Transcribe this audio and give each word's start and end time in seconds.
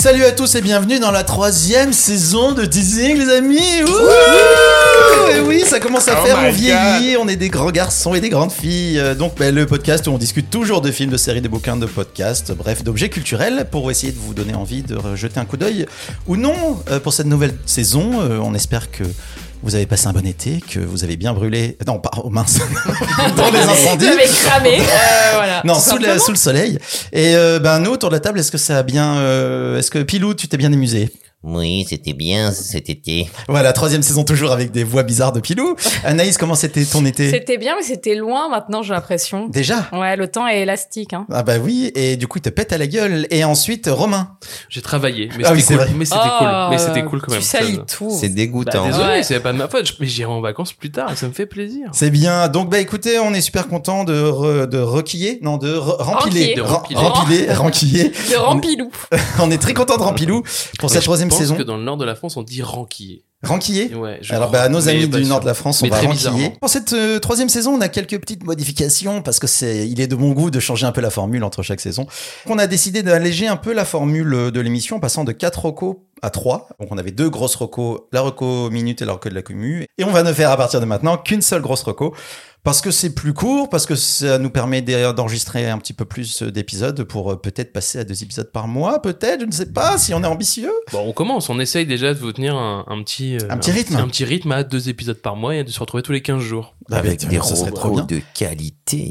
Salut 0.00 0.22
à 0.22 0.30
tous 0.30 0.54
et 0.54 0.60
bienvenue 0.60 1.00
dans 1.00 1.10
la 1.10 1.24
troisième 1.24 1.92
saison 1.92 2.52
de 2.52 2.64
Teasing 2.64 3.18
les 3.18 3.30
amis 3.30 3.58
Et 5.34 5.40
oui, 5.40 5.64
ça 5.66 5.80
commence 5.80 6.06
à 6.06 6.20
Oh 6.22 6.24
faire, 6.24 6.38
on 6.38 6.52
vieillit, 6.52 7.16
on 7.16 7.26
est 7.26 7.34
des 7.34 7.48
grands 7.48 7.72
garçons 7.72 8.14
et 8.14 8.20
des 8.20 8.28
grandes 8.28 8.52
filles. 8.52 9.00
Euh, 9.00 9.16
Donc 9.16 9.34
ben, 9.36 9.52
le 9.52 9.66
podcast 9.66 10.06
où 10.06 10.12
on 10.12 10.18
discute 10.18 10.50
toujours 10.50 10.82
de 10.82 10.92
films, 10.92 11.10
de 11.10 11.16
séries, 11.16 11.40
de 11.40 11.48
bouquins, 11.48 11.76
de 11.76 11.86
podcasts, 11.86 12.52
bref, 12.52 12.84
d'objets 12.84 13.08
culturels 13.08 13.66
pour 13.72 13.90
essayer 13.90 14.12
de 14.12 14.18
vous 14.18 14.34
donner 14.34 14.54
envie 14.54 14.82
de 14.82 14.96
jeter 15.16 15.40
un 15.40 15.44
coup 15.44 15.56
d'œil 15.56 15.84
ou 16.28 16.36
non 16.36 16.54
euh, 16.90 17.00
pour 17.00 17.12
cette 17.12 17.26
nouvelle 17.26 17.54
saison. 17.66 18.20
Euh, 18.20 18.38
On 18.40 18.54
espère 18.54 18.92
que 18.92 19.02
vous 19.62 19.74
avez 19.74 19.86
passé 19.86 20.06
un 20.06 20.12
bon 20.12 20.26
été, 20.26 20.60
que 20.60 20.78
vous 20.78 21.04
avez 21.04 21.16
bien 21.16 21.32
brûlé... 21.32 21.76
Non, 21.86 21.98
pas... 21.98 22.10
Oh 22.22 22.30
mince 22.30 22.58
Dans 23.36 23.50
les 23.50 23.58
incendies 23.60 24.06
cramé. 24.46 24.78
Euh, 24.88 25.32
voilà. 25.34 25.62
non, 25.64 25.74
le, 25.74 26.18
sous 26.18 26.30
le 26.30 26.36
soleil. 26.36 26.78
Et 27.12 27.34
euh, 27.34 27.58
ben 27.58 27.78
nous 27.78 27.90
autour 27.90 28.10
de 28.10 28.14
la 28.14 28.20
table, 28.20 28.38
est-ce 28.38 28.50
que 28.50 28.58
ça 28.58 28.78
a 28.78 28.82
bien, 28.82 29.16
euh, 29.16 29.78
est-ce 29.78 29.90
que 29.90 29.98
Pilou, 30.02 30.34
tu 30.34 30.48
t'es 30.48 30.56
bien 30.56 30.72
amusé? 30.72 31.10
Oui, 31.44 31.86
c'était 31.88 32.14
bien 32.14 32.50
cet 32.50 32.90
été. 32.90 33.28
Voilà, 33.46 33.72
troisième 33.72 34.02
saison 34.02 34.24
toujours 34.24 34.50
avec 34.50 34.72
des 34.72 34.82
voix 34.82 35.04
bizarres 35.04 35.30
de 35.32 35.38
Pilou. 35.38 35.76
Anaïs, 36.04 36.36
comment 36.36 36.56
c'était 36.56 36.84
ton 36.84 37.04
été 37.06 37.30
C'était 37.30 37.58
bien, 37.58 37.74
mais 37.76 37.84
c'était 37.84 38.16
loin 38.16 38.48
maintenant, 38.48 38.82
j'ai 38.82 38.92
l'impression. 38.92 39.46
Déjà 39.48 39.88
Ouais, 39.92 40.16
le 40.16 40.26
temps 40.26 40.48
est 40.48 40.62
élastique. 40.62 41.12
Hein. 41.12 41.26
Ah 41.32 41.44
bah 41.44 41.58
oui, 41.62 41.92
et 41.94 42.16
du 42.16 42.26
coup 42.26 42.38
il 42.38 42.42
te 42.42 42.48
pète 42.48 42.72
à 42.72 42.78
la 42.78 42.88
gueule. 42.88 43.28
Et 43.30 43.44
ensuite 43.44 43.88
Romain. 43.90 44.36
J'ai 44.68 44.82
travaillé, 44.82 45.28
mais 45.38 45.44
Ah 45.46 45.52
oui, 45.52 45.60
c'était 45.60 45.74
c'est 45.74 45.78
cool. 45.78 45.86
vrai. 45.86 45.94
Mais 45.96 46.04
c'était 46.06 46.18
Oh, 46.24 46.38
cool. 46.40 46.48
Mais 46.70 46.78
c'était 46.78 47.04
cool 47.04 47.20
quand 47.22 47.30
même. 47.32 47.40
Tu 47.40 47.46
salis 47.46 47.74
Ça- 47.76 47.96
tout. 47.96 48.10
C'est 48.10 48.28
Bah, 48.30 48.34
dégoûtant. 48.34 48.86
désolé, 48.86 49.04
Ouais. 49.08 49.22
c'est 49.22 49.38
pas 49.38 49.52
de 49.52 49.58
ma 49.58 49.68
faute. 49.68 49.94
Mais 50.00 50.06
j'irai 50.08 50.32
en 50.32 50.40
vacances 50.40 50.72
plus 50.72 50.90
tard. 50.90 51.16
Ça 51.16 51.28
me 51.28 51.32
fait 51.32 51.46
plaisir. 51.46 51.88
C'est 51.92 52.10
bien. 52.10 52.48
Donc 52.48 52.68
bah 52.68 52.80
écoutez, 52.80 53.20
on 53.20 53.32
est 53.32 53.40
super 53.40 53.68
content 53.68 54.02
de 54.02 54.20
re- 54.28 54.66
de 54.66 54.78
requiller, 54.78 55.38
non 55.42 55.56
de 55.56 55.72
re- 55.72 56.02
rempiler, 56.02 56.54
Ranquiller. 56.54 56.54
De 56.56 56.62
rempiler. 56.62 56.98
rempiler, 57.00 57.52
ranquiller. 57.52 58.08
De 58.32 58.36
Rampilou. 58.36 58.90
On 59.40 59.52
est 59.52 59.58
très 59.58 59.72
content 59.74 59.96
de 59.96 60.02
Rampilou 60.02 60.42
pour 60.80 60.90
cette 60.90 61.02
Et 61.02 61.04
troisième 61.04 61.28
pense 61.28 61.37
saison. 61.38 61.56
que 61.56 61.62
dans 61.62 61.76
le 61.76 61.82
nord 61.84 61.96
de 61.96 62.04
la 62.04 62.14
France, 62.14 62.36
on 62.36 62.42
dit 62.42 62.62
ranquiller. 62.62 63.24
Ranquiller. 63.44 63.94
Ouais, 63.94 64.18
Alors 64.30 64.50
bah 64.50 64.68
nos 64.68 64.88
amis 64.88 65.06
pas 65.06 65.18
du 65.18 65.24
nord 65.26 65.38
de 65.38 65.46
la 65.46 65.54
France, 65.54 65.80
on 65.80 65.84
Mais 65.84 65.90
va 65.90 65.96
ranquiller. 65.98 66.12
bizarrement. 66.14 66.50
Pour 66.60 66.68
cette 66.68 66.92
euh, 66.92 67.20
troisième 67.20 67.48
saison, 67.48 67.72
on 67.72 67.80
a 67.80 67.88
quelques 67.88 68.18
petites 68.18 68.42
modifications 68.44 69.22
parce 69.22 69.38
que 69.38 69.46
c'est, 69.46 69.88
il 69.88 70.00
est 70.00 70.08
de 70.08 70.16
bon 70.16 70.32
goût 70.32 70.50
de 70.50 70.58
changer 70.58 70.86
un 70.86 70.92
peu 70.92 71.00
la 71.00 71.10
formule 71.10 71.44
entre 71.44 71.62
chaque 71.62 71.78
saison. 71.78 72.08
On 72.46 72.58
a 72.58 72.66
décidé 72.66 73.04
d'alléger 73.04 73.46
un 73.46 73.56
peu 73.56 73.72
la 73.72 73.84
formule 73.84 74.50
de 74.52 74.60
l'émission 74.60 74.96
en 74.96 75.00
passant 75.00 75.22
de 75.22 75.30
4 75.30 75.66
recos 75.66 75.96
à 76.20 76.30
3. 76.30 76.68
Donc 76.80 76.88
on 76.90 76.98
avait 76.98 77.12
deux 77.12 77.30
grosses 77.30 77.54
recos, 77.54 78.00
la 78.10 78.22
reco 78.22 78.70
minute 78.70 79.02
et 79.02 79.04
la 79.04 79.12
reco 79.12 79.28
de 79.28 79.34
la 79.34 79.42
commu. 79.42 79.86
Et 79.98 80.02
on 80.04 80.10
va 80.10 80.24
ne 80.24 80.32
faire 80.32 80.50
à 80.50 80.56
partir 80.56 80.80
de 80.80 80.84
maintenant 80.84 81.16
qu'une 81.16 81.42
seule 81.42 81.62
grosse 81.62 81.84
reco. 81.84 82.16
Parce 82.64 82.80
que 82.82 82.90
c'est 82.90 83.14
plus 83.14 83.32
court, 83.32 83.70
parce 83.70 83.86
que 83.86 83.94
ça 83.94 84.38
nous 84.38 84.50
permet 84.50 84.82
d'e- 84.82 85.12
d'enregistrer 85.14 85.70
un 85.70 85.78
petit 85.78 85.92
peu 85.94 86.04
plus 86.04 86.42
d'épisodes 86.42 87.02
pour 87.04 87.32
euh, 87.32 87.36
peut-être 87.36 87.72
passer 87.72 87.98
à 88.00 88.04
deux 88.04 88.22
épisodes 88.22 88.50
par 88.52 88.68
mois, 88.68 89.00
peut-être, 89.00 89.40
je 89.40 89.46
ne 89.46 89.52
sais 89.52 89.72
pas, 89.72 89.96
si 89.96 90.12
on 90.12 90.22
est 90.22 90.26
ambitieux. 90.26 90.72
Bon, 90.92 91.04
on 91.06 91.12
commence. 91.12 91.48
On 91.48 91.58
essaye 91.60 91.86
déjà 91.86 92.12
de 92.12 92.18
vous 92.18 92.32
tenir 92.32 92.56
un, 92.56 92.84
un 92.88 93.02
petit, 93.02 93.36
euh, 93.36 93.46
Un 93.48 93.56
petit 93.56 93.70
rythme. 93.70 93.96
Un 93.96 94.08
petit 94.08 94.24
rythme 94.24 94.52
à 94.52 94.64
deux 94.64 94.88
épisodes 94.90 95.16
par 95.20 95.36
mois 95.36 95.54
et 95.56 95.64
de 95.64 95.70
se 95.70 95.80
retrouver 95.80 96.02
tous 96.02 96.12
les 96.12 96.20
15 96.20 96.40
jours. 96.42 96.74
Avec 96.90 97.28
des 97.28 97.36
ça 97.36 97.54
serait 97.54 97.70
trop 97.70 97.90
robots 97.90 98.02
de 98.02 98.20
qualité. 98.34 99.10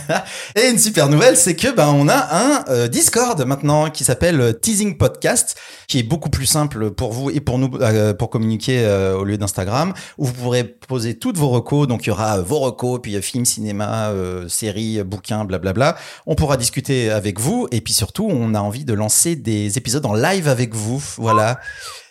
Et 0.56 0.70
une 0.70 0.78
super 0.78 1.10
nouvelle, 1.10 1.36
c'est 1.36 1.54
que 1.54 1.70
ben 1.74 1.88
on 1.88 2.08
a 2.08 2.14
un 2.14 2.64
euh, 2.70 2.88
Discord 2.88 3.44
maintenant 3.44 3.90
qui 3.90 4.04
s'appelle 4.04 4.40
euh, 4.40 4.52
Teasing 4.54 4.96
Podcast, 4.96 5.54
qui 5.86 5.98
est 5.98 6.02
beaucoup 6.02 6.30
plus 6.30 6.46
simple 6.46 6.90
pour 6.90 7.12
vous 7.12 7.28
et 7.28 7.40
pour 7.40 7.58
nous 7.58 7.70
euh, 7.80 8.14
pour 8.14 8.30
communiquer 8.30 8.84
euh, 8.84 9.18
au 9.18 9.24
lieu 9.24 9.36
d'Instagram, 9.36 9.92
où 10.16 10.24
vous 10.24 10.32
pourrez 10.32 10.64
poser 10.64 11.18
toutes 11.18 11.36
vos 11.36 11.50
recos. 11.50 11.86
Donc 11.86 12.06
il 12.06 12.08
y 12.08 12.12
aura 12.12 12.40
vos 12.40 12.60
recos, 12.60 13.00
puis 13.02 13.20
films, 13.20 13.44
cinéma, 13.44 14.12
séries, 14.48 15.02
bouquins, 15.02 15.44
blablabla. 15.44 15.96
On 16.26 16.34
pourra 16.34 16.56
discuter 16.56 17.10
avec 17.10 17.38
vous 17.38 17.68
et 17.70 17.82
puis 17.82 17.92
surtout 17.92 18.28
on 18.30 18.54
a 18.54 18.60
envie 18.60 18.86
de 18.86 18.94
lancer 18.94 19.36
des 19.36 19.76
épisodes 19.76 20.06
en 20.06 20.14
live 20.14 20.48
avec 20.48 20.74
vous. 20.74 21.02
Voilà. 21.18 21.60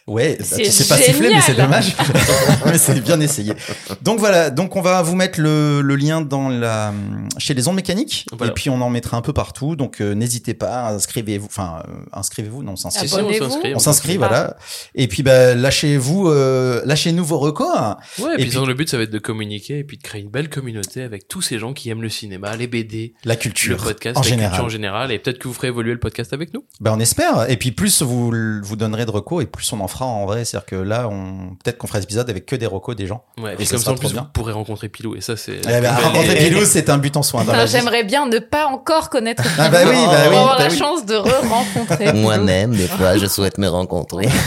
Ouais, 0.10 0.36
bah, 0.40 0.46
C'est 0.48 0.64
tu 0.64 0.72
sais 0.72 0.86
pas 0.88 0.98
siffler, 0.98 1.30
mais 1.34 1.42
c'est 1.42 1.54
dommage. 1.56 1.96
mais 2.66 2.78
c'est 2.78 3.00
bien 3.02 3.20
essayé. 3.20 3.54
Donc 4.02 4.20
voilà, 4.20 4.50
donc 4.50 4.76
on 4.76 4.82
va 4.82 5.02
vous 5.02 5.16
mettre 5.16 5.40
le, 5.40 5.82
le 5.82 5.96
lien 5.96 6.22
dans 6.22 6.50
la 6.50 6.94
chez 7.38 7.54
les 7.54 7.68
ondes 7.68 7.76
mécaniques 7.76 8.26
Voilà. 8.32 8.52
et 8.52 8.54
puis 8.54 8.70
on 8.70 8.82
en 8.82 8.90
mettra 8.90 9.18
un 9.18 9.22
peu 9.22 9.34
partout. 9.34 9.76
Donc 9.76 10.02
euh, 10.02 10.14
n'hésitez 10.16 10.54
pas, 10.54 10.90
inscrivez-vous, 10.90 11.46
enfin 11.48 11.84
euh, 11.88 11.92
inscrivez-vous, 12.14 12.64
non, 12.64 12.74
on 12.74 12.76
Si, 12.76 12.84
s'inscrit. 12.84 13.08
si, 13.08 13.16
on 13.16 13.50
s'inscrit. 13.50 13.76
On 13.76 13.80
s'inscrit, 13.80 14.18
voilà. 14.18 14.58
Et 14.96 15.08
puis 15.08 15.24
bah 15.24 15.54
lâchez-vous, 15.56 16.28
euh, 16.30 16.82
lâchez-nous 16.86 17.24
vos 17.24 17.38
records. 17.40 17.98
Ouais, 18.20 18.32
et, 18.32 18.34
Et 18.42 18.46
puis, 18.46 18.50
puis- 18.58 18.66
le 18.66 18.74
but, 18.74 18.90
ça 18.90 18.98
va 18.98 19.04
être 19.04 19.10
de 19.12 19.20
communiquer 19.20 19.80
et 19.80 19.84
puis 19.84 19.98
de 19.98 20.04
créer 20.04 20.22
une 20.22 20.30
belle 20.30 20.50
communauté 20.50 21.02
avec 21.04 21.28
tous 21.28 21.42
ces 21.42 21.60
gens 21.60 21.74
qui 21.74 21.90
aiment 21.90 22.02
le 22.02 22.10
cinéma, 22.10 22.56
les 22.56 22.68
BD, 22.68 23.14
La 23.26 23.36
le 23.36 23.40
culture 23.40 23.78
podcast, 23.78 24.18
en 24.18 24.22
la 24.22 24.28
général. 24.28 24.50
culture 24.52 24.66
en 24.66 24.70
général. 24.70 25.12
Et 25.12 25.20
peut-être 25.20 25.40
que 25.40 25.48
vous 25.48 25.54
ferez 25.54 25.68
évoluer 25.68 25.94
le 25.94 26.00
podcast 26.00 26.34
avec 26.34 26.54
nous. 26.54 26.64
Ben 26.82 26.94
on 26.96 27.00
espère. 27.00 27.50
Et 27.50 27.58
puis 27.58 27.72
plus 27.72 28.02
vous 28.02 28.32
vous 28.64 28.76
donnerez 28.76 29.06
de 29.06 29.12
recos 29.12 29.44
et 29.44 29.46
plus 29.48 29.72
on 29.74 29.80
en 29.80 29.88
fera 29.88 29.99
en 30.06 30.26
vrai. 30.26 30.46
C'est-à-dire 30.46 30.66
que 30.66 30.76
là, 30.76 31.08
on 31.10 31.56
peut-être 31.64 31.78
qu'on 31.78 31.88
fera 31.88 32.00
des 32.00 32.04
épisodes 32.04 32.30
avec 32.30 32.46
que 32.46 32.56
des 32.56 32.66
recos 32.66 32.96
des 32.96 33.08
gens. 33.08 33.24
Ouais, 33.42 33.56
Et 33.60 33.66
comme 33.66 33.78
ça, 33.80 33.92
en 33.92 33.96
plus, 33.96 34.12
bien. 34.14 34.22
vous 34.24 34.28
pourrez 34.34 34.54
rencontrer 34.54 34.90
Pilou. 34.90 35.16
Et 35.16 35.22
ça, 35.22 35.36
c'est. 35.38 35.60
Eh 35.64 35.82
ben, 35.82 35.94
rencontrer 35.96 36.46
et- 36.46 36.50
Pilou, 36.50 36.66
c'est 36.66 36.90
un 36.90 36.98
but 36.98 37.16
en 37.18 37.24
soi 37.24 37.44
dans 37.44 37.52
la 37.52 37.60
Enfin, 37.60 37.66
vie. 37.66 37.72
J'aimerais 37.72 38.04
bien 38.04 38.28
ne 38.28 38.40
pas 38.40 38.68
encore 38.68 39.10
connaître 39.10 39.44
Ah 39.58 39.70
Pilou 39.70 39.72
bah 39.72 39.80
oui, 39.88 39.96
bah 39.96 40.22
pour 40.24 40.32
oui, 40.32 40.38
avoir 40.38 40.58
bah 40.58 40.64
la 40.66 40.70
oui. 40.72 40.78
chance 40.78 41.06
de 41.06 41.16
re-rencontrer. 41.16 42.14
Moi-même, 42.14 42.76
des 42.76 42.88
fois, 42.88 43.18
je 43.18 43.26
souhaite 43.26 43.58
me 43.58 43.68
rencontrer. 43.68 44.28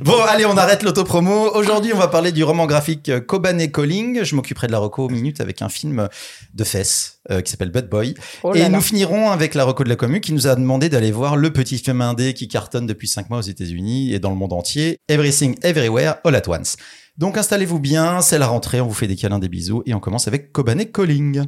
Bon, 0.00 0.20
allez, 0.26 0.46
on 0.46 0.56
arrête 0.56 0.82
l'autopromo. 0.82 1.50
Aujourd'hui, 1.54 1.92
on 1.94 1.98
va 1.98 2.08
parler 2.08 2.32
du 2.32 2.44
roman 2.44 2.66
graphique 2.66 3.10
Coban 3.26 3.58
et 3.58 3.70
Calling. 3.70 4.22
Je 4.24 4.34
m'occuperai 4.34 4.66
de 4.66 4.72
la 4.72 4.78
reco 4.78 5.08
minute 5.08 5.40
avec 5.40 5.60
un 5.60 5.68
film 5.68 6.08
de 6.54 6.64
fesses 6.64 7.18
euh, 7.30 7.40
qui 7.42 7.50
s'appelle 7.50 7.70
Bad 7.70 7.88
Boy. 7.90 8.14
Oh 8.42 8.54
et 8.54 8.58
là 8.60 8.64
là. 8.64 8.70
nous 8.70 8.80
finirons 8.80 9.30
avec 9.30 9.54
la 9.54 9.64
reco 9.64 9.84
de 9.84 9.88
la 9.90 9.96
commu 9.96 10.20
qui 10.20 10.32
nous 10.32 10.46
a 10.46 10.54
demandé 10.54 10.88
d'aller 10.88 11.10
voir 11.12 11.36
le 11.36 11.52
petit 11.52 11.78
film 11.78 12.00
indé 12.00 12.32
qui 12.32 12.48
cartonne 12.48 12.86
depuis 12.86 13.06
5 13.06 13.28
mois 13.28 13.38
aux 13.40 13.42
États-Unis 13.42 14.14
et 14.14 14.18
dans 14.18 14.30
le 14.30 14.36
monde 14.36 14.52
entier, 14.54 14.81
Everything 15.08 15.56
Everywhere 15.62 16.16
All 16.24 16.34
at 16.34 16.48
Once. 16.48 16.76
Donc 17.18 17.36
installez-vous 17.36 17.78
bien, 17.78 18.20
c'est 18.20 18.38
la 18.38 18.46
rentrée, 18.46 18.80
on 18.80 18.86
vous 18.86 18.94
fait 18.94 19.06
des 19.06 19.16
câlins, 19.16 19.38
des 19.38 19.48
bisous 19.48 19.82
et 19.86 19.94
on 19.94 20.00
commence 20.00 20.28
avec 20.28 20.52
Coban 20.52 20.78
et 20.78 20.90
Calling. 20.90 21.44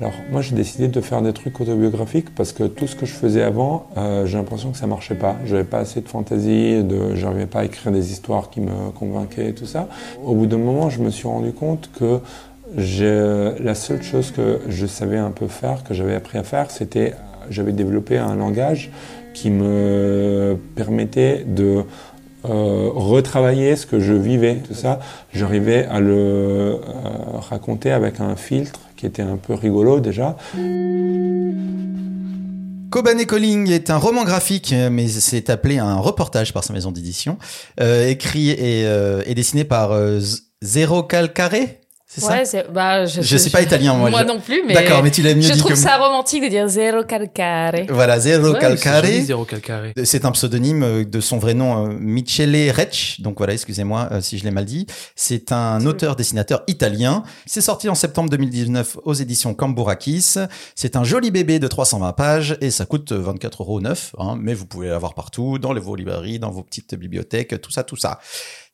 Alors 0.00 0.14
moi 0.30 0.42
j'ai 0.42 0.54
décidé 0.54 0.88
de 0.88 1.00
faire 1.00 1.22
des 1.22 1.32
trucs 1.32 1.60
autobiographiques 1.60 2.34
parce 2.34 2.52
que 2.52 2.64
tout 2.64 2.86
ce 2.86 2.94
que 2.94 3.04
je 3.04 3.12
faisais 3.12 3.42
avant, 3.42 3.88
euh, 3.96 4.26
j'ai 4.26 4.38
l'impression 4.38 4.70
que 4.70 4.78
ça 4.78 4.86
marchait 4.86 5.16
pas. 5.16 5.36
J'avais 5.44 5.64
pas 5.64 5.78
assez 5.78 6.00
de 6.00 6.08
fantaisie, 6.08 6.84
j'arrivais 7.14 7.46
pas 7.46 7.60
à 7.60 7.64
écrire 7.64 7.92
des 7.92 8.12
histoires 8.12 8.48
qui 8.48 8.60
me 8.60 8.90
convainquaient 8.92 9.50
et 9.50 9.54
tout 9.54 9.66
ça. 9.66 9.88
Au 10.22 10.34
bout 10.34 10.46
d'un 10.46 10.58
moment, 10.58 10.88
je 10.88 11.00
me 11.00 11.10
suis 11.10 11.26
rendu 11.26 11.52
compte 11.52 11.90
que 11.98 12.20
la 12.76 13.74
seule 13.74 14.02
chose 14.02 14.30
que 14.30 14.60
je 14.68 14.86
savais 14.86 15.18
un 15.18 15.30
peu 15.30 15.48
faire, 15.48 15.82
que 15.84 15.94
j'avais 15.94 16.14
appris 16.14 16.38
à 16.38 16.42
faire, 16.42 16.70
c'était 16.70 17.14
j'avais 17.50 17.72
développé 17.72 18.18
un 18.18 18.36
langage 18.36 18.90
qui 19.40 19.50
me 19.50 20.58
permettait 20.74 21.44
de 21.46 21.84
euh, 22.44 22.90
retravailler 22.92 23.76
ce 23.76 23.86
que 23.86 24.00
je 24.00 24.12
vivais, 24.12 24.56
tout 24.66 24.74
ça. 24.74 24.98
J'arrivais 25.32 25.84
à 25.86 26.00
le 26.00 26.10
euh, 26.16 26.76
raconter 27.48 27.92
avec 27.92 28.18
un 28.18 28.34
filtre 28.34 28.80
qui 28.96 29.06
était 29.06 29.22
un 29.22 29.36
peu 29.36 29.54
rigolo 29.54 30.00
déjà. 30.00 30.36
Coban 32.90 33.18
et 33.18 33.26
Calling 33.26 33.70
est 33.70 33.90
un 33.90 33.98
roman 33.98 34.24
graphique, 34.24 34.74
mais 34.90 35.06
c'est 35.06 35.50
appelé 35.50 35.78
un 35.78 35.98
reportage 35.98 36.52
par 36.52 36.64
sa 36.64 36.72
maison 36.72 36.90
d'édition, 36.90 37.38
euh, 37.80 38.08
écrit 38.08 38.50
et, 38.50 38.82
et 39.26 39.34
dessiné 39.34 39.62
par 39.62 39.96
Zero 40.62 41.04
Calcare, 41.04 41.52
c'est 42.10 42.22
ça 42.22 42.28
Ouais, 42.30 42.44
c'est- 42.46 42.66
bah, 42.72 43.04
je, 43.04 43.20
Je 43.20 43.36
sais 43.36 43.50
pas 43.50 43.60
italien, 43.62 43.92
moi, 43.94 44.08
Moi 44.10 44.22
je- 44.22 44.26
non 44.26 44.40
plus, 44.40 44.62
mais. 44.66 44.72
D'accord, 44.74 45.02
mais 45.02 45.10
tu 45.10 45.20
l'as 45.22 45.34
mieux 45.34 45.42
Je 45.42 45.52
dit 45.52 45.58
trouve 45.58 45.72
que 45.72 45.76
ça 45.78 45.98
romantique 45.98 46.42
de 46.42 46.48
dire 46.48 46.66
zéro 46.68 47.04
calcare. 47.04 47.74
Voilà, 47.90 48.18
Zero 48.18 48.52
Ouais, 48.52 48.58
Calcare. 48.58 49.04
joli, 49.04 49.22
Zéro 49.24 49.44
calcaré. 49.44 49.92
C'est 50.04 50.24
un 50.24 50.32
pseudonyme 50.32 50.82
euh, 50.82 51.04
de 51.04 51.20
son 51.20 51.36
vrai 51.38 51.52
nom, 51.54 51.86
euh, 51.86 51.96
Michele 52.00 52.70
Recch. 52.70 53.20
Donc 53.20 53.36
voilà, 53.38 53.52
excusez-moi 53.52 54.08
euh, 54.12 54.20
si 54.22 54.38
je 54.38 54.44
l'ai 54.44 54.50
mal 54.50 54.64
dit. 54.64 54.86
C'est 55.16 55.52
un 55.52 55.84
auteur-dessinateur 55.86 56.62
italien. 56.66 57.22
C'est 57.46 57.60
sorti 57.60 57.88
en 57.88 57.94
septembre 57.94 58.30
2019 58.30 58.96
aux 59.04 59.14
éditions 59.14 59.52
Cambourakis. 59.54 60.36
C'est 60.74 60.96
un 60.96 61.04
joli 61.04 61.30
bébé 61.30 61.58
de 61.58 61.68
320 61.68 62.12
pages 62.14 62.56
et 62.60 62.70
ça 62.70 62.86
coûte 62.86 63.12
24 63.12 63.62
euros. 63.62 63.80
Hein, 64.18 64.36
mais 64.40 64.54
vous 64.54 64.66
pouvez 64.66 64.88
l'avoir 64.88 65.14
partout, 65.14 65.58
dans 65.58 65.72
les- 65.72 65.80
vos 65.80 65.94
librairies, 65.94 66.38
dans 66.38 66.50
vos 66.50 66.62
petites 66.62 66.94
bibliothèques, 66.94 67.60
tout 67.60 67.70
ça, 67.70 67.84
tout 67.84 67.96
ça. 67.96 68.18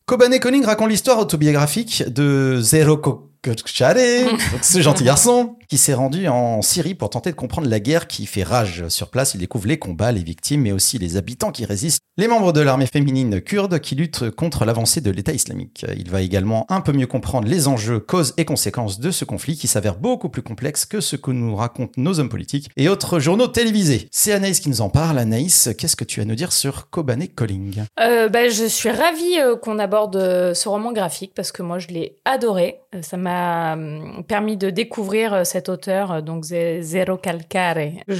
Coban 0.06 0.30
et 0.32 0.40
Conning 0.40 0.64
raconte 0.64 0.90
l'histoire 0.90 1.18
autobiographique 1.18 2.04
de 2.08 2.58
Zero 2.60 2.96
Calcare, 3.44 3.96
ce 4.62 4.80
gentil 4.80 5.04
garçon 5.04 5.56
qui 5.68 5.76
s'est 5.76 5.92
rendu 5.94 6.28
en 6.28 6.62
Syrie 6.62 6.94
pour 6.94 7.10
tenter 7.10 7.30
de 7.30 7.36
comprendre 7.36 7.68
la 7.68 7.78
guerre 7.78 8.06
qui 8.06 8.24
fait 8.26 8.42
rage 8.42 8.88
sur 8.88 9.10
place. 9.10 9.34
Il 9.34 9.38
découvre 9.38 9.66
les 9.66 9.78
combats, 9.78 10.12
les 10.12 10.22
victimes, 10.22 10.62
mais 10.62 10.72
aussi 10.72 10.98
les 10.98 11.16
habitants 11.16 11.52
qui 11.52 11.64
résistent, 11.64 12.00
les 12.16 12.28
membres 12.28 12.52
de 12.52 12.60
l'armée 12.60 12.86
féminine 12.86 13.40
kurde 13.40 13.80
qui 13.80 13.96
luttent 13.96 14.30
contre 14.30 14.64
l'avancée 14.64 15.00
de 15.00 15.10
l'État 15.10 15.32
islamique. 15.32 15.84
Il 15.96 16.10
va 16.10 16.22
également 16.22 16.64
un 16.70 16.80
peu 16.80 16.92
mieux 16.92 17.06
comprendre 17.06 17.48
les 17.48 17.68
enjeux, 17.68 18.00
causes 18.00 18.34
et 18.36 18.44
conséquences 18.44 19.00
de 19.00 19.10
ce 19.10 19.24
conflit 19.24 19.56
qui 19.56 19.66
s'avère 19.66 19.96
beaucoup 19.96 20.28
plus 20.28 20.42
complexe 20.42 20.86
que 20.86 21.00
ce 21.00 21.16
que 21.16 21.30
nous 21.30 21.56
racontent 21.56 21.92
nos 21.96 22.20
hommes 22.20 22.28
politiques 22.28 22.70
et 22.76 22.88
autres 22.88 23.18
journaux 23.18 23.48
télévisés. 23.48 24.08
C'est 24.10 24.32
Anaïs 24.32 24.60
qui 24.60 24.70
nous 24.70 24.80
en 24.80 24.88
parle. 24.88 25.18
Anaïs, 25.18 25.70
qu'est-ce 25.76 25.96
que 25.96 26.04
tu 26.04 26.20
as 26.20 26.22
à 26.22 26.26
nous 26.26 26.34
dire 26.34 26.52
sur 26.52 26.88
Kobane 26.88 27.26
Calling? 27.28 27.84
Euh, 28.00 28.28
bah, 28.28 28.48
je 28.48 28.64
suis 28.64 28.90
ravie 28.90 29.38
euh, 29.40 29.56
qu'on 29.56 29.78
aborde 29.78 30.16
euh, 30.16 30.54
ce 30.54 30.68
roman 30.68 30.92
graphique 30.92 31.32
parce 31.34 31.52
que 31.52 31.62
moi 31.62 31.78
je 31.78 31.88
l'ai 31.88 32.18
adoré. 32.24 32.80
Euh, 32.94 33.02
ça 33.02 33.16
m'a 33.16 33.33
m'a 33.34 33.72
hum, 33.74 34.24
permis 34.26 34.56
de 34.56 34.70
découvrir 34.70 35.34
euh, 35.34 35.44
cet 35.44 35.68
auteur, 35.68 36.12
euh, 36.12 36.20
donc 36.20 36.44
Ze- 36.44 36.80
Zero 36.80 37.16
Calcare, 37.16 37.74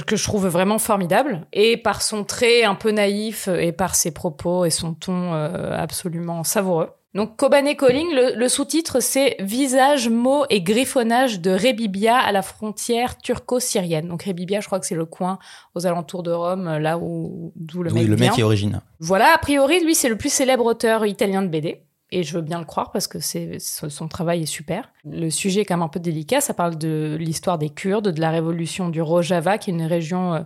que 0.05 0.15
je 0.15 0.23
trouve 0.23 0.47
vraiment 0.47 0.79
formidable. 0.79 1.47
Et 1.53 1.77
par 1.77 2.01
son 2.01 2.23
trait 2.23 2.63
un 2.63 2.75
peu 2.75 2.91
naïf 2.91 3.47
euh, 3.47 3.59
et 3.59 3.71
par 3.71 3.95
ses 3.95 4.11
propos 4.11 4.65
et 4.65 4.69
son 4.69 4.93
ton 4.93 5.33
euh, 5.33 5.75
absolument 5.77 6.43
savoureux. 6.43 6.89
Donc 7.13 7.37
Kobane 7.37 7.73
Calling, 7.77 8.13
le, 8.13 8.35
le 8.37 8.49
sous-titre 8.49 8.99
c'est 8.99 9.37
Visage, 9.39 10.09
mots 10.09 10.43
et 10.49 10.61
griffonnage 10.61 11.39
de 11.39 11.51
Rebibia 11.51 12.17
à 12.17 12.33
la 12.33 12.41
frontière 12.41 13.17
turco-syrienne. 13.17 14.09
Donc 14.09 14.23
Rebibia, 14.23 14.59
je 14.59 14.65
crois 14.65 14.81
que 14.81 14.85
c'est 14.85 14.95
le 14.95 15.05
coin 15.05 15.39
aux 15.75 15.87
alentours 15.87 16.23
de 16.23 16.31
Rome, 16.31 16.67
euh, 16.67 16.79
là 16.79 16.97
où 16.97 17.53
d'où 17.55 17.83
le 17.83 17.91
oui, 17.93 18.01
mec 18.01 18.07
le 18.09 18.15
mec 18.17 18.37
est 18.37 18.43
originaire. 18.43 18.81
Voilà, 18.99 19.33
a 19.33 19.37
priori, 19.37 19.81
lui, 19.85 19.95
c'est 19.95 20.09
le 20.09 20.17
plus 20.17 20.27
célèbre 20.31 20.65
auteur 20.65 21.05
italien 21.05 21.41
de 21.41 21.47
BD. 21.47 21.83
Et 22.15 22.23
je 22.23 22.33
veux 22.33 22.41
bien 22.41 22.59
le 22.59 22.65
croire 22.65 22.91
parce 22.93 23.07
que 23.07 23.19
son 23.19 24.07
travail 24.07 24.43
est 24.43 24.45
super. 24.45 24.89
Le 25.03 25.29
sujet 25.29 25.61
est 25.61 25.65
quand 25.65 25.75
même 25.75 25.81
un 25.81 25.89
peu 25.89 25.99
délicat. 25.99 26.39
Ça 26.39 26.53
parle 26.53 26.77
de 26.77 27.17
l'histoire 27.19 27.57
des 27.57 27.69
Kurdes, 27.69 28.07
de 28.07 28.21
la 28.21 28.31
révolution 28.31 28.87
du 28.87 29.01
Rojava, 29.01 29.57
qui 29.57 29.69
est 29.69 29.73
une 29.73 29.83
région 29.83 30.33
euh, 30.33 30.39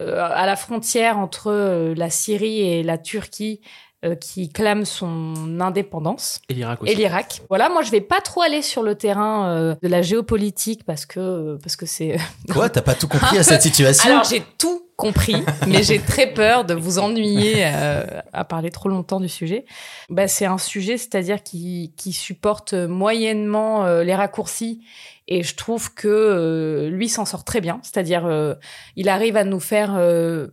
euh, 0.00 0.18
à 0.20 0.44
la 0.44 0.56
frontière 0.56 1.16
entre 1.18 1.52
euh, 1.52 1.94
la 1.94 2.10
Syrie 2.10 2.62
et 2.62 2.82
la 2.82 2.98
Turquie, 2.98 3.60
euh, 4.04 4.14
qui 4.14 4.48
clame 4.48 4.84
son 4.84 5.60
indépendance 5.60 6.40
Et 6.48 6.54
l'Irak 6.54 6.82
aussi. 6.82 6.92
et 6.92 6.94
l'Irak. 6.94 7.42
Voilà, 7.48 7.68
moi 7.68 7.82
je 7.82 7.90
vais 7.90 8.00
pas 8.00 8.20
trop 8.20 8.42
aller 8.42 8.62
sur 8.62 8.82
le 8.82 8.94
terrain 8.94 9.48
euh, 9.48 9.74
de 9.82 9.88
la 9.88 10.02
géopolitique 10.02 10.84
parce 10.84 11.06
que 11.06 11.56
parce 11.62 11.76
que 11.76 11.86
c'est 11.86 12.16
Quoi 12.52 12.68
T'as 12.68 12.82
pas 12.82 12.94
tout 12.94 13.08
compris 13.08 13.38
à 13.38 13.42
cette 13.42 13.62
situation 13.62 14.10
alors 14.10 14.24
j'ai 14.24 14.42
tout 14.58 14.82
compris, 14.96 15.36
mais 15.66 15.82
j'ai 15.82 15.98
très 15.98 16.32
peur 16.32 16.64
de 16.64 16.72
vous 16.72 17.00
ennuyer 17.00 17.64
euh, 17.64 18.04
à 18.32 18.44
parler 18.44 18.70
trop 18.70 18.88
longtemps 18.88 19.18
du 19.18 19.28
sujet. 19.28 19.64
Bah, 20.08 20.28
c'est 20.28 20.44
un 20.46 20.58
sujet, 20.58 20.98
c'est-à-dire 20.98 21.42
qui, 21.42 21.92
qui 21.96 22.12
supporte 22.12 22.74
moyennement 22.74 23.84
euh, 23.84 24.04
les 24.04 24.14
raccourcis, 24.14 24.82
et 25.26 25.42
je 25.42 25.54
trouve 25.54 25.94
que 25.94 26.08
euh, 26.08 26.90
lui 26.90 27.08
s'en 27.08 27.24
sort 27.24 27.44
très 27.44 27.60
bien. 27.60 27.80
C'est-à-dire, 27.82 28.26
euh, 28.26 28.54
il 28.96 29.08
arrive 29.08 29.36
à 29.36 29.44
nous 29.44 29.60
faire 29.60 29.94
euh, 29.96 30.48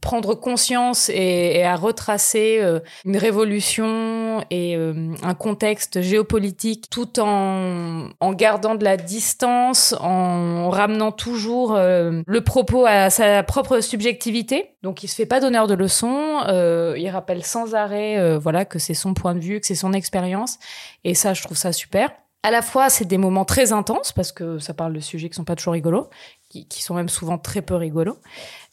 prendre 0.00 0.34
conscience 0.34 1.08
et, 1.08 1.56
et 1.56 1.64
à 1.64 1.74
retracer 1.76 2.58
euh, 2.60 2.80
une 3.04 3.16
révolution 3.16 4.44
et 4.50 4.76
euh, 4.76 5.12
un 5.22 5.34
contexte 5.34 6.00
géopolitique 6.00 6.88
tout 6.90 7.18
en, 7.18 8.08
en 8.20 8.32
gardant 8.32 8.76
de 8.76 8.84
la 8.84 8.96
distance, 8.96 9.94
en 10.00 10.70
ramenant 10.70 11.12
toujours 11.12 11.74
euh, 11.74 12.22
le 12.26 12.40
propos 12.42 12.86
à 12.86 13.10
sa 13.10 13.42
propre 13.42 13.80
subjectivité. 13.80 14.76
Donc 14.82 15.02
il 15.02 15.08
se 15.08 15.16
fait 15.16 15.26
pas 15.26 15.40
donneur 15.40 15.66
de 15.66 15.74
leçons, 15.74 16.40
euh, 16.46 16.94
il 16.96 17.08
rappelle 17.08 17.42
sans 17.42 17.74
arrêt 17.74 18.18
euh, 18.18 18.38
voilà 18.38 18.64
que 18.64 18.78
c'est 18.78 18.94
son 18.94 19.14
point 19.14 19.34
de 19.34 19.40
vue, 19.40 19.60
que 19.60 19.66
c'est 19.66 19.74
son 19.74 19.92
expérience 19.92 20.58
et 21.04 21.14
ça 21.14 21.34
je 21.34 21.42
trouve 21.42 21.56
ça 21.56 21.72
super. 21.72 22.10
À 22.44 22.50
la 22.50 22.60
fois, 22.60 22.90
c'est 22.90 23.06
des 23.06 23.16
moments 23.16 23.46
très 23.46 23.72
intenses 23.72 24.12
parce 24.12 24.30
que 24.30 24.58
ça 24.58 24.74
parle 24.74 24.92
de 24.92 25.00
sujets 25.00 25.30
qui 25.30 25.34
sont 25.34 25.44
pas 25.44 25.56
toujours 25.56 25.72
rigolos, 25.72 26.10
qui, 26.50 26.82
sont 26.82 26.92
même 26.92 27.08
souvent 27.08 27.38
très 27.38 27.62
peu 27.62 27.74
rigolos. 27.74 28.18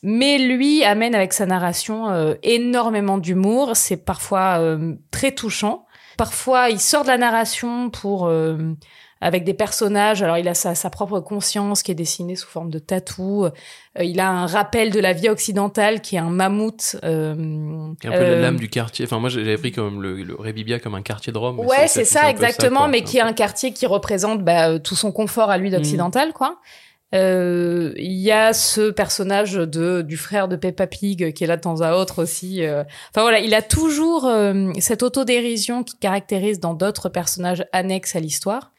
Mais 0.03 0.39
lui 0.39 0.83
amène 0.83 1.15
avec 1.15 1.31
sa 1.31 1.45
narration 1.45 2.09
euh, 2.09 2.33
énormément 2.43 3.17
d'humour. 3.17 3.77
C'est 3.77 3.95
parfois 3.95 4.59
euh, 4.59 4.95
très 5.09 5.31
touchant. 5.31 5.85
Parfois, 6.17 6.69
il 6.69 6.81
sort 6.81 7.03
de 7.03 7.07
la 7.07 7.17
narration 7.17 7.89
pour 7.89 8.27
euh, 8.27 8.73
avec 9.21 9.43
des 9.43 9.53
personnages. 9.53 10.21
Alors, 10.23 10.37
il 10.37 10.47
a 10.47 10.53
sa, 10.53 10.75
sa 10.75 10.89
propre 10.89 11.19
conscience 11.19 11.83
qui 11.83 11.91
est 11.91 11.95
dessinée 11.95 12.35
sous 12.35 12.47
forme 12.49 12.69
de 12.69 12.79
tatou. 12.79 13.45
Euh, 13.45 13.51
il 14.03 14.19
a 14.19 14.29
un 14.29 14.45
rappel 14.47 14.89
de 14.91 14.99
la 14.99 15.13
vie 15.13 15.29
occidentale 15.29 16.01
qui 16.01 16.15
est 16.15 16.19
un 16.19 16.29
mammouth. 16.29 16.97
euh, 17.03 17.35
Qui 18.01 18.07
est 18.07 18.09
un 18.09 18.13
peu 18.13 18.23
euh, 18.23 18.35
la 18.35 18.41
lame 18.41 18.57
du 18.57 18.69
quartier. 18.69 19.05
Enfin, 19.05 19.19
moi, 19.19 19.29
j'avais 19.29 19.57
pris 19.57 19.71
comme 19.71 20.01
le, 20.01 20.23
le 20.23 20.35
Rébibia 20.35 20.79
comme 20.79 20.95
un 20.95 21.01
quartier 21.03 21.31
de 21.31 21.37
Rome. 21.37 21.59
Ouais, 21.59 21.87
c'est 21.87 22.03
ça, 22.05 22.29
exactement, 22.29 22.87
mais 22.87 23.03
qui 23.03 23.17
est 23.17 23.21
un 23.21 23.33
quartier 23.33 23.71
qui 23.73 23.85
représente 23.85 24.43
bah, 24.43 24.69
euh, 24.69 24.79
tout 24.79 24.95
son 24.95 25.11
confort 25.11 25.49
à 25.51 25.57
lui 25.57 25.69
d'occidental, 25.69 26.33
quoi. 26.33 26.57
Euh, 27.13 27.91
Il 27.97 28.13
y 28.13 28.31
a 28.31 28.53
ce 28.53 28.89
personnage 28.89 29.53
de 29.55 30.01
du 30.01 30.15
frère 30.15 30.47
de 30.47 30.55
Peppa 30.55 30.87
Pig 30.87 31.33
qui 31.33 31.43
est 31.43 31.47
là 31.47 31.57
de 31.57 31.61
temps 31.61 31.81
à 31.81 31.95
autre 31.95 32.23
aussi. 32.23 32.63
euh. 32.63 32.83
Enfin 33.09 33.23
voilà, 33.23 33.39
il 33.39 33.53
a 33.53 33.61
toujours 33.61 34.25
euh, 34.27 34.71
cette 34.79 35.03
autodérision 35.03 35.83
qui 35.83 35.97
caractérise 35.97 36.61
dans 36.61 36.73
d'autres 36.73 37.09
personnages 37.09 37.65
annexes 37.73 38.15
à 38.15 38.21
l'histoire, 38.21 38.71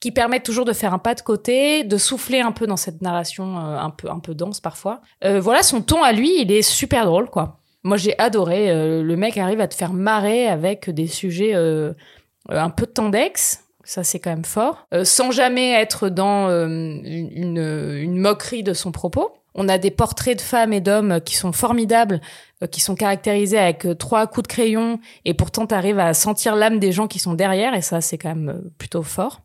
qui 0.00 0.12
permettent 0.12 0.44
toujours 0.44 0.64
de 0.64 0.72
faire 0.72 0.94
un 0.94 0.98
pas 0.98 1.14
de 1.14 1.22
côté, 1.22 1.84
de 1.84 1.96
souffler 1.96 2.40
un 2.40 2.52
peu 2.52 2.66
dans 2.66 2.76
cette 2.76 3.02
narration 3.02 3.58
euh, 3.58 3.78
un 3.78 3.90
peu 3.90 4.08
un 4.10 4.20
peu 4.20 4.34
dense 4.34 4.60
parfois. 4.60 5.00
Euh, 5.24 5.40
voilà, 5.40 5.62
son 5.62 5.82
ton 5.82 6.02
à 6.02 6.12
lui, 6.12 6.40
il 6.40 6.52
est 6.52 6.62
super 6.62 7.04
drôle, 7.04 7.28
quoi. 7.30 7.58
Moi, 7.82 7.96
j'ai 7.96 8.18
adoré. 8.18 8.70
euh, 8.70 9.02
le 9.02 9.16
mec 9.16 9.36
arrive 9.38 9.60
à 9.60 9.68
te 9.68 9.74
faire 9.74 9.92
marrer 9.92 10.46
avec 10.48 10.90
des 10.90 11.06
sujets 11.06 11.54
euh, 11.54 11.92
euh, 12.50 12.60
un 12.60 12.70
peu 12.70 12.86
de 12.86 12.90
tendex. 12.92 13.64
Ça, 13.84 14.04
c'est 14.04 14.18
quand 14.18 14.30
même 14.30 14.44
fort. 14.44 14.86
Euh, 14.92 15.04
sans 15.04 15.30
jamais 15.30 15.72
être 15.72 16.08
dans 16.08 16.48
une, 16.48 17.30
une, 17.32 17.98
une 18.02 18.18
moquerie 18.18 18.62
de 18.62 18.74
son 18.74 18.92
propos. 18.92 19.30
On 19.54 19.68
a 19.68 19.78
des 19.78 19.90
portraits 19.90 20.36
de 20.36 20.42
femmes 20.42 20.72
et 20.72 20.80
d'hommes 20.80 21.20
qui 21.24 21.34
sont 21.34 21.52
formidables, 21.52 22.20
qui 22.70 22.80
sont 22.80 22.94
caractérisés 22.94 23.58
avec 23.58 23.86
trois 23.98 24.26
coups 24.26 24.46
de 24.46 24.52
crayon, 24.52 25.00
et 25.24 25.34
pourtant 25.34 25.66
tu 25.66 25.74
arrives 25.74 25.98
à 25.98 26.14
sentir 26.14 26.54
l'âme 26.54 26.78
des 26.78 26.92
gens 26.92 27.08
qui 27.08 27.18
sont 27.18 27.34
derrière, 27.34 27.74
et 27.74 27.80
ça, 27.80 28.00
c'est 28.00 28.18
quand 28.18 28.28
même 28.28 28.62
plutôt 28.78 29.02
fort. 29.02 29.40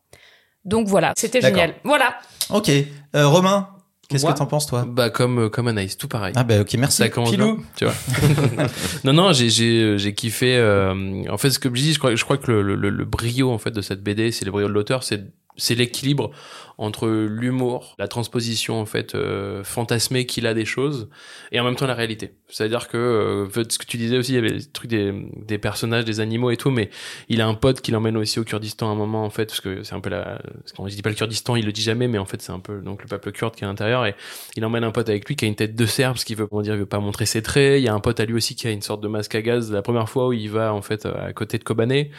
Donc 0.65 0.88
voilà, 0.88 1.13
c'était 1.18 1.42
génial. 1.42 1.75
Voilà. 1.83 2.15
Ok. 2.50 2.69
Euh, 2.69 3.27
Romain, 3.27 3.68
qu'est-ce 4.07 4.25
que 4.25 4.31
t'en 4.31 4.45
penses, 4.45 4.65
toi? 4.68 4.86
Bah, 4.88 5.10
comme, 5.10 5.50
comme 5.50 5.68
Anaïs, 5.68 5.98
tout 5.98 6.07
pareil. 6.07 6.33
Ah, 6.36 6.44
bah, 6.44 6.62
ok, 6.62 6.74
merci. 6.75 6.98
ça 6.98 7.10
commence 7.10 7.31
Pilou. 7.31 7.56
bien, 7.57 7.65
tu 7.75 7.86
vois. 7.86 7.94
non, 9.04 9.13
non, 9.13 9.33
j'ai, 9.33 9.50
j'ai, 9.50 9.98
j'ai 9.98 10.13
kiffé. 10.13 10.56
euh, 10.57 11.24
en 11.30 11.38
fait, 11.38 11.50
ce 11.50 11.60
que 11.60 11.69
je 11.69 11.74
dis, 11.81 11.94
je 11.94 12.00
crois, 12.00 12.15
je 12.15 12.24
crois 12.24 12.38
que 12.38 12.51
le, 12.51 12.75
le, 12.75 12.89
le 12.89 13.06
brio 13.06 13.51
en 13.51 13.57
fait 13.57 13.71
de 13.71 13.81
cette 13.81 14.01
BD, 14.04 14.31
c'est 14.31 14.45
le 14.45 14.51
brio 14.51 14.68
de 14.68 14.74
l'auteur, 14.74 15.04
c'est 15.04 15.24
c'est 15.57 15.75
l'équilibre 15.75 16.31
entre 16.77 17.07
l'humour, 17.07 17.95
la 18.00 18.07
transposition 18.07 18.79
en 18.79 18.85
fait 18.85 19.13
euh, 19.13 19.63
fantasmée 19.63 20.25
qu'il 20.25 20.47
a 20.47 20.53
des 20.53 20.65
choses, 20.65 21.09
et 21.51 21.59
en 21.59 21.63
même 21.63 21.75
temps 21.75 21.85
la 21.85 21.94
réalité. 21.94 22.33
C'est-à-dire 22.47 22.88
que 22.88 22.97
euh, 22.97 23.63
ce 23.69 23.77
que 23.77 23.85
tu 23.85 23.97
disais 23.97 24.17
aussi, 24.17 24.31
il 24.31 24.35
y 24.35 24.38
avait 24.39 24.50
le 24.50 24.63
truc 24.63 24.89
des, 24.89 25.13
des 25.38 25.57
personnages, 25.57 26.05
des 26.05 26.19
animaux 26.19 26.50
et 26.50 26.57
tout, 26.57 26.71
mais 26.71 26.89
il 27.29 27.41
a 27.41 27.47
un 27.47 27.53
pote 27.53 27.81
qui 27.81 27.91
l'emmène 27.91 28.17
aussi 28.17 28.39
au 28.39 28.44
Kurdistan 28.44 28.89
à 28.89 28.91
un 28.91 28.95
moment 28.95 29.23
en 29.23 29.29
fait, 29.29 29.45
parce 29.45 29.61
que 29.61 29.83
c'est 29.83 29.94
un 29.94 30.00
peu 30.00 30.09
la, 30.09 30.41
qu'on 30.75 30.88
dit 30.88 31.01
pas 31.01 31.09
le 31.09 31.15
Kurdistan, 31.15 31.55
il 31.55 31.65
le 31.65 31.71
dit 31.71 31.83
jamais, 31.83 32.07
mais 32.07 32.17
en 32.17 32.25
fait 32.25 32.41
c'est 32.41 32.51
un 32.51 32.59
peu 32.59 32.79
donc 32.81 33.03
le 33.03 33.07
peuple 33.07 33.31
kurde 33.31 33.55
qui 33.55 33.63
est 33.63 33.65
à 33.65 33.69
l'intérieur 33.69 34.05
et 34.05 34.15
il 34.55 34.65
emmène 34.65 34.83
un 34.83 34.91
pote 34.91 35.09
avec 35.09 35.27
lui 35.27 35.35
qui 35.35 35.45
a 35.45 35.47
une 35.47 35.55
tête 35.55 35.75
de 35.75 35.85
cerf 35.85 36.13
parce 36.13 36.23
qu'il 36.23 36.35
veut 36.35 36.47
comment 36.47 36.61
dire, 36.61 36.73
il 36.73 36.79
veut 36.79 36.85
pas 36.85 37.00
montrer 37.00 37.25
ses 37.25 37.41
traits. 37.41 37.79
Il 37.79 37.83
y 37.83 37.88
a 37.88 37.94
un 37.94 38.00
pote 38.00 38.19
à 38.19 38.25
lui 38.25 38.33
aussi 38.33 38.55
qui 38.55 38.67
a 38.67 38.72
une 38.72 38.81
sorte 38.81 39.01
de 39.01 39.07
masque 39.07 39.36
à 39.36 39.41
gaz 39.41 39.72
la 39.72 39.81
première 39.81 40.10
fois 40.10 40.27
où 40.27 40.33
il 40.33 40.50
va 40.50 40.74
en 40.74 40.81
fait 40.81 41.05
à 41.05 41.33
côté 41.33 41.57
de 41.60 41.63
Kobané. 41.63 42.12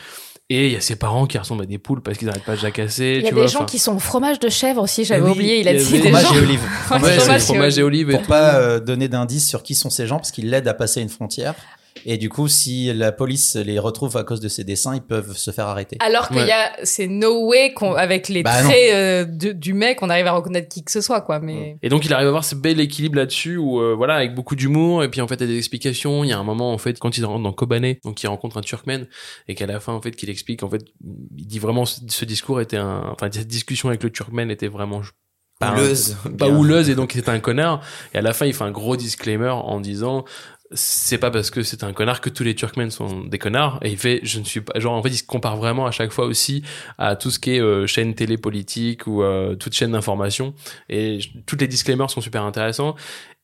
Et 0.50 0.66
il 0.66 0.72
y 0.72 0.76
a 0.76 0.80
ses 0.82 0.96
parents 0.96 1.26
qui 1.26 1.38
ressemblent 1.38 1.62
à 1.62 1.66
des 1.66 1.78
poules 1.78 2.02
parce 2.02 2.18
qu'ils 2.18 2.28
arrêtent 2.28 2.44
pas 2.44 2.54
de 2.54 2.60
jacasser. 2.60 3.14
Il 3.18 3.22
y 3.22 3.26
a 3.26 3.28
tu 3.30 3.34
des 3.34 3.40
vois, 3.40 3.46
gens 3.46 3.64
qui 3.64 3.78
sont 3.78 3.96
au 3.96 3.98
fromage 3.98 4.38
de 4.40 4.50
chèvre 4.50 4.82
aussi, 4.82 5.04
j'avais 5.04 5.22
Eh 5.22 5.24
oui, 5.24 5.30
oublié. 5.30 5.60
Il 5.60 5.68
a 5.68 5.72
dit 5.74 5.90
des 5.90 6.00
Fromage 6.00 6.22
gens. 6.22 6.34
et 6.34 6.38
olive. 6.38 6.60
Ouais, 6.90 6.96
Ouais, 6.98 7.00
c'est 7.12 7.18
fromage 7.20 7.34
le 7.40 7.44
fromage 7.46 7.78
et 7.78 7.80
et 7.80 7.82
olive. 7.82 8.10
et 8.10 8.12
Pour 8.12 8.22
pas 8.24 8.54
euh, 8.56 8.78
donner 8.78 9.08
d'indices 9.08 9.48
sur 9.48 9.62
qui 9.62 9.74
sont 9.74 9.88
ces 9.88 10.06
gens, 10.06 10.16
parce 10.16 10.32
qu'ils 10.32 10.50
l'aident 10.50 10.68
à 10.68 10.74
passer 10.74 11.00
une 11.00 11.08
frontière. 11.08 11.54
Et 12.06 12.18
du 12.18 12.28
coup, 12.28 12.48
si 12.48 12.92
la 12.92 13.12
police 13.12 13.54
les 13.54 13.78
retrouve 13.78 14.16
à 14.16 14.24
cause 14.24 14.40
de 14.40 14.48
ces 14.48 14.64
dessins, 14.64 14.94
ils 14.96 15.00
peuvent 15.02 15.36
se 15.36 15.52
faire 15.52 15.68
arrêter. 15.68 15.96
Alors 16.00 16.28
qu'il 16.28 16.38
Ouais. 16.38 16.48
y 16.48 16.50
a, 16.50 16.72
c'est 16.82 17.06
no 17.06 17.46
way 17.46 17.72
qu'on, 17.72 17.94
avec 17.94 18.28
les 18.28 18.42
Bah 18.42 18.62
traits 18.62 18.92
euh, 18.92 19.24
de- 19.24 19.52
du 19.52 19.74
mec, 19.74 20.02
on 20.02 20.10
arrive 20.10 20.26
à 20.26 20.32
reconnaître 20.32 20.68
qui 20.68 20.82
que 20.84 20.90
ce 20.90 21.00
soit, 21.00 21.20
quoi. 21.20 21.38
Mais 21.38 21.78
Et 21.82 21.88
donc 21.88 22.04
il 22.04 22.12
arrive 22.12 22.26
à 22.26 22.28
avoir 22.30 22.44
ce 22.44 22.56
bel 22.56 22.80
équilibre 22.80 23.16
là-dessus 23.16 23.56
où 23.56 23.80
euh, 23.80 23.94
voilà 23.94 24.14
avec 24.16 24.34
beaucoup 24.34 24.56
d'humour 24.56 25.04
et 25.04 25.08
puis 25.08 25.20
en 25.20 25.28
fait 25.28 25.36
il 25.36 25.40
y 25.42 25.44
a 25.44 25.46
des 25.46 25.56
explications. 25.58 26.24
Il 26.24 26.30
y 26.30 26.32
a 26.32 26.38
un 26.38 26.44
moment 26.44 26.72
en 26.72 26.78
fait 26.78 26.98
quand 26.98 27.16
il 27.16 27.24
rentre 27.24 27.42
dans 27.44 27.52
Kobané, 27.52 28.00
donc 28.04 28.20
il 28.22 28.26
rencontre 28.26 28.56
un 28.56 28.62
Turkmène 28.62 29.06
et 29.48 29.54
qu'à 29.54 29.66
la 29.66 29.78
fin 29.78 29.92
en 29.92 30.02
fait 30.02 30.10
qu'il 30.16 30.30
explique 30.30 30.62
en 30.64 30.68
fait 30.68 30.82
il 31.36 31.46
dit 31.46 31.58
vraiment 31.60 31.84
ce, 31.86 32.00
ce 32.08 32.24
discours 32.24 32.60
était 32.60 32.76
un 32.76 33.04
enfin 33.12 33.28
cette 33.32 33.46
discussion 33.48 33.88
avec 33.88 34.02
le 34.02 34.10
Turkmène 34.10 34.50
était 34.50 34.68
vraiment 34.68 35.00
pas 35.60 35.70
Houleuse. 35.72 36.16
pas 36.36 36.48
houleuse 36.48 36.90
et 36.90 36.96
donc 36.96 37.12
c'était 37.12 37.30
un 37.30 37.38
connard 37.38 37.80
et 38.12 38.18
à 38.18 38.22
la 38.22 38.32
fin 38.32 38.44
il 38.44 38.52
fait 38.52 38.64
un 38.64 38.72
gros 38.72 38.96
disclaimer 38.96 39.50
en 39.50 39.78
disant 39.80 40.24
c'est 40.72 41.18
pas 41.18 41.30
parce 41.30 41.50
que 41.50 41.62
c'est 41.62 41.84
un 41.84 41.92
connard 41.92 42.20
que 42.20 42.30
tous 42.30 42.42
les 42.42 42.54
Turkmènes 42.54 42.90
sont 42.90 43.22
des 43.24 43.38
connards. 43.38 43.78
Et 43.82 43.90
il 43.90 43.98
fait 43.98 44.20
je 44.22 44.38
ne 44.40 44.44
suis 44.44 44.60
pas 44.60 44.78
genre 44.80 44.94
en 44.94 45.02
fait 45.02 45.10
il 45.10 45.18
se 45.18 45.24
compare 45.24 45.56
vraiment 45.56 45.86
à 45.86 45.90
chaque 45.90 46.12
fois 46.12 46.24
aussi 46.24 46.62
à 46.98 47.16
tout 47.16 47.30
ce 47.30 47.38
qui 47.38 47.56
est 47.56 47.60
euh, 47.60 47.86
chaîne 47.86 48.14
télé 48.14 48.38
politique 48.38 49.06
ou 49.06 49.22
euh, 49.22 49.54
toute 49.54 49.74
chaîne 49.74 49.92
d'information. 49.92 50.54
Et 50.88 51.18
toutes 51.46 51.60
les 51.60 51.68
disclaimers 51.68 52.10
sont 52.10 52.20
super 52.20 52.42
intéressants. 52.42 52.96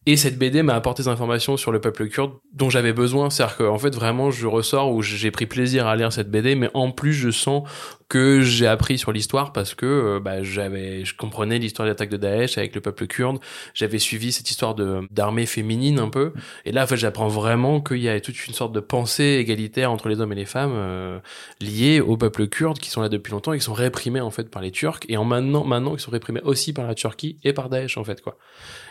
Et 0.06 0.16
cette 0.16 0.38
BD 0.38 0.62
m'a 0.62 0.74
apporté 0.74 1.02
des 1.02 1.08
informations 1.08 1.58
sur 1.58 1.72
le 1.72 1.80
peuple 1.80 2.08
kurde 2.08 2.32
dont 2.54 2.70
j'avais 2.70 2.94
besoin. 2.94 3.28
C'est-à-dire 3.28 3.58
qu'en 3.58 3.78
fait, 3.78 3.94
vraiment, 3.94 4.30
je 4.30 4.46
ressors 4.46 4.92
où 4.92 5.02
j'ai 5.02 5.30
pris 5.30 5.44
plaisir 5.44 5.86
à 5.86 5.94
lire 5.94 6.10
cette 6.10 6.30
BD, 6.30 6.54
mais 6.54 6.70
en 6.72 6.90
plus, 6.90 7.12
je 7.12 7.30
sens 7.30 7.68
que 8.10 8.40
j'ai 8.40 8.66
appris 8.66 8.98
sur 8.98 9.12
l'histoire 9.12 9.52
parce 9.52 9.74
que 9.74 9.86
euh, 9.86 10.20
bah, 10.20 10.42
j'avais, 10.42 11.04
je 11.04 11.16
comprenais 11.16 11.58
l'histoire 11.58 11.86
de 11.86 11.92
l'attaque 11.92 12.10
de 12.10 12.16
Daesh 12.16 12.58
avec 12.58 12.74
le 12.74 12.80
peuple 12.80 13.06
kurde. 13.06 13.38
J'avais 13.72 14.00
suivi 14.00 14.32
cette 14.32 14.50
histoire 14.50 14.74
de 14.74 15.02
d'armée 15.12 15.46
féminine 15.46 16.00
un 16.00 16.08
peu. 16.08 16.32
Et 16.64 16.72
là, 16.72 16.82
en 16.82 16.86
fait, 16.88 16.96
j'apprends 16.96 17.28
vraiment 17.28 17.80
qu'il 17.80 17.98
y 17.98 18.08
a 18.08 18.20
toute 18.20 18.46
une 18.48 18.52
sorte 18.52 18.72
de 18.72 18.80
pensée 18.80 19.38
égalitaire 19.38 19.92
entre 19.92 20.08
les 20.08 20.20
hommes 20.20 20.32
et 20.32 20.36
les 20.36 20.44
femmes 20.44 20.72
euh, 20.74 21.20
liée 21.60 22.00
au 22.00 22.16
peuple 22.16 22.48
kurde 22.48 22.80
qui 22.80 22.90
sont 22.90 23.00
là 23.00 23.08
depuis 23.08 23.30
longtemps 23.30 23.52
et 23.52 23.58
qui 23.58 23.64
sont 23.64 23.74
réprimés 23.74 24.20
en 24.20 24.30
fait 24.30 24.50
par 24.50 24.60
les 24.60 24.72
Turcs 24.72 25.00
et 25.08 25.16
en 25.16 25.24
maintenant, 25.24 25.64
maintenant, 25.64 25.94
ils 25.94 26.00
sont 26.00 26.10
réprimés 26.10 26.42
aussi 26.42 26.72
par 26.72 26.88
la 26.88 26.96
Turquie 26.96 27.38
et 27.44 27.52
par 27.52 27.68
Daesh 27.68 27.96
en 27.96 28.02
fait 28.02 28.20
quoi. 28.20 28.36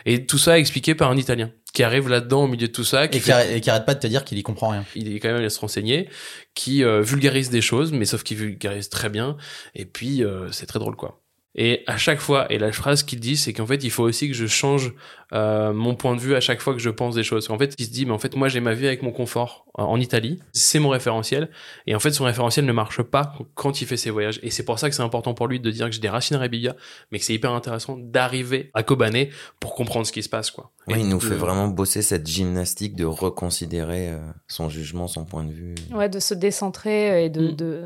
Et 0.06 0.24
tout 0.24 0.38
ça 0.38 0.58
expliqué 0.58 0.94
par 0.94 1.10
un 1.10 1.16
Italien, 1.18 1.50
qui 1.72 1.82
arrive 1.82 2.08
là-dedans 2.08 2.44
au 2.44 2.46
milieu 2.48 2.66
de 2.68 2.72
tout 2.72 2.84
ça, 2.84 3.08
qui 3.08 3.18
Et 3.18 3.20
qui, 3.20 3.26
fait- 3.26 3.32
arrête, 3.32 3.50
et 3.56 3.60
qui 3.60 3.70
arrête 3.70 3.84
pas 3.86 3.94
de 3.94 4.00
te 4.00 4.06
dire 4.06 4.24
qu'il 4.24 4.38
y 4.38 4.42
comprend 4.42 4.68
rien. 4.70 4.84
il 4.94 5.14
est 5.14 5.20
quand 5.20 5.28
même 5.28 5.38
allé 5.38 5.50
se 5.50 5.60
renseigner, 5.60 6.08
qui 6.54 6.82
euh, 6.84 7.00
vulgarise 7.02 7.50
des 7.50 7.60
choses, 7.60 7.92
mais 7.92 8.04
sauf 8.04 8.22
qu'il 8.22 8.36
vulgarise 8.36 8.88
très 8.88 9.08
bien, 9.08 9.36
et 9.74 9.84
puis 9.86 10.24
euh, 10.24 10.50
c'est 10.52 10.66
très 10.66 10.78
drôle 10.78 10.96
quoi. 10.96 11.19
Et 11.56 11.82
à 11.88 11.96
chaque 11.96 12.20
fois, 12.20 12.50
et 12.52 12.58
la 12.58 12.70
phrase 12.70 13.02
qu'il 13.02 13.18
dit, 13.18 13.36
c'est 13.36 13.52
qu'en 13.52 13.66
fait, 13.66 13.82
il 13.82 13.90
faut 13.90 14.04
aussi 14.04 14.28
que 14.28 14.34
je 14.34 14.46
change 14.46 14.94
euh, 15.32 15.72
mon 15.72 15.96
point 15.96 16.14
de 16.14 16.20
vue 16.20 16.36
à 16.36 16.40
chaque 16.40 16.60
fois 16.60 16.74
que 16.74 16.78
je 16.78 16.90
pense 16.90 17.16
des 17.16 17.24
choses. 17.24 17.50
En 17.50 17.58
fait, 17.58 17.74
il 17.78 17.86
se 17.86 17.90
dit, 17.90 18.06
mais 18.06 18.12
en 18.12 18.18
fait, 18.18 18.36
moi, 18.36 18.48
j'ai 18.48 18.60
ma 18.60 18.72
vie 18.72 18.86
avec 18.86 19.02
mon 19.02 19.10
confort 19.10 19.66
en 19.74 19.98
Italie, 19.98 20.40
c'est 20.52 20.78
mon 20.78 20.90
référentiel, 20.90 21.50
et 21.88 21.94
en 21.94 21.98
fait, 22.00 22.12
son 22.12 22.24
référentiel 22.24 22.64
ne 22.66 22.72
marche 22.72 23.02
pas 23.02 23.32
quand 23.54 23.80
il 23.80 23.86
fait 23.86 23.96
ses 23.96 24.10
voyages. 24.10 24.38
Et 24.44 24.50
c'est 24.50 24.64
pour 24.64 24.78
ça 24.78 24.88
que 24.88 24.94
c'est 24.94 25.02
important 25.02 25.34
pour 25.34 25.48
lui 25.48 25.58
de 25.58 25.70
dire 25.72 25.86
que 25.86 25.92
j'ai 25.92 26.00
des 26.00 26.08
racines 26.08 26.36
à 26.36 26.40
Rebiga, 26.40 26.76
mais 27.10 27.18
que 27.18 27.24
c'est 27.24 27.34
hyper 27.34 27.52
intéressant 27.52 27.96
d'arriver 27.98 28.70
à 28.74 28.82
Kobané 28.84 29.30
pour 29.58 29.74
comprendre 29.74 30.06
ce 30.06 30.12
qui 30.12 30.22
se 30.22 30.28
passe, 30.28 30.50
quoi. 30.52 30.70
Ouais, 30.86 30.98
Et 30.98 31.00
il 31.00 31.08
nous 31.08 31.18
de- 31.18 31.24
fait 31.24 31.34
vraiment 31.34 31.66
bosser 31.68 32.02
cette 32.02 32.26
gymnastique 32.28 32.94
de 32.94 33.04
reconsidérer 33.04 34.10
euh, 34.10 34.18
son 34.48 34.68
jugement, 34.68 35.08
son 35.08 35.24
point 35.24 35.44
de 35.44 35.52
vue. 35.52 35.74
Ouais, 35.92 36.08
de 36.08 36.20
se 36.20 36.34
décentrer 36.34 37.24
et 37.24 37.30
de, 37.30 37.48
Mm. 37.48 37.56
de- 37.56 37.84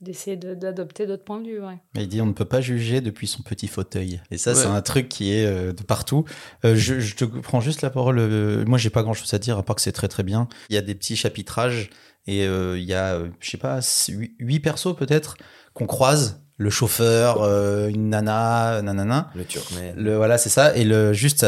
d'essayer 0.00 0.36
de- 0.36 0.54
d'adopter 0.54 1.06
d'autres 1.06 1.24
points 1.24 1.40
de 1.40 1.46
vue. 1.48 1.60
Ouais. 1.60 1.78
Mais 1.94 2.02
il 2.04 2.08
dit 2.08 2.20
on 2.20 2.26
ne 2.26 2.32
peut 2.32 2.44
pas 2.44 2.60
juger 2.60 3.00
depuis 3.00 3.26
son 3.26 3.42
petit 3.42 3.68
fauteuil. 3.68 4.20
Et 4.30 4.38
ça, 4.38 4.50
Ouais. 4.52 4.56
c'est 4.56 4.66
un 4.66 4.80
truc 4.82 5.08
qui 5.08 5.32
est 5.32 5.44
euh, 5.46 5.72
de 5.72 5.82
partout. 5.82 6.24
Euh, 6.64 6.74
je, 6.76 7.00
je 7.00 7.14
te 7.16 7.24
prends 7.24 7.60
juste 7.60 7.82
la 7.82 7.90
parole. 7.90 8.18
euh, 8.18 8.64
moi, 8.66 8.78
j'ai 8.78 8.90
pas 8.90 9.02
grand 9.02 9.14
chose 9.14 9.32
à 9.34 9.38
dire 9.38 9.58
à 9.58 9.62
part 9.62 9.76
que 9.76 9.82
c'est 9.82 9.92
très 9.92 10.08
très 10.08 10.22
bien. 10.22 10.48
Il 10.70 10.74
y 10.74 10.78
a 10.78 10.82
des 10.82 10.94
petits 10.94 11.16
chapitrages 11.16 11.90
et 12.26 12.46
euh, 12.46 12.78
il 12.78 12.84
y 12.84 12.94
a, 12.94 13.18
je 13.40 13.50
sais 13.50 13.58
pas, 13.58 13.80
six- 13.82 14.12
huit 14.12 14.34
huit 14.38 14.60
persos 14.60 14.94
peut-être 14.96 15.36
qu'on 15.74 15.86
croise. 15.86 16.40
Le 16.56 16.68
chauffeur, 16.68 17.40
euh, 17.40 17.88
une 17.88 18.10
nana, 18.10 18.82
nanana. 18.82 19.30
Le 19.34 19.46
turkmène. 19.46 19.96
Le, 19.96 20.16
voilà, 20.16 20.36
c'est 20.36 20.50
ça. 20.50 20.76
Et 20.76 20.84
le, 20.84 21.14
juste, 21.14 21.42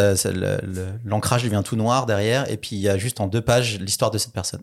l'ancrage 1.04 1.44
devient 1.44 1.62
tout 1.64 1.76
noir 1.76 2.06
derrière. 2.06 2.50
Et 2.50 2.56
puis, 2.56 2.76
il 2.76 2.80
y 2.80 2.88
a 2.88 2.96
juste 2.98 3.20
en 3.20 3.26
deux 3.28 3.42
pages 3.42 3.78
l'histoire 3.78 4.10
de 4.10 4.18
cette 4.18 4.32
personne. 4.32 4.62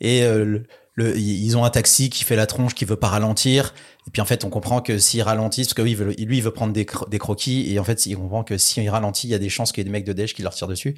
Et 0.00 0.24
euh, 0.24 0.44
le, 0.44 0.62
le- 0.94 1.16
ils 1.18 1.56
ont 1.56 1.64
un 1.64 1.70
taxi 1.70 2.10
qui 2.10 2.24
fait 2.24 2.36
la 2.36 2.46
tronche, 2.46 2.74
qui 2.74 2.84
veut 2.84 2.96
pas 2.96 3.08
ralentir. 3.08 3.74
Et 4.06 4.10
puis, 4.10 4.22
en 4.22 4.24
fait, 4.24 4.44
on 4.44 4.50
comprend 4.50 4.80
que 4.80 4.98
s'il 4.98 5.22
ralentit, 5.22 5.62
parce 5.62 5.74
que 5.74 5.82
oui, 5.82 5.90
il 5.92 5.96
veut- 5.96 6.12
lui, 6.12 6.36
il 6.38 6.42
veut 6.42 6.50
prendre 6.52 6.72
des, 6.72 6.84
cro- 6.84 7.08
des 7.08 7.18
croquis. 7.18 7.72
Et 7.72 7.78
en 7.78 7.84
fait, 7.84 8.06
il 8.06 8.16
comprend 8.16 8.44
que 8.44 8.56
s'il 8.58 8.88
ralentit, 8.88 9.26
il 9.28 9.30
y 9.30 9.34
a 9.34 9.38
des 9.38 9.48
chances 9.48 9.72
qu'il 9.72 9.80
y 9.80 9.82
ait 9.82 9.84
des 9.84 9.90
mecs 9.90 10.04
de 10.04 10.12
Daesh 10.12 10.34
qui 10.34 10.42
leur 10.42 10.54
tirent 10.54 10.68
dessus. 10.68 10.94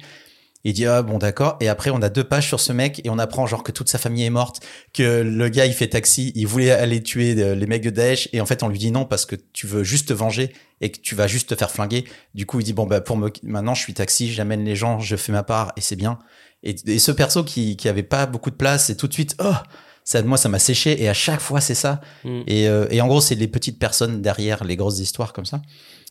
Il 0.63 0.73
dit 0.73 0.85
ah 0.87 1.03
bon 1.03 1.19
d'accord 1.19 1.55
et 1.61 1.69
après 1.69 1.91
on 1.91 2.01
a 2.01 2.09
deux 2.09 2.23
pages 2.23 2.47
sur 2.47 2.59
ce 2.59 2.73
mec 2.73 2.99
et 3.05 3.09
on 3.11 3.19
apprend 3.19 3.45
genre 3.45 3.61
que 3.63 3.71
toute 3.71 3.87
sa 3.89 3.99
famille 3.99 4.25
est 4.25 4.31
morte 4.31 4.59
que 4.91 5.21
le 5.21 5.49
gars 5.49 5.67
il 5.67 5.71
fait 5.71 5.87
taxi 5.87 6.31
il 6.35 6.47
voulait 6.47 6.71
aller 6.71 7.01
tuer 7.01 7.39
euh, 7.41 7.53
les 7.55 7.67
mecs 7.67 7.83
de 7.83 7.91
Daesh 7.91 8.27
et 8.33 8.41
en 8.41 8.45
fait 8.47 8.63
on 8.63 8.67
lui 8.67 8.79
dit 8.79 8.89
non 8.91 9.05
parce 9.05 9.27
que 9.27 9.35
tu 9.53 9.67
veux 9.67 9.83
juste 9.83 10.07
te 10.09 10.13
venger 10.13 10.51
et 10.81 10.91
que 10.91 10.99
tu 10.99 11.13
vas 11.13 11.27
juste 11.27 11.49
te 11.49 11.55
faire 11.55 11.69
flinguer 11.69 12.05
du 12.33 12.47
coup 12.47 12.59
il 12.59 12.63
dit 12.63 12.73
bon 12.73 12.87
bah 12.87 13.01
pour 13.01 13.17
me 13.17 13.31
maintenant 13.43 13.75
je 13.75 13.81
suis 13.83 13.93
taxi 13.93 14.33
j'amène 14.33 14.65
les 14.65 14.75
gens 14.75 14.99
je 14.99 15.15
fais 15.15 15.31
ma 15.31 15.43
part 15.43 15.73
et 15.77 15.81
c'est 15.81 15.95
bien 15.95 16.17
et, 16.63 16.75
et 16.87 16.97
ce 16.99 17.11
perso 17.11 17.43
qui 17.43 17.77
qui 17.77 17.87
avait 17.87 18.03
pas 18.03 18.25
beaucoup 18.25 18.49
de 18.49 18.55
place 18.55 18.87
c'est 18.87 18.95
tout 18.97 19.07
de 19.07 19.13
suite 19.13 19.35
oh 19.39 19.53
ça 20.07 20.23
moi 20.23 20.37
ça 20.37 20.47
m'a 20.47 20.59
séché 20.59 21.03
et 21.03 21.09
à 21.09 21.13
chaque 21.13 21.41
fois 21.41 21.59
c'est 21.59 21.75
ça 21.75 21.99
Mm. 22.23 22.41
et, 22.47 22.69
euh, 22.69 22.87
et 22.89 23.01
en 23.01 23.07
gros 23.07 23.19
c'est 23.19 23.35
les 23.35 23.49
petites 23.49 23.77
personnes 23.77 24.21
derrière 24.21 24.63
les 24.63 24.77
grosses 24.77 24.99
histoires 24.99 25.33
comme 25.33 25.45
ça 25.45 25.61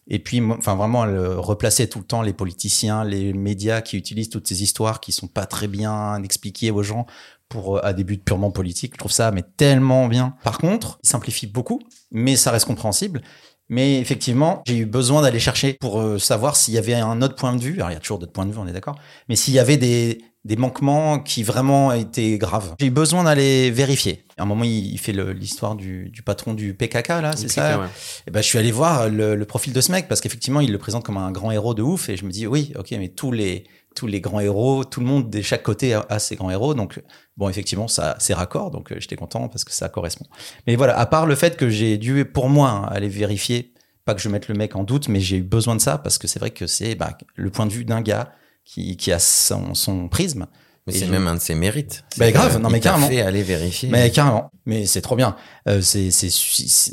et 0.09 0.21
puis, 0.21 0.41
enfin, 0.41 0.77
vraiment, 0.77 1.05
elle 1.05 1.17
euh, 1.17 1.41
replaçait 1.41 1.89
tout 1.89 1.99
le 1.99 2.05
temps 2.05 2.23
les 2.23 2.33
politiciens, 2.33 3.03
les 3.05 3.33
médias 3.33 3.81
qui 3.81 3.97
utilisent 3.97 4.31
toutes 4.31 4.47
ces 4.47 4.63
histoires 4.63 5.01
qui 5.01 5.11
sont 5.11 5.27
pas 5.27 5.47
très 5.47 5.67
bien 5.67 6.23
expliquées 6.23 6.71
aux 6.71 6.85
gens 6.85 7.07
pour 7.49 7.79
euh, 7.79 7.81
à 7.85 7.93
des 7.93 8.05
buts 8.05 8.19
purement 8.19 8.53
politiques. 8.53 8.93
Je 8.95 8.99
trouve 8.99 9.11
ça 9.11 9.33
mais 9.33 9.43
tellement 9.57 10.07
bien. 10.07 10.37
Par 10.45 10.59
contre, 10.59 11.01
il 11.03 11.09
simplifie 11.09 11.49
beaucoup, 11.49 11.81
mais 12.13 12.37
ça 12.37 12.53
reste 12.53 12.67
compréhensible. 12.67 13.21
Mais 13.69 13.99
effectivement, 13.99 14.63
j'ai 14.65 14.77
eu 14.77 14.87
besoin 14.87 15.23
d'aller 15.23 15.41
chercher 15.41 15.73
pour 15.73 16.21
savoir 16.21 16.55
s'il 16.55 16.75
y 16.75 16.79
avait 16.79 16.95
un 16.95 17.21
autre 17.21 17.35
point 17.35 17.53
de 17.53 17.61
vue. 17.61 17.75
Alors, 17.79 17.91
il 17.91 17.95
y 17.95 17.97
a 17.97 18.01
toujours 18.01 18.21
d'autres 18.21 18.31
points 18.31 18.47
de 18.47 18.53
vue, 18.53 18.59
on 18.59 18.69
est 18.69 18.73
d'accord. 18.73 18.97
Mais 19.29 19.35
s'il 19.35 19.55
y 19.55 19.59
avait 19.59 19.77
des, 19.77 20.19
des 20.47 20.57
manquements 20.57 21.19
qui 21.19 21.43
vraiment 21.43 21.93
étaient 21.93 22.39
graves. 22.39 22.75
J'ai 22.79 22.87
eu 22.87 22.91
besoin 22.91 23.25
d'aller 23.25 23.71
vérifier. 23.71 24.25
À 24.39 24.43
un 24.43 24.47
moment, 24.47 24.65
il, 24.65 24.93
il 24.93 24.99
fait 24.99 25.13
l'histoire 25.13 25.75
du, 25.75 26.09
du 26.11 26.23
patron 26.23 26.55
du 26.55 26.73
PKK, 26.75 27.09
là, 27.09 27.33
c'est 27.37 27.49
ça 27.49 27.79
Ouais. 27.81 27.87
et 28.27 28.31
ben, 28.31 28.41
je 28.43 28.47
suis 28.47 28.59
allé 28.59 28.71
voir 28.71 29.09
le, 29.09 29.35
le 29.35 29.45
profil 29.45 29.73
de 29.73 29.81
ce 29.81 29.91
mec 29.91 30.07
parce 30.09 30.21
qu'effectivement, 30.21 30.61
il 30.61 30.71
le 30.71 30.79
présente 30.79 31.05
comme 31.05 31.17
un 31.17 31.33
grand 31.33 31.51
héros 31.51 31.75
de 31.75 31.83
ouf. 31.83 32.09
Et 32.09 32.17
je 32.17 32.25
me 32.25 32.31
dis, 32.31 32.47
oui, 32.47 32.73
ok, 32.79 32.93
mais 32.93 33.09
tous 33.09 33.33
les, 33.33 33.65
tous 33.97 34.07
les 34.07 34.21
grands 34.21 34.39
héros, 34.41 34.85
tout 34.85 35.01
le 35.01 35.07
monde 35.07 35.29
de 35.31 35.43
chaque 35.43 35.63
côté 35.65 35.95
a, 35.95 36.07
a 36.09 36.19
ses 36.21 36.37
grands 36.37 36.51
héros. 36.51 36.75
Donc, 36.75 37.03
bon, 37.37 37.49
effectivement, 37.49 37.89
ça, 37.89 38.15
c'est 38.21 38.35
raccord. 38.35 38.71
Donc, 38.71 38.93
euh, 38.93 38.97
j'étais 39.01 39.17
content 39.17 39.49
parce 39.49 39.65
que 39.65 39.73
ça 39.73 39.89
correspond. 39.89 40.27
Mais 40.67 40.77
voilà, 40.77 40.97
à 40.99 41.07
part 41.07 41.27
le 41.27 41.35
fait 41.35 41.57
que 41.57 41.69
j'ai 41.69 41.99
dû, 41.99 42.25
pour 42.25 42.49
moi, 42.49 42.71
hein, 42.71 42.89
aller 42.93 43.09
vérifier, 43.09 43.73
pas 44.05 44.15
que 44.15 44.21
je 44.21 44.29
mette 44.29 44.47
le 44.47 44.55
mec 44.55 44.77
en 44.77 44.85
doute, 44.85 45.09
mais 45.09 45.19
j'ai 45.19 45.39
eu 45.39 45.43
besoin 45.43 45.75
de 45.75 45.81
ça 45.81 45.99
parce 45.99 46.19
que 46.19 46.29
c'est 46.29 46.39
vrai 46.39 46.51
que 46.51 46.69
c'est 46.69 46.95
bah, 46.95 47.19
le 47.35 47.51
point 47.51 47.67
de 47.67 47.73
vue 47.73 47.85
d'un 47.85 48.01
gars 48.03 48.31
qui, 48.67 48.99
qui 48.99 49.13
a 49.13 49.19
son, 49.19 49.73
son 49.73 50.09
prisme. 50.09 50.47
Mais 50.87 50.93
c'est 50.93 51.09
même 51.09 51.27
un 51.27 51.35
de 51.35 51.41
ses 51.41 51.57
mérites. 51.57 52.05
Bah, 52.17 52.31
grave, 52.31 52.61
non, 52.61 52.71
mais 52.71 52.79
carrément. 52.79 53.09
fait 53.09 53.21
aller 53.21 53.43
vérifier. 53.43 53.89
Mais 53.89 54.09
carrément. 54.13 54.53
Mais 54.67 54.87
c'est 54.87 55.01
trop 55.01 55.17
bien. 55.17 55.35
Euh, 55.69 55.81
c'est, 55.81 56.13
c'est, 56.13 56.31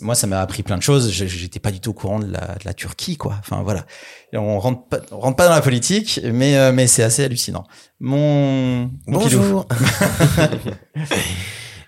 moi, 0.01 0.15
ça 0.15 0.25
m'a 0.25 0.41
appris 0.41 0.63
plein 0.63 0.77
de 0.77 0.81
choses. 0.81 1.11
J'étais 1.11 1.59
pas 1.59 1.69
du 1.69 1.79
tout 1.79 1.91
au 1.91 1.93
courant 1.93 2.17
de 2.17 2.25
la, 2.25 2.39
de 2.39 2.65
la 2.65 2.73
Turquie, 2.73 3.17
quoi. 3.17 3.35
Enfin, 3.39 3.61
voilà. 3.61 3.85
On 4.33 4.57
rentre 4.57 4.87
pas, 4.87 4.97
on 5.11 5.19
rentre 5.19 5.35
pas 5.35 5.47
dans 5.47 5.53
la 5.53 5.61
politique, 5.61 6.19
mais, 6.23 6.57
euh, 6.57 6.71
mais 6.71 6.87
c'est 6.87 7.03
assez 7.03 7.23
hallucinant. 7.23 7.65
Mon, 7.99 8.89
mon. 9.05 9.19
Bonjour. 9.19 9.67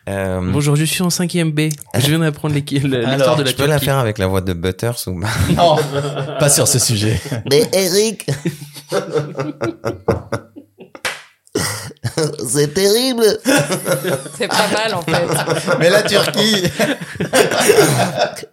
Euh, 0.08 0.40
Bonjour, 0.44 0.76
je 0.76 0.84
suis 0.86 1.02
en 1.02 1.08
5ème 1.08 1.52
B. 1.52 1.72
Je 1.96 2.08
viens 2.08 2.20
d'apprendre 2.20 2.54
l'histoire 2.54 3.36
de 3.38 3.44
la 3.44 3.50
je 3.50 3.56
peux 3.56 3.66
la 3.66 3.74
Turquie. 3.76 3.86
faire 3.86 3.98
avec 3.98 4.20
la 4.20 4.28
voix 4.28 4.42
de 4.42 4.54
Butters 4.54 5.08
ou 5.08 5.20
pas 5.20 5.28
Non, 5.56 5.78
pas 6.40 6.50
sur 6.50 6.68
ce 6.68 6.78
sujet. 6.78 7.20
Mais 7.50 7.68
Eric 7.74 8.28
C'est 12.48 12.74
terrible 12.74 13.26
C'est 14.38 14.48
pas 14.48 14.68
mal 14.72 14.94
en 14.94 15.02
fait. 15.02 15.26
Mais 15.80 15.90
la 15.90 16.04
Turquie. 16.04 16.64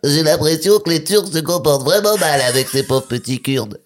J'ai 0.02 0.22
l'impression 0.22 0.78
que 0.80 0.88
les 0.90 1.04
Turcs 1.04 1.28
se 1.32 1.38
comportent 1.40 1.84
vraiment 1.84 2.16
mal 2.16 2.40
avec 2.40 2.68
ces 2.68 2.82
pauvres 2.84 3.06
petits 3.06 3.42
Kurdes. 3.42 3.78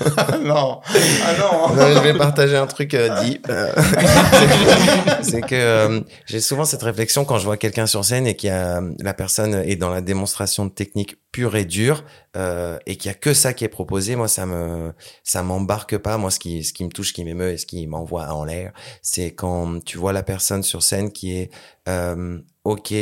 non. 0.42 0.80
Ah 1.24 1.32
non. 1.38 1.76
Je 1.76 2.00
vais 2.00 2.14
partager 2.14 2.56
un 2.56 2.66
truc 2.66 2.94
euh, 2.94 3.22
deep. 3.22 3.46
Euh, 3.48 3.72
c'est 5.22 5.42
que 5.42 5.54
euh, 5.54 6.00
j'ai 6.26 6.40
souvent 6.40 6.64
cette 6.64 6.82
réflexion 6.82 7.24
quand 7.24 7.38
je 7.38 7.44
vois 7.44 7.56
quelqu'un 7.56 7.86
sur 7.86 8.04
scène 8.04 8.26
et 8.26 8.36
qu'il 8.36 8.50
a 8.50 8.80
la 9.00 9.14
personne 9.14 9.54
est 9.54 9.76
dans 9.76 9.90
la 9.90 10.00
démonstration 10.00 10.66
de 10.66 10.70
technique 10.70 11.16
pure 11.34 11.56
et 11.56 11.64
dure 11.64 12.04
euh, 12.36 12.78
et 12.86 12.96
qu'il 12.96 13.10
y 13.10 13.10
a 13.10 13.16
que 13.16 13.34
ça 13.34 13.52
qui 13.52 13.64
est 13.64 13.68
proposé. 13.68 14.14
Moi, 14.14 14.28
ça 14.28 14.46
me 14.46 14.92
ça 15.24 15.42
m'embarque 15.42 15.98
pas. 15.98 16.16
Moi, 16.16 16.30
ce 16.30 16.38
qui 16.38 16.62
ce 16.62 16.72
qui 16.72 16.84
me 16.84 16.90
touche, 16.90 17.12
qui 17.12 17.24
m'émeut 17.24 17.50
et 17.50 17.58
ce 17.58 17.66
qui 17.66 17.86
m'envoie 17.88 18.32
en 18.32 18.44
l'air, 18.44 18.72
c'est 19.02 19.32
quand 19.32 19.84
tu 19.84 19.98
vois 19.98 20.12
la 20.12 20.22
personne 20.22 20.62
sur 20.62 20.82
scène 20.82 21.10
qui 21.10 21.36
est 21.36 21.50
euh, 21.88 22.38
ok 22.62 22.94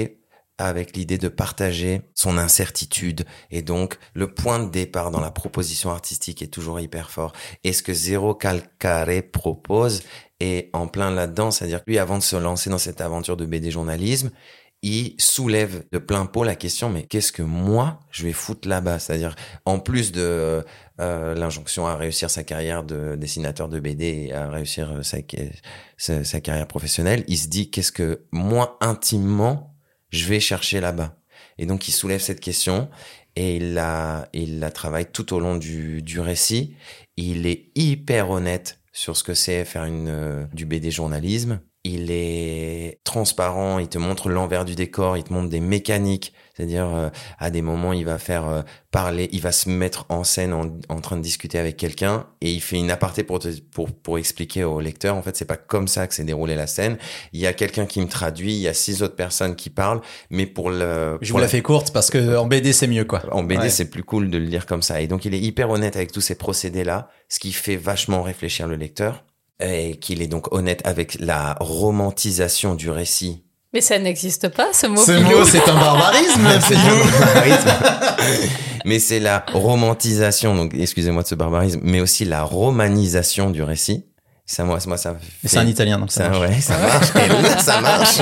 avec 0.67 0.97
l'idée 0.97 1.19
de 1.19 1.29
partager 1.29 2.03
son 2.15 2.39
incertitude. 2.39 3.25
Et 3.51 3.63
donc 3.63 3.99
le 4.15 4.33
point 4.33 4.59
de 4.59 4.71
départ 4.71 5.11
dans 5.11 5.21
la 5.21 5.31
proposition 5.31 5.91
artistique 5.91 6.43
est 6.43 6.49
toujours 6.49 6.81
hyper 6.81 7.11
fort. 7.11 7.33
Et 7.65 7.73
ce 7.73 7.83
que 7.83 7.93
Zero 7.93 8.35
Calcare 8.35 9.23
propose 9.33 10.03
est 10.41 10.71
en 10.73 10.87
plein 10.87 11.11
là-dedans, 11.11 11.51
c'est-à-dire 11.51 11.85
que 11.85 11.91
lui, 11.91 11.99
avant 11.99 12.19
de 12.19 12.23
se 12.23 12.37
lancer 12.37 12.71
dans 12.71 12.79
cette 12.79 13.01
aventure 13.01 13.37
de 13.37 13.47
BD 13.47 13.71
journalisme, 13.71 14.31
il 14.83 15.15
soulève 15.19 15.85
de 15.93 15.99
plein 15.99 16.27
pot 16.27 16.43
la 16.43 16.57
question, 16.57 16.91
mais 16.91 17.05
qu'est-ce 17.05 17.31
que 17.31 17.43
moi, 17.43 18.01
je 18.11 18.25
vais 18.25 18.33
foutre 18.33 18.69
là-bas? 18.69 18.99
C'est-à-dire, 18.99 19.37
en 19.65 19.79
plus 19.79 20.11
de 20.11 20.65
euh, 21.01 21.35
l'injonction 21.35 21.87
à 21.87 21.95
réussir 21.95 22.31
sa 22.31 22.43
carrière 22.43 22.83
de 22.83 23.15
dessinateur 23.15 23.69
de 23.69 23.79
BD 23.79 24.27
et 24.29 24.33
à 24.33 24.51
réussir 24.51 24.91
euh, 24.91 25.03
sa, 25.05 25.19
sa, 25.97 26.25
sa 26.25 26.41
carrière 26.41 26.67
professionnelle, 26.67 27.23
il 27.29 27.39
se 27.39 27.47
dit, 27.47 27.71
qu'est-ce 27.71 27.93
que 27.93 28.25
moi, 28.33 28.77
intimement, 28.81 29.72
je 30.13 30.27
vais 30.27 30.41
chercher 30.41 30.81
là-bas 30.81 31.17
Et 31.59 31.67
donc, 31.67 31.89
il 31.89 31.93
soulève 31.93 32.21
cette 32.21 32.41
question 32.41 32.89
et 33.35 33.57
il 33.57 33.75
la, 33.75 34.29
il 34.33 34.61
la 34.61 34.71
travaille 34.71 35.11
tout 35.11 35.33
au 35.35 35.41
long 35.41 35.57
du, 35.57 36.03
du 36.03 36.21
récit. 36.21 36.77
Il 37.17 37.47
est 37.47 37.71
hyper 37.75 38.31
honnête 38.31 38.79
sur 38.93 39.17
ce 39.17 39.25
que 39.25 39.35
c'est 39.35 39.65
faire 39.65 39.85
une, 39.85 40.09
euh, 40.09 40.47
du 40.53 40.67
BD 40.67 40.91
journalisme. 40.91 41.61
Il 41.85 42.13
est 42.13 43.01
transparent, 43.03 43.81
il 43.81 43.89
te 43.89 43.99
montre 43.99 44.29
l'envers 44.29 44.65
du 44.65 44.77
décor, 44.77 45.17
il 45.17 45.25
te 45.25 45.33
montre 45.33 45.49
des 45.49 45.59
mécaniques, 45.59 46.33
c'est-à-dire 46.57 46.87
euh, 46.95 47.09
à 47.41 47.51
des 47.51 47.61
moments 47.61 47.93
il 47.93 48.05
va 48.05 48.19
faire 48.19 48.47
euh, 48.49 48.63
parler, 48.93 49.29
il 49.33 49.41
va 49.41 49.51
se 49.51 49.69
mettre 49.69 50.07
en 50.09 50.23
scène 50.23 50.53
en, 50.53 50.67
en 50.89 51.01
train 51.01 51.17
de 51.17 51.23
discuter 51.23 51.59
avec 51.59 51.77
quelqu'un 51.77 52.27
et 52.41 52.53
il 52.53 52.61
fait 52.61 52.77
une 52.77 52.93
aparté 52.93 53.25
pour, 53.25 53.41
te, 53.41 53.49
pour 53.75 53.91
pour 53.91 54.17
expliquer 54.19 54.63
au 54.63 54.79
lecteur 54.81 55.17
en 55.17 55.23
fait 55.23 55.37
c'est 55.37 55.45
pas 55.45 55.57
comme 55.57 55.89
ça 55.89 56.07
que 56.07 56.15
s'est 56.15 56.23
déroulée 56.23 56.55
la 56.55 56.69
scène. 56.69 56.99
Il 57.33 57.41
y 57.41 57.49
a 57.49 57.53
quelqu'un 57.53 57.87
qui 57.87 58.01
me 58.01 58.07
traduit, 58.07 58.53
il 58.55 58.61
y 58.61 58.69
a 58.69 58.75
six 58.75 59.03
autres 59.03 59.17
personnes 59.17 59.57
qui 59.57 59.69
parlent, 59.69 60.03
mais 60.31 60.47
pour 60.47 60.71
le 60.71 61.19
Je 61.21 61.31
pour 61.31 61.39
vous 61.39 61.43
la 61.43 61.49
fais 61.49 61.63
courte 61.63 61.93
parce 61.93 62.11
que 62.11 62.37
en 62.37 62.47
BD 62.47 62.73
c'est 62.73 62.87
mieux, 62.87 63.05
quoi. 63.05 63.23
en 63.33 63.43
BD, 63.43 63.63
Ouais. 63.63 63.71
c'est 63.71 63.91
plus 63.91 64.05
cool 64.05 64.31
de 64.31 64.39
le 64.39 64.45
lire 64.45 64.67
comme 64.67 64.83
ça. 64.83 65.01
Et 65.01 65.09
donc, 65.09 65.25
il 65.25 65.35
est 65.35 65.41
hyper 65.41 65.69
honnête 65.71 65.97
avec 65.97 66.13
tous 66.13 66.21
ces 66.21 66.37
procédés-là, 66.37 67.09
ce 67.29 67.41
qui 67.41 67.53
fait 67.53 67.77
vachement 67.77 68.23
réfléchir 68.23 68.69
le 68.69 68.77
lecteur. 68.77 69.25
Et 69.61 69.97
qu'il 69.99 70.23
est 70.23 70.27
donc 70.27 70.53
honnête 70.53 70.81
avec 70.85 71.17
la 71.21 71.57
romantisation 71.61 72.75
du 72.75 72.91
récit. 72.91 73.45
Mais 73.73 73.81
ça 73.81 73.99
n'existe 73.99 74.49
pas 74.49 74.69
ce 74.73 74.87
mot. 74.87 74.97
Ce 75.03 75.13
pilou. 75.13 75.39
mot, 75.39 75.45
c'est 75.45 75.67
un 75.69 75.75
barbarisme, 75.75 76.47
C'est 76.61 76.75
Pilou. 76.75 76.95
un 76.95 77.25
barbarisme. 77.25 77.71
mais 78.85 78.99
c'est 78.99 79.21
la 79.21 79.45
romantisation, 79.53 80.55
donc 80.57 80.75
excusez-moi 80.75 81.23
de 81.23 81.29
ce 81.29 81.35
barbarisme, 81.35 81.81
mais 81.83 82.01
aussi 82.01 82.25
la 82.25 82.43
romanisation 82.43 83.51
du 83.51 83.63
récit. 83.63 84.05
Ça, 84.45 84.65
moi, 84.65 84.79
moi, 84.87 84.97
ça. 84.99 85.15
Fait- 85.15 85.49
c'est 85.49 85.59
un 85.59 85.67
italien, 85.67 85.99
donc 85.99 86.11
ça, 86.11 86.25
ça, 86.25 86.31
marche. 86.31 86.41
ouais, 86.51 86.61
ça 86.61 86.77
marche. 86.79 87.07
Et 87.25 87.29
là, 87.29 87.59
ça 87.59 87.81
marche. 87.81 88.19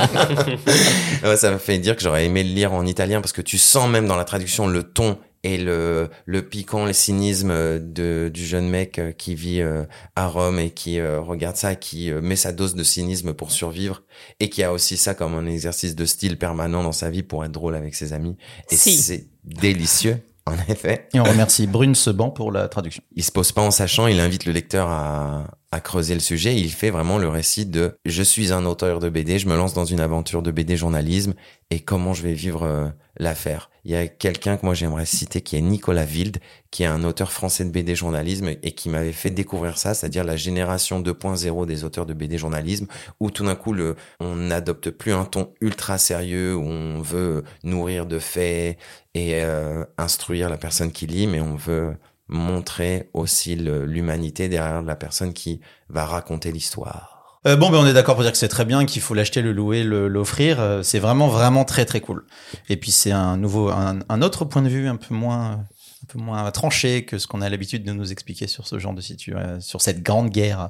Ouais, 1.25 1.37
ça 1.37 1.51
me 1.51 1.59
fait 1.59 1.79
dire 1.79 1.97
que 1.97 2.03
j'aurais 2.03 2.27
aimé 2.27 2.45
le 2.45 2.51
lire 2.53 2.73
en 2.75 2.85
italien 2.87 3.21
parce 3.21 3.33
que 3.33 3.41
tu 3.43 3.57
sens 3.59 3.89
même 3.89 4.07
dans 4.07 4.17
la 4.17 4.25
traduction 4.25 4.67
le 4.67 4.83
ton 4.85 5.19
et 5.43 5.57
le, 5.57 6.11
le 6.27 6.43
piquant, 6.43 6.85
le 6.85 6.93
cynisme 6.93 7.79
de, 7.79 8.31
du 8.33 8.45
jeune 8.45 8.69
mec 8.69 8.99
euh, 8.99 9.13
qui 9.13 9.35
vit 9.35 9.61
euh, 9.63 9.85
à 10.15 10.27
Rome 10.27 10.59
et 10.59 10.71
qui 10.71 10.99
euh, 10.99 11.21
regarde 11.21 11.57
ça, 11.57 11.75
qui 11.75 12.11
euh, 12.11 12.21
met 12.21 12.37
sa 12.37 12.53
dose 12.53 12.75
de 12.75 12.85
cynisme 12.85 13.33
pour 13.33 13.51
survivre 13.51 14.03
et 14.39 14.51
qui 14.51 14.63
a 14.63 14.73
aussi 14.73 14.97
ça 14.97 15.15
comme 15.15 15.35
un 15.35 15.47
exercice 15.47 15.97
de 15.97 16.05
style 16.05 16.39
permanent 16.39 16.83
dans 16.83 16.93
sa 16.93 17.11
vie 17.11 17.23
pour 17.23 17.45
être 17.45 17.53
drôle 17.53 17.75
avec 17.75 17.95
ses 17.95 18.13
amis. 18.13 18.37
Et 18.71 18.77
Si. 18.77 18.97
c'est 18.97 19.29
délicieux, 19.45 20.19
en 20.47 20.55
effet. 20.69 21.09
Et 21.15 21.21
on 21.21 21.25
remercie 21.25 21.67
Brune 21.67 21.95
Seban 21.95 22.31
pour 22.31 22.53
la 22.53 22.69
traduction. 22.69 23.03
Il 23.17 23.25
se 23.25 23.33
pose 23.33 23.53
pas 23.53 23.63
en 23.63 23.71
sachant, 23.71 24.07
il 24.07 24.21
invite 24.21 24.45
le 24.45 24.53
lecteur 24.53 24.89
à, 24.89 25.47
à 25.73 25.81
creuser 25.81 26.15
le 26.15 26.21
sujet. 26.21 26.57
Il 26.57 26.71
fait 26.71 26.91
vraiment 26.91 27.19
le 27.19 27.29
récit 27.29 27.67
de 27.67 27.95
je 28.05 28.23
suis 28.23 28.53
un 28.53 28.67
auteur 28.67 28.99
de 29.01 29.09
BD, 29.09 29.39
je 29.39 29.49
me 29.49 29.57
lance 29.57 29.73
dans 29.73 29.85
une 29.85 30.01
aventure 30.01 30.43
de 30.43 30.51
BD 30.51 30.77
journalisme 30.77 31.35
et 31.71 31.81
comment 31.81 32.13
je 32.13 32.23
vais 32.23 32.35
vivre 32.35 32.65
euh, 32.65 32.89
l'affaire. 33.21 33.71
Il 33.85 33.93
y 33.93 33.97
a 33.97 34.09
quelqu'un 34.09 34.57
que 34.57 34.65
moi 34.65 34.75
j'aimerais 34.75 35.07
citer 35.07 35.43
qui 35.43 35.57
est 35.57 35.61
Nicolas 35.61 36.05
Wilde, 36.05 36.39
qui 36.71 36.83
est 36.83 36.87
un 36.87 37.05
auteur 37.05 37.31
français 37.31 37.65
de 37.65 37.71
BD 37.71 37.95
journalisme 37.95 38.49
et 38.63 38.73
qui 38.73 38.89
m'avait 38.89 39.13
fait 39.13 39.31
découvrir 39.31 39.79
ça, 39.79 39.95
c'est-à-dire 39.95 40.25
la 40.25 40.37
génération 40.37 41.01
2.0 41.01 41.67
des 41.67 41.85
auteurs 41.85 42.07
de 42.07 42.15
BD 42.15 42.39
journalisme, 42.39 42.87
où 43.21 43.31
tout 43.31 43.45
d'un 43.45 43.55
coup 43.55 43.75
on 44.21 44.37
n'adopte 44.37 44.91
plus 44.91 45.13
un 45.13 45.25
ton 45.25 45.53
ultra 45.61 45.99
sérieux, 45.99 46.57
on 46.57 47.01
veut 47.03 47.45
nourrir 47.63 48.07
de 48.07 48.19
faits 48.19 48.79
et 49.15 49.43
euh, 49.43 49.85
instruire 49.99 50.49
la 50.49 50.57
personne 50.57 50.91
qui 50.91 51.07
lit, 51.07 51.27
mais 51.27 51.41
on 51.41 51.57
veut 51.57 51.97
montrer 52.29 53.11
aussi 53.13 53.55
l'humanité 53.57 54.49
derrière 54.49 54.83
la 54.83 54.97
personne 54.97 55.35
qui 55.35 55.61
va 55.89 56.07
raconter 56.07 56.53
l'histoire. 56.53 57.10
Euh, 57.47 57.57
bon, 57.57 57.71
ben 57.71 57.79
on 57.79 57.87
est 57.87 57.95
d'accord 57.95 58.17
pour 58.17 58.23
dire 58.23 58.33
que 58.33 58.39
c'est 58.39 58.49
très 58.49 58.67
bien, 58.67 58.85
qu'il 58.85 59.01
faut 59.01 59.15
l'acheter, 59.15 59.41
le 59.41 59.53
louer, 59.53 59.83
l'offrir. 59.83 60.61
Euh, 60.61 60.83
c'est 60.83 60.99
vraiment, 60.99 61.29
vraiment 61.29 61.65
très, 61.65 61.87
très 61.87 62.01
cool. 62.01 62.27
Et 62.69 62.77
puis 62.77 62.91
c'est 62.91 63.13
un 63.13 63.37
nouveau, 63.39 63.71
un, 63.71 64.01
un 64.09 64.23
autre 64.23 64.45
point 64.45 64.61
de 64.63 64.69
vue, 64.69 64.89
un 64.89 64.97
peu 64.97 65.15
moins, 65.15 65.53
un 65.53 66.07
peu 66.07 66.19
moins 66.19 66.51
tranché 66.51 67.05
que 67.05 67.19
ce 67.19 67.27
qu'on 67.27 67.41
a 67.41 67.49
l'habitude 67.49 67.85
de 67.85 67.93
nous 67.93 68.13
expliquer 68.13 68.47
sur 68.47 68.67
ce 68.67 68.79
genre 68.79 68.93
de 68.93 69.01
situation, 69.01 69.61
sur 69.61 69.81
cette 69.81 70.03
grande 70.03 70.29
guerre. 70.29 70.69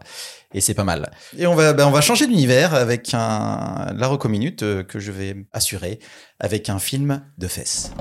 Et 0.52 0.60
c'est 0.60 0.74
pas 0.74 0.84
mal. 0.84 1.10
Et 1.36 1.46
on 1.46 1.54
va, 1.54 1.72
ben, 1.72 1.86
on 1.86 1.92
va 1.92 2.00
changer 2.00 2.26
d'univers 2.26 2.74
avec 2.74 3.14
un 3.14 3.92
la 3.96 4.06
reco 4.06 4.28
minute 4.28 4.62
euh, 4.62 4.84
que 4.84 5.00
je 5.00 5.10
vais 5.10 5.46
assurer 5.52 5.98
avec 6.38 6.68
un 6.68 6.78
film 6.78 7.22
de 7.38 7.48
fesses. 7.48 7.92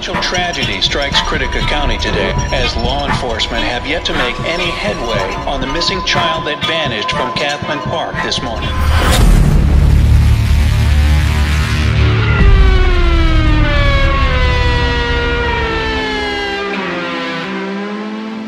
Tragedy 0.00 0.80
strikes 0.80 1.20
Critica 1.28 1.60
County 1.68 1.98
today 1.98 2.32
as 2.52 2.74
law 2.76 3.06
enforcement 3.06 3.62
have 3.62 3.86
yet 3.86 4.02
to 4.06 4.14
make 4.14 4.34
any 4.48 4.64
headway 4.64 5.20
on 5.46 5.60
the 5.60 5.66
missing 5.66 6.02
child 6.06 6.46
that 6.46 6.58
vanished 6.66 7.10
from 7.10 7.30
Kathman 7.34 7.78
Park 7.82 8.14
this 8.22 8.40
morning. 8.40 8.70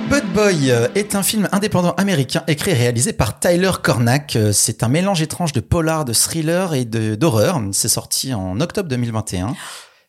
Bud 0.09 0.25
Boy 0.33 0.71
euh, 0.71 0.89
est 0.95 1.15
un 1.15 1.23
film 1.23 1.51
indépendant 1.53 1.93
américain 1.99 2.45
écrit 2.49 2.71
et 2.71 2.75
réalisé 2.75 3.13
par 3.13 3.39
Tyler 3.39 3.73
Cornack. 3.83 4.37
Euh, 4.37 4.53
C'est 4.53 4.83
un 4.83 4.89
mélange 4.89 5.21
étrange 5.21 5.53
de 5.53 5.61
polar, 5.61 6.07
de 6.07 6.15
thriller 6.15 6.73
et 6.73 6.87
d'horreur. 6.87 7.61
C'est 7.73 7.89
sorti 7.89 8.33
en 8.33 8.59
octobre 8.61 8.89
2021 8.89 9.55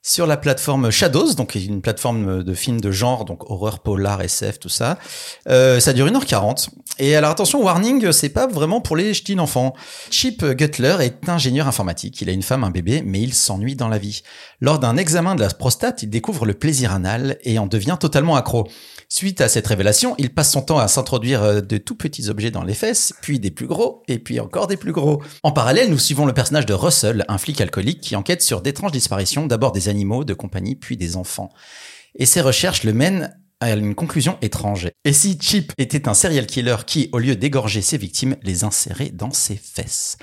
sur 0.06 0.28
la 0.28 0.36
plateforme 0.36 0.92
Shadows, 0.92 1.34
donc 1.34 1.56
une 1.56 1.82
plateforme 1.82 2.44
de 2.44 2.54
films 2.54 2.82
de 2.82 2.92
genre, 2.92 3.24
donc 3.24 3.50
horreur, 3.50 3.80
polar, 3.80 4.22
SF, 4.22 4.60
tout 4.60 4.70
ça. 4.70 5.00
Euh, 5.48 5.80
ça 5.80 5.94
dure 5.94 6.08
1h40. 6.08 6.68
Et 7.00 7.16
alors 7.16 7.32
attention, 7.32 7.64
warning, 7.64 8.12
c'est 8.12 8.30
pas 8.30 8.46
vraiment 8.46 8.82
pour 8.82 8.98
les 8.98 9.14
ch'tis 9.14 9.36
d'enfants. 9.36 9.74
Chip 10.12 10.44
Gutler 10.46 10.98
est 11.00 11.30
ingénieur 11.30 11.70
informatique. 11.70 12.22
Il 12.22 12.30
a 12.30 12.34
une 12.34 12.44
femme, 12.44 12.66
un 12.66 12.70
bébé, 12.70 13.02
mais 13.06 13.22
il 13.22 13.34
s'ennuie 13.34 13.76
dans 13.76 13.88
la 13.88 13.98
vie. 13.98 14.24
Lors 14.60 14.78
d'un 14.78 14.98
examen 14.98 15.36
de 15.36 15.42
la 15.42 15.50
prostate, 15.50 16.04
il 16.04 16.10
découvre 16.10 16.46
le 16.46 16.54
plaisir 16.54 16.92
anal 16.92 17.38
et 17.44 17.58
en 17.58 17.68
devient 17.68 17.98
totalement 17.98 18.36
accro. 18.36 18.68
Suite 19.16 19.42
à 19.42 19.48
cette 19.48 19.68
révélation, 19.68 20.16
il 20.18 20.34
passe 20.34 20.52
son 20.52 20.64
temps 20.64 20.80
à 20.80 20.88
s'introduire 20.88 21.44
euh, 21.44 21.62
de 21.62 21.78
tout 21.78 21.94
petits 21.94 22.30
objets 22.30 22.50
dans 22.50 22.64
les 22.64 22.74
fesses, 22.74 23.14
puis 23.22 23.40
des 23.40 23.52
plus 23.52 23.68
gros, 23.68 24.02
et 24.08 24.18
puis 24.18 24.40
encore 24.40 24.66
des 24.66 24.76
plus 24.76 24.92
gros. 24.92 25.22
En 25.44 25.52
parallèle, 25.52 25.92
nous 25.92 26.00
suivons 26.00 26.26
le 26.26 26.34
personnage 26.34 26.66
de 26.66 26.74
Russell, 26.74 27.24
un 27.28 27.38
flic 27.38 27.62
alcoolique 27.62 28.02
qui 28.02 28.16
enquête 28.16 28.42
sur 28.42 28.64
d'étranges 28.64 28.92
disparitions, 28.92 29.46
d'abord 29.46 29.72
des 29.72 29.88
animaux 29.88 30.24
de 30.24 30.34
compagnie, 30.34 30.76
puis 30.76 30.98
des 30.98 31.16
enfants. 31.16 31.52
Et 32.16 32.26
ses 32.26 32.42
recherches 32.42 32.84
le 32.86 32.94
mènent 32.94 33.38
à 33.60 33.74
une 33.74 33.94
conclusion 33.94 34.40
étrange. 34.42 34.90
Et 35.06 35.14
si 35.14 35.38
Chip 35.40 35.74
était 35.78 36.08
un 36.10 36.16
serial 36.16 36.48
killer 36.48 36.78
qui, 36.88 37.10
au 37.12 37.20
lieu 37.20 37.36
d'égorger 37.36 37.84
ses 37.84 38.00
victimes, 38.00 38.36
les 38.42 38.64
insérait 38.64 39.12
dans 39.12 39.32
ses 39.32 39.58
fesses? 39.58 40.18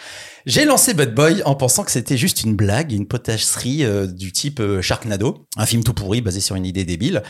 J'ai 0.46 0.64
lancé 0.64 0.94
Bad 0.94 1.14
Boy 1.14 1.44
en 1.44 1.54
pensant 1.54 1.84
que 1.84 1.92
c'était 1.92 2.18
juste 2.18 2.42
une 2.42 2.56
blague, 2.56 2.90
une 2.90 3.06
potasserie 3.06 3.84
euh, 3.84 4.08
du 4.08 4.32
type 4.32 4.58
euh, 4.58 4.82
Sharknado, 4.82 5.46
un 5.56 5.66
film 5.66 5.84
tout 5.84 5.94
pourri 5.94 6.22
basé 6.22 6.40
sur 6.40 6.56
une 6.56 6.66
idée 6.66 6.84
débile. 6.84 7.22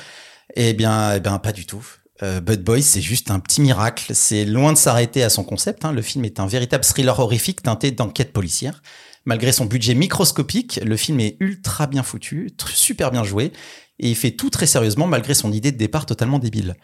Eh 0.57 0.73
bien, 0.73 1.15
eh 1.15 1.21
bien, 1.21 1.39
pas 1.39 1.53
du 1.53 1.67
tout. 1.67 1.85
Euh, 2.23 2.41
Bud 2.41 2.63
Boy, 2.63 2.83
c'est 2.83 3.01
juste 3.01 3.31
un 3.31 3.41
petit 3.41 3.61
miracle. 3.61 4.15
C'est 4.15 4.45
loin 4.45 4.73
de 4.73 4.79
s'arrêter 4.79 5.23
à 5.23 5.31
son 5.31 5.45
concept. 5.45 5.85
hein. 5.85 5.93
Le 5.93 6.03
film 6.03 6.25
est 6.25 6.41
un 6.41 6.47
véritable 6.47 6.85
thriller 6.85 7.19
horrifique 7.19 7.63
teinté 7.63 7.91
d'enquête 7.91 8.33
policière. 8.33 8.83
Malgré 9.25 9.53
son 9.53 9.67
budget 9.67 9.95
microscopique, 9.95 10.81
le 10.83 10.97
film 10.97 11.21
est 11.21 11.37
ultra 11.41 11.87
bien 11.87 12.03
foutu, 12.03 12.51
super 12.73 13.11
bien 13.11 13.23
joué, 13.23 13.53
et 13.99 14.09
il 14.09 14.17
fait 14.17 14.31
tout 14.31 14.49
très 14.49 14.67
sérieusement 14.67 15.07
malgré 15.07 15.35
son 15.35 15.53
idée 15.53 15.73
de 15.73 15.77
départ 15.77 16.07
totalement 16.07 16.39
débile. 16.39 16.75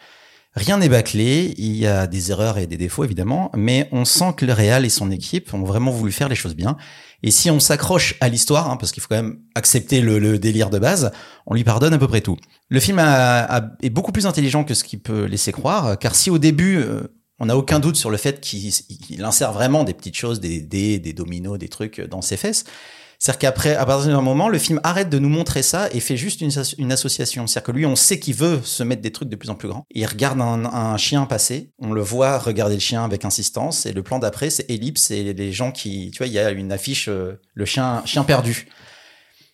Rien 0.57 0.79
n'est 0.79 0.89
bâclé, 0.89 1.53
il 1.59 1.77
y 1.77 1.85
a 1.85 2.07
des 2.07 2.31
erreurs 2.31 2.57
et 2.57 2.65
des 2.65 2.77
défauts 2.77 3.03
évidemment, 3.03 3.51
mais 3.55 3.87
on 3.91 4.05
sent 4.05 4.33
que 4.35 4.43
le 4.43 4.53
Réal 4.53 4.85
et 4.85 4.89
son 4.89 5.11
équipe 5.11 5.53
ont 5.53 5.61
vraiment 5.61 5.91
voulu 5.91 6.11
faire 6.11 6.29
les 6.29 6.35
choses 6.35 6.55
bien. 6.55 6.77
Et 7.21 7.29
si 7.29 7.51
on 7.51 7.59
s'accroche 7.59 8.15
à 8.21 8.27
l'histoire, 8.27 8.67
hein, 8.67 8.75
parce 8.75 8.91
qu'il 8.91 9.03
faut 9.03 9.07
quand 9.07 9.21
même 9.21 9.37
accepter 9.53 10.01
le, 10.01 10.39
délire 10.39 10.71
de 10.71 10.79
base, 10.79 11.11
on 11.45 11.53
lui 11.53 11.63
pardonne 11.63 11.93
à 11.93 11.99
peu 11.99 12.07
près 12.07 12.21
tout. 12.21 12.37
Le 12.69 12.79
film 12.79 12.97
est 12.97 13.89
beaucoup 13.91 14.11
plus 14.11 14.25
intelligent 14.25 14.63
que 14.63 14.73
ce 14.73 14.83
qu'il 14.83 14.99
peut 14.99 15.25
laisser 15.25 15.51
croire, 15.51 15.99
car 15.99 16.15
si 16.15 16.31
au 16.31 16.39
début 16.39 16.77
euh, 16.77 17.03
on 17.37 17.45
n'a 17.45 17.55
aucun 17.55 17.79
doute 17.79 17.95
sur 17.95 18.09
le 18.09 18.17
fait 18.17 18.41
qu'il 18.41 18.73
il 19.11 19.23
insère 19.23 19.53
vraiment 19.53 19.83
des 19.83 19.93
petites 19.93 20.17
choses, 20.17 20.39
des 20.39 20.59
dés, 20.59 20.97
des 20.97 21.13
dominos, 21.13 21.59
des 21.59 21.69
trucs 21.69 22.01
dans 22.01 22.23
ses 22.23 22.35
fesses, 22.35 22.63
c'est-à-dire 23.19 23.39
qu'après, 23.39 23.75
à 23.75 23.85
partir 23.85 24.11
d'un 24.11 24.21
moment, 24.21 24.49
le 24.49 24.59
film 24.59 24.79
arrête 24.83 25.09
de 25.09 25.19
nous 25.19 25.29
montrer 25.29 25.63
ça 25.63 25.89
et 25.91 25.99
fait 25.99 26.17
juste 26.17 26.41
une, 26.41 26.49
asso- 26.49 26.75
une 26.77 26.91
association. 26.91 27.47
C'est-à-dire 27.47 27.65
que 27.65 27.71
lui, 27.71 27.85
on 27.85 27.95
sait 27.95 28.19
qu'il 28.19 28.35
veut 28.35 28.59
se 28.63 28.83
mettre 28.83 29.01
des 29.01 29.11
trucs 29.11 29.29
de 29.29 29.35
plus 29.35 29.49
en 29.49 29.55
plus 29.55 29.67
grands. 29.67 29.85
Il 29.91 30.05
regarde 30.05 30.39
un, 30.39 30.65
un 30.65 30.97
chien 30.97 31.25
passer, 31.25 31.71
on 31.79 31.93
le 31.93 32.01
voit 32.01 32.37
regarder 32.37 32.75
le 32.75 32.81
chien 32.81 33.03
avec 33.03 33.25
insistance, 33.25 33.85
et 33.85 33.93
le 33.93 34.03
plan 34.03 34.19
d'après, 34.19 34.49
c'est 34.49 34.69
ellipse 34.69 35.11
et 35.11 35.33
les 35.33 35.51
gens 35.51 35.71
qui, 35.71 36.11
tu 36.11 36.19
vois, 36.19 36.27
il 36.27 36.33
y 36.33 36.39
a 36.39 36.51
une 36.51 36.71
affiche, 36.71 37.07
euh, 37.09 37.39
le 37.53 37.65
chien, 37.65 38.03
chien 38.05 38.23
perdu. 38.23 38.67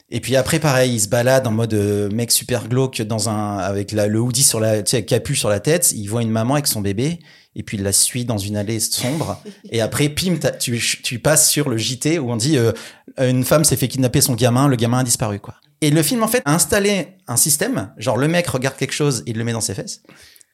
Et 0.09 0.19
puis 0.19 0.35
après, 0.35 0.59
pareil, 0.59 0.93
il 0.93 0.99
se 0.99 1.07
balade 1.07 1.47
en 1.47 1.51
mode 1.51 1.73
euh, 1.73 2.09
mec 2.11 2.31
super 2.31 2.67
glauque 2.67 3.01
dans 3.01 3.29
un, 3.29 3.57
avec 3.57 3.91
la, 3.91 4.05
le 4.07 4.19
hoodie 4.19 4.43
sur 4.43 4.59
la, 4.59 4.83
tu 4.83 4.91
sais, 4.91 5.05
capu 5.05 5.35
sur 5.35 5.49
la 5.49 5.59
tête. 5.59 5.91
Il 5.93 6.05
voit 6.07 6.21
une 6.21 6.29
maman 6.29 6.53
avec 6.55 6.67
son 6.67 6.81
bébé. 6.81 7.19
Et 7.55 7.63
puis 7.63 7.77
il 7.77 7.83
la 7.83 7.91
suit 7.91 8.25
dans 8.25 8.37
une 8.37 8.57
allée 8.57 8.79
sombre. 8.79 9.41
Et 9.69 9.81
après, 9.81 10.09
pim, 10.09 10.37
tu, 10.59 10.79
tu 11.03 11.19
passes 11.19 11.49
sur 11.49 11.69
le 11.69 11.77
JT 11.77 12.19
où 12.19 12.31
on 12.31 12.35
dit 12.35 12.57
euh, 12.57 12.71
une 13.19 13.43
femme 13.43 13.63
s'est 13.63 13.75
fait 13.75 13.87
kidnapper 13.87 14.21
son 14.21 14.35
gamin, 14.35 14.67
le 14.67 14.75
gamin 14.75 14.99
a 14.99 15.03
disparu, 15.03 15.39
quoi. 15.39 15.55
Et 15.81 15.89
le 15.89 16.01
film, 16.01 16.23
en 16.23 16.27
fait, 16.27 16.41
a 16.45 16.53
installé 16.53 17.17
un 17.27 17.35
système. 17.35 17.93
Genre, 17.97 18.17
le 18.17 18.29
mec 18.29 18.47
regarde 18.47 18.77
quelque 18.77 18.93
chose, 18.93 19.21
il 19.27 19.37
le 19.37 19.43
met 19.43 19.51
dans 19.51 19.61
ses 19.61 19.73
fesses. 19.73 20.01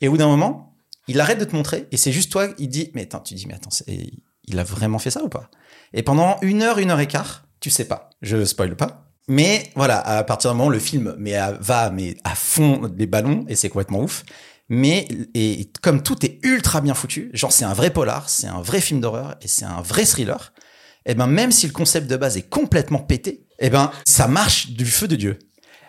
Et 0.01 0.07
au 0.07 0.11
bout 0.11 0.17
d'un 0.17 0.27
moment, 0.27 0.75
il 1.07 1.19
arrête 1.21 1.39
de 1.39 1.45
te 1.45 1.55
montrer. 1.55 1.87
Et 1.91 1.97
c'est 1.97 2.11
juste 2.11 2.31
toi, 2.31 2.47
il 2.57 2.67
dit, 2.67 2.89
mais 2.95 3.03
attends, 3.03 3.19
tu 3.19 3.35
dis, 3.35 3.45
mais 3.45 3.53
attends, 3.53 3.69
il 4.45 4.59
a 4.59 4.63
vraiment 4.63 4.97
fait 4.97 5.11
ça 5.11 5.23
ou 5.23 5.29
pas? 5.29 5.51
Et 5.93 6.01
pendant 6.01 6.37
une 6.41 6.63
heure, 6.63 6.79
une 6.79 6.91
heure 6.91 6.99
et 6.99 7.07
quart, 7.07 7.45
tu 7.59 7.69
sais 7.69 7.85
pas. 7.85 8.09
Je 8.21 8.43
spoil 8.43 8.75
pas. 8.75 9.05
Mais 9.27 9.69
voilà, 9.75 9.99
à 9.99 10.23
partir 10.23 10.49
d'un 10.49 10.57
moment, 10.57 10.69
le 10.69 10.79
film 10.79 11.15
mais 11.19 11.37
va 11.59 11.91
mais 11.91 12.15
à 12.23 12.33
fond 12.33 12.87
des 12.87 13.05
ballons 13.05 13.45
et 13.47 13.55
c'est 13.55 13.69
complètement 13.69 14.01
ouf. 14.01 14.23
Mais 14.69 15.07
et 15.33 15.71
comme 15.81 16.03
tout 16.03 16.23
est 16.25 16.39
ultra 16.43 16.79
bien 16.79 16.93
foutu, 16.93 17.31
genre 17.33 17.51
c'est 17.51 17.65
un 17.65 17.73
vrai 17.73 17.91
polar, 17.91 18.29
c'est 18.29 18.47
un 18.47 18.61
vrai 18.61 18.81
film 18.81 19.01
d'horreur 19.01 19.35
et 19.41 19.47
c'est 19.47 19.65
un 19.65 19.81
vrai 19.81 20.05
thriller. 20.05 20.53
Et 21.05 21.15
ben 21.15 21.27
même 21.27 21.51
si 21.51 21.65
le 21.65 21.73
concept 21.73 22.07
de 22.07 22.15
base 22.15 22.37
est 22.37 22.47
complètement 22.49 22.99
pété, 22.99 23.47
et 23.57 23.69
ben 23.71 23.91
ça 24.05 24.27
marche 24.27 24.69
du 24.71 24.85
feu 24.85 25.07
de 25.07 25.15
dieu. 25.15 25.39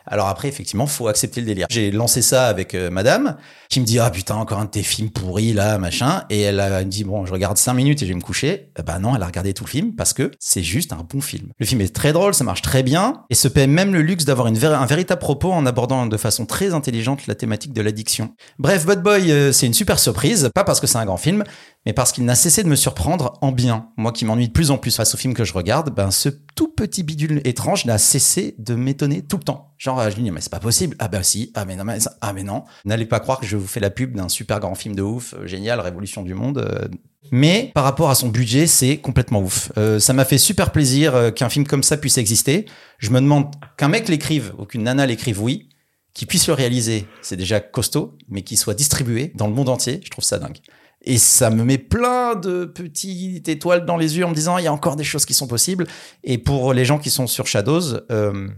Alors 0.06 0.28
après, 0.28 0.48
effectivement, 0.48 0.86
faut 0.86 1.08
accepter 1.08 1.40
le 1.40 1.46
délire. 1.46 1.66
J'ai 1.70 1.90
lancé 1.90 2.22
ça 2.22 2.46
avec 2.46 2.74
euh, 2.74 2.90
madame, 2.90 3.36
qui 3.68 3.80
me 3.80 3.84
dit, 3.84 3.98
ah 3.98 4.10
putain, 4.10 4.36
encore 4.36 4.58
un 4.58 4.64
de 4.64 4.70
tes 4.70 4.82
films 4.82 5.10
pourris, 5.10 5.52
là, 5.52 5.78
machin. 5.78 6.24
Et 6.30 6.40
elle 6.40 6.60
a 6.60 6.84
dit, 6.84 7.04
bon, 7.04 7.26
je 7.26 7.32
regarde 7.32 7.56
cinq 7.56 7.74
minutes 7.74 8.02
et 8.02 8.06
je 8.06 8.10
vais 8.10 8.16
me 8.16 8.22
coucher. 8.22 8.70
Eh 8.78 8.82
ben 8.82 8.98
non, 8.98 9.14
elle 9.14 9.22
a 9.22 9.26
regardé 9.26 9.54
tout 9.54 9.64
le 9.64 9.70
film 9.70 9.94
parce 9.94 10.12
que 10.12 10.30
c'est 10.40 10.62
juste 10.62 10.92
un 10.92 11.06
bon 11.08 11.20
film. 11.20 11.48
Le 11.58 11.66
film 11.66 11.80
est 11.80 11.94
très 11.94 12.12
drôle, 12.12 12.34
ça 12.34 12.44
marche 12.44 12.62
très 12.62 12.82
bien 12.82 13.24
et 13.30 13.34
se 13.34 13.48
paie 13.48 13.66
même 13.66 13.92
le 13.92 14.02
luxe 14.02 14.24
d'avoir 14.24 14.48
un 14.48 14.86
véritable 14.86 15.20
propos 15.20 15.52
en 15.52 15.66
abordant 15.66 16.06
de 16.06 16.16
façon 16.16 16.46
très 16.46 16.74
intelligente 16.74 17.26
la 17.26 17.34
thématique 17.34 17.72
de 17.72 17.82
l'addiction. 17.82 18.34
Bref, 18.58 18.86
Bad 18.86 19.02
Boy, 19.02 19.30
euh, 19.30 19.52
c'est 19.52 19.66
une 19.66 19.74
super 19.74 19.98
surprise. 19.98 20.50
Pas 20.54 20.64
parce 20.64 20.80
que 20.80 20.86
c'est 20.86 20.98
un 20.98 21.04
grand 21.04 21.16
film, 21.16 21.44
mais 21.87 21.93
parce 21.93 22.12
qu'il 22.12 22.25
n'a 22.25 22.35
cessé 22.35 22.62
de 22.62 22.69
me 22.69 22.77
surprendre 22.77 23.38
en 23.40 23.53
bien. 23.53 23.88
Moi 23.97 24.12
qui 24.12 24.25
m'ennuie 24.25 24.49
de 24.49 24.53
plus 24.53 24.71
en 24.71 24.79
plus 24.79 24.95
face 24.95 25.14
aux 25.14 25.19
films 25.19 25.35
que 25.35 25.45
je 25.45 25.55
regarde, 25.55 25.95
ben 25.95 26.11
ce 26.11 26.29
tout 26.29 26.69
petit 26.69 27.03
bidule 27.03 27.40
étrange 27.45 27.87
n'a 27.87 27.97
cessé 27.97 28.55
de 28.59 28.75
m'étonner 28.75 29.23
tout 29.23 29.38
le 29.38 29.43
temps. 29.45 29.75
Genre, 29.79 29.99
euh, 29.99 30.11
je 30.11 30.16
lui 30.16 30.23
dis, 30.25 30.31
mais 30.31 30.40
c'est 30.43 30.51
pas 30.53 30.61
possible. 30.61 30.95
Ah 30.99 31.09
ben 31.09 31.23
si, 31.23 31.51
ah 31.55 31.64
mais 31.64 31.77
non, 31.77 31.85
mais 31.85 31.99
ah 32.21 32.33
mais 32.35 32.43
non. 32.43 32.64
N'allez 32.85 33.07
pas 33.07 33.19
croire 33.19 33.40
que 33.40 33.47
je 33.47 33.57
vous 33.57 33.66
fais 33.66 33.81
la 33.81 33.90
pub 33.90 34.14
d'un 34.14 34.29
super 34.29 34.61
grand 34.61 34.75
film 34.75 34.95
de 34.95 35.03
ouf, 35.03 35.35
euh, 35.35 35.47
génial, 35.47 35.81
révolution 35.81 36.23
du 36.23 36.35
monde. 36.35 36.59
euh. 36.59 36.88
Mais 37.33 37.71
par 37.75 37.85
rapport 37.85 38.11
à 38.11 38.14
son 38.14 38.29
budget, 38.29 38.66
c'est 38.66 38.97
complètement 38.97 39.40
ouf. 39.40 39.71
Ça 39.99 40.12
m'a 40.14 40.25
fait 40.25 40.38
super 40.38 40.73
plaisir 40.73 41.33
qu'un 41.35 41.51
film 41.51 41.66
comme 41.66 41.83
ça 41.83 41.99
puisse 41.99 42.16
exister. 42.16 42.64
Je 42.99 43.11
me 43.11 43.21
demande 43.21 43.55
qu'un 43.77 43.88
mec 43.88 44.09
l'écrive 44.09 44.55
ou 44.59 44.64
qu'une 44.64 44.85
nana 44.85 45.05
l'écrive, 45.07 45.40
oui, 45.40 45.69
qu'il 46.14 46.27
puisse 46.27 46.49
le 46.49 46.55
réaliser, 46.55 47.07
c'est 47.21 47.37
déjà 47.37 47.61
costaud, 47.61 48.16
mais 48.29 48.43
qu'il 48.43 48.57
soit 48.57 48.75
distribué 48.75 49.33
dans 49.35 49.47
le 49.47 49.53
monde 49.53 49.69
entier, 49.69 50.01
je 50.03 50.11
trouve 50.11 50.25
ça 50.25 50.38
dingue. 50.38 50.59
Et 51.02 51.16
ça 51.16 51.48
me 51.48 51.64
met 51.64 51.78
plein 51.78 52.34
de 52.34 52.66
petites 52.66 53.48
étoiles 53.48 53.86
dans 53.86 53.96
les 53.96 54.18
yeux 54.18 54.24
en 54.26 54.30
me 54.30 54.34
disant 54.34 54.58
il 54.58 54.64
y 54.64 54.66
a 54.66 54.72
encore 54.72 54.96
des 54.96 55.04
choses 55.04 55.24
qui 55.24 55.32
sont 55.32 55.46
possibles. 55.46 55.86
Et 56.24 56.36
pour 56.36 56.74
les 56.74 56.84
gens 56.84 56.98
qui 56.98 57.08
sont 57.08 57.26
sur 57.26 57.46
Shadows, 57.46 58.00
euh, 58.10 58.48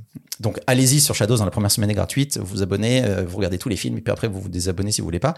donc 0.40 0.58
allez-y 0.66 1.00
sur 1.00 1.14
Shadows 1.14 1.36
dans 1.36 1.44
la 1.44 1.52
première 1.52 1.70
semaine 1.70 1.90
est 1.90 1.94
gratuite, 1.94 2.38
vous 2.38 2.46
vous 2.46 2.62
abonnez, 2.62 3.04
euh, 3.04 3.24
vous 3.24 3.36
regardez 3.36 3.58
tous 3.58 3.68
les 3.68 3.76
films 3.76 3.98
et 3.98 4.00
puis 4.00 4.10
après 4.10 4.26
vous 4.26 4.40
vous 4.40 4.48
désabonnez 4.48 4.90
si 4.90 5.00
vous 5.00 5.06
voulez 5.06 5.20
pas. 5.20 5.34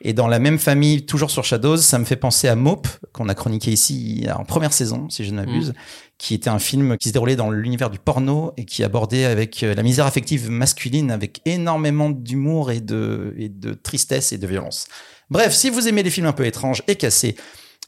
Et 0.00 0.12
dans 0.12 0.28
la 0.28 0.38
même 0.38 0.58
famille, 0.58 1.06
toujours 1.06 1.30
sur 1.30 1.44
Shadows, 1.44 1.78
ça 1.78 1.98
me 1.98 2.04
fait 2.04 2.16
penser 2.16 2.46
à 2.46 2.54
Mope 2.54 2.86
qu'on 3.12 3.28
a 3.28 3.34
chroniqué 3.34 3.72
ici 3.72 4.26
en 4.36 4.44
première 4.44 4.72
saison, 4.72 5.08
si 5.10 5.24
je 5.24 5.32
ne 5.32 5.36
m'abuse, 5.36 5.72
qui 6.18 6.34
était 6.34 6.50
un 6.50 6.58
film 6.58 6.96
qui 6.98 7.08
se 7.08 7.12
déroulait 7.12 7.36
dans 7.36 7.50
l'univers 7.50 7.90
du 7.90 7.98
porno 7.98 8.52
et 8.56 8.64
qui 8.64 8.84
abordait 8.84 9.24
avec 9.24 9.62
euh, 9.62 9.74
la 9.74 9.82
misère 9.82 10.06
affective 10.06 10.50
masculine 10.50 11.10
avec 11.10 11.40
énormément 11.46 12.10
d'humour 12.10 12.70
et 12.70 12.80
de, 12.80 13.34
et 13.36 13.48
de 13.48 13.74
tristesse 13.74 14.32
et 14.32 14.38
de 14.38 14.46
violence. 14.46 14.86
Bref, 15.34 15.52
si 15.52 15.68
vous 15.68 15.88
aimez 15.88 16.02
les 16.04 16.10
films 16.10 16.26
un 16.26 16.32
peu 16.32 16.46
étranges 16.46 16.82
et 16.86 16.94
cassés, 16.94 17.34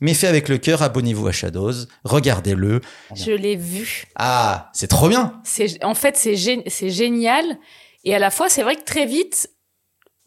mais 0.00 0.12
faits 0.14 0.28
avec 0.28 0.48
le 0.48 0.58
cœur, 0.58 0.82
abonnez-vous 0.82 1.26
à 1.28 1.32
Shadows, 1.32 1.72
regardez-le. 2.04 2.80
Je 3.14 3.30
l'ai 3.30 3.54
vu. 3.56 4.04
Ah, 4.16 4.68
c'est 4.74 4.88
trop 4.88 5.08
bien. 5.08 5.40
C'est 5.44 5.82
en 5.84 5.94
fait 5.94 6.16
c'est 6.16 6.34
gé- 6.34 6.64
c'est 6.66 6.90
génial 6.90 7.44
et 8.04 8.14
à 8.14 8.18
la 8.18 8.30
fois 8.30 8.48
c'est 8.48 8.62
vrai 8.62 8.74
que 8.76 8.82
très 8.84 9.06
vite 9.06 9.48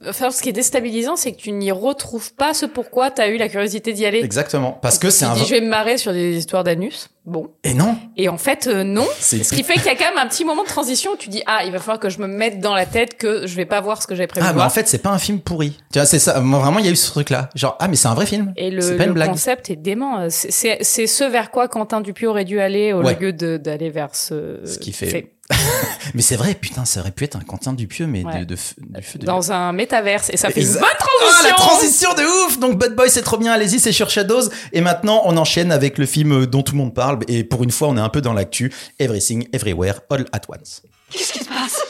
enfin 0.08 0.32
ce 0.32 0.42
qui 0.42 0.50
est 0.50 0.54
déstabilisant 0.54 1.16
c'est 1.16 1.32
que 1.34 1.38
tu 1.38 1.52
n'y 1.52 1.72
retrouves 1.72 2.34
pas 2.34 2.54
ce 2.54 2.66
pourquoi 2.66 3.12
tu 3.12 3.22
as 3.22 3.28
eu 3.30 3.38
la 3.38 3.50
curiosité 3.50 3.94
d'y 3.94 4.06
aller. 4.06 4.20
Exactement. 4.20 4.72
Parce 4.82 4.98
que 5.00 5.10
c'est 5.10 5.26
un. 5.26 5.34
dis 5.34 5.46
je 5.46 5.54
vais 5.54 5.62
me 5.62 5.68
marrer 5.70 5.98
sur 5.98 6.14
des 6.14 6.38
histoires 6.38 6.64
d'anus. 6.64 7.10
Bon. 7.26 7.52
Et 7.64 7.76
non, 7.76 7.96
Et 8.18 8.28
en 8.28 8.40
fait 8.40 8.66
euh, 8.68 8.84
non. 8.84 9.06
c'est 9.20 9.44
Ce 9.44 9.54
qui 9.54 9.62
fait 9.64 9.74
qu'il 9.76 9.86
y 9.86 9.90
a 9.90 9.96
quand 9.96 10.10
même 10.10 10.18
un 10.18 10.28
petit 10.28 10.46
moment 10.46 10.64
de 10.64 10.68
transition 10.68 11.12
où 11.12 11.16
tu 11.16 11.30
dis 11.30 11.44
ah 11.46 11.62
il 11.66 11.72
va 11.72 11.78
falloir 11.80 12.00
que 12.00 12.10
je 12.10 12.18
me 12.20 12.28
mette 12.28 12.60
dans 12.60 12.74
la 12.74 12.88
tête 12.88 13.18
que 13.18 13.46
je 13.46 13.56
vais 13.56 13.66
pas 13.66 13.82
voir 13.82 14.02
ce 14.02 14.08
que 14.08 14.16
j'avais 14.16 14.26
prévu 14.28 14.44
Ah, 14.48 14.52
mais 14.52 14.56
en 14.62 14.64
voir. 14.64 14.72
fait, 14.72 14.88
c'est 14.88 14.98
pas 14.98 15.12
un 15.12 15.20
film 15.20 15.40
pourri. 15.40 15.78
Tu 15.94 16.00
vois, 16.00 16.06
c'est 16.08 16.18
ça. 16.18 16.40
Moi, 16.40 16.58
vraiment, 16.60 16.80
il 16.80 16.86
y 16.86 16.88
a 16.88 16.92
eu 16.92 16.96
ce 16.96 17.12
truc-là. 17.12 17.50
Genre, 17.54 17.76
ah, 17.80 17.88
mais 17.88 17.96
c'est 17.98 18.08
un 18.08 18.16
vrai 18.16 18.26
film. 18.26 18.52
Et 18.56 18.72
le, 18.72 18.82
c'est 18.82 18.96
pas 18.98 19.04
une 19.04 19.10
le 19.10 19.14
blague. 19.16 19.30
concept 19.30 19.70
est 19.70 19.76
dément. 19.76 20.28
C'est- 20.30 20.84
ce 20.84 21.24
vers 21.30 21.52
quoi 21.52 21.68
Quentin 21.68 22.02
Dupieux 22.02 22.30
aurait 22.30 22.46
dû 22.46 22.60
aller 22.60 22.94
au 22.94 23.04
Ouais. 23.04 23.16
lieu 23.20 23.32
de- 23.34 23.58
d'aller 23.58 23.90
vers 23.92 24.16
ce. 24.16 24.62
Ce 24.66 24.80
qui 24.80 24.92
fait- 24.92 25.34
Mais 26.14 26.22
c'est 26.22 26.36
vrai, 26.36 26.54
putain, 26.56 26.86
ça 26.86 27.00
aurait 27.02 27.12
pu 27.12 27.24
être 27.24 27.36
un 27.36 27.42
Quentin 27.42 27.74
Dupieux, 27.74 28.08
mais 28.08 28.24
Ouais. 28.24 28.40
de, 28.40 28.46
de, 28.46 28.56
du 28.56 29.02
feu 29.04 29.20
de 29.20 29.26
Dans 29.26 29.52
un 29.52 29.72
métaverse. 29.74 30.30
Et 30.32 30.38
ça 30.38 30.50
fait 30.50 30.62
une 30.62 30.74
bonne 30.74 30.84
Ah, 30.84 30.96
transition. 30.98 31.50
la 31.50 31.54
transition 31.56 32.14
de 32.14 32.46
ouf 32.48 32.60
Donc 32.60 32.78
Bad 32.78 32.96
Boy 32.96 33.10
c'est 33.10 33.22
trop 33.22 33.38
bien, 33.38 33.52
allez-y, 33.54 33.80
c'est 33.80 33.92
sur 33.92 34.10
Shadows. 34.10 34.50
Et 34.74 34.82
maintenant 34.82 35.22
on 35.26 35.38
enchaîne 35.38 35.72
avec 35.72 35.98
le 35.98 36.06
film 36.06 36.46
dont 36.46 36.62
tout 36.64 36.74
le 36.74 36.78
monde 36.80 36.94
parle. 36.94 37.20
Et 37.28 37.44
pour 37.44 37.64
une 37.64 37.72
fois 37.72 37.88
on 37.90 37.98
est 37.98 38.02
un 38.02 38.10
peu 38.10 38.22
dans 38.22 38.34
l'actu. 38.34 38.72
Everything, 39.00 39.48
Everywhere, 39.54 40.02
All 40.10 40.26
at 40.32 40.42
Once. 40.50 40.82
Qu'est-ce 41.12 41.34
qui 41.34 41.40
se 41.44 41.50
passe? 41.50 41.82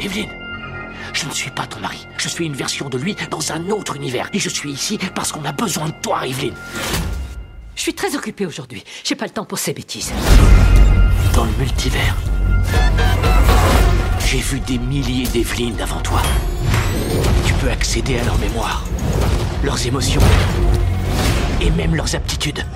Evelyne, 0.00 0.30
je 1.12 1.26
ne 1.26 1.30
suis 1.32 1.50
pas 1.50 1.66
ton 1.66 1.80
mari. 1.80 2.06
Je 2.18 2.28
suis 2.28 2.46
une 2.46 2.54
version 2.54 2.88
de 2.88 2.96
lui 2.98 3.16
dans 3.30 3.52
un 3.52 3.68
autre 3.70 3.96
univers. 3.96 4.28
Et 4.32 4.38
je 4.38 4.48
suis 4.48 4.70
ici 4.70 4.98
parce 5.14 5.32
qu'on 5.32 5.44
a 5.44 5.52
besoin 5.52 5.86
de 5.88 5.94
toi, 6.02 6.26
Evelyne. 6.26 6.54
Je 7.78 7.84
suis 7.84 7.94
très 7.94 8.16
occupée 8.16 8.44
aujourd'hui. 8.44 8.82
J'ai 9.04 9.14
pas 9.14 9.26
le 9.26 9.30
temps 9.30 9.44
pour 9.44 9.56
ces 9.56 9.72
bêtises. 9.72 10.12
Dans 11.32 11.44
le 11.44 11.52
multivers, 11.52 12.16
j'ai 14.26 14.40
vu 14.40 14.58
des 14.58 14.78
milliers 14.78 15.28
d'Evelyne 15.28 15.80
avant 15.80 16.00
toi. 16.00 16.20
Tu 17.46 17.54
peux 17.54 17.70
accéder 17.70 18.18
à 18.18 18.24
leur 18.24 18.36
mémoire, 18.38 18.84
leurs 19.62 19.86
émotions 19.86 20.20
et 21.60 21.70
même 21.70 21.94
leurs 21.94 22.16
aptitudes. 22.16 22.66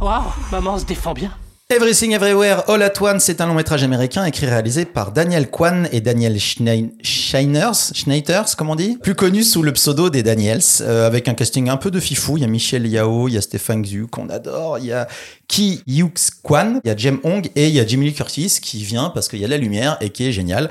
Waouh, 0.00 0.22
maman 0.52 0.78
se 0.78 0.84
défend 0.84 1.14
bien. 1.14 1.32
Everything 1.72 2.12
Everywhere 2.12 2.68
All 2.68 2.82
at 2.82 2.92
Once, 3.00 3.24
c'est 3.24 3.40
un 3.40 3.46
long 3.46 3.54
métrage 3.54 3.82
américain 3.82 4.26
écrit 4.26 4.44
et 4.44 4.50
réalisé 4.50 4.84
par 4.84 5.10
Daniel 5.10 5.50
Kwan 5.50 5.88
et 5.90 6.02
Daniel 6.02 6.38
Scheiners, 6.38 7.92
Schneiters, 7.94 8.56
comme 8.58 8.68
on 8.68 8.74
dit, 8.74 8.98
plus 9.02 9.14
connu 9.14 9.42
sous 9.42 9.62
le 9.62 9.72
pseudo 9.72 10.10
des 10.10 10.22
Daniels, 10.22 10.60
euh, 10.82 11.06
avec 11.06 11.28
un 11.28 11.34
casting 11.34 11.70
un 11.70 11.78
peu 11.78 11.90
de 11.90 11.98
fifou. 11.98 12.36
Il 12.36 12.42
y 12.42 12.44
a 12.44 12.46
Michel 12.46 12.86
Yao, 12.86 13.26
il 13.28 13.34
y 13.34 13.36
a 13.38 13.40
Stéphane 13.40 13.80
Xu 13.82 14.06
qu'on 14.06 14.28
adore, 14.28 14.80
il 14.80 14.84
y 14.84 14.92
a 14.92 15.08
Ki 15.52 15.82
Yux 15.86 16.14
Kwan, 16.42 16.80
il 16.82 16.88
y 16.88 16.90
a 16.90 16.96
Jem 16.96 17.18
Hong 17.24 17.46
et 17.56 17.68
il 17.68 17.74
y 17.74 17.78
a 17.80 17.86
Jimmy 17.86 18.06
Lee 18.06 18.14
Curtis 18.14 18.58
qui 18.62 18.82
vient 18.84 19.10
parce 19.10 19.28
qu'il 19.28 19.38
y 19.38 19.44
a 19.44 19.48
la 19.48 19.58
lumière 19.58 19.98
et 20.00 20.08
qui 20.08 20.26
est 20.26 20.32
génial. 20.32 20.70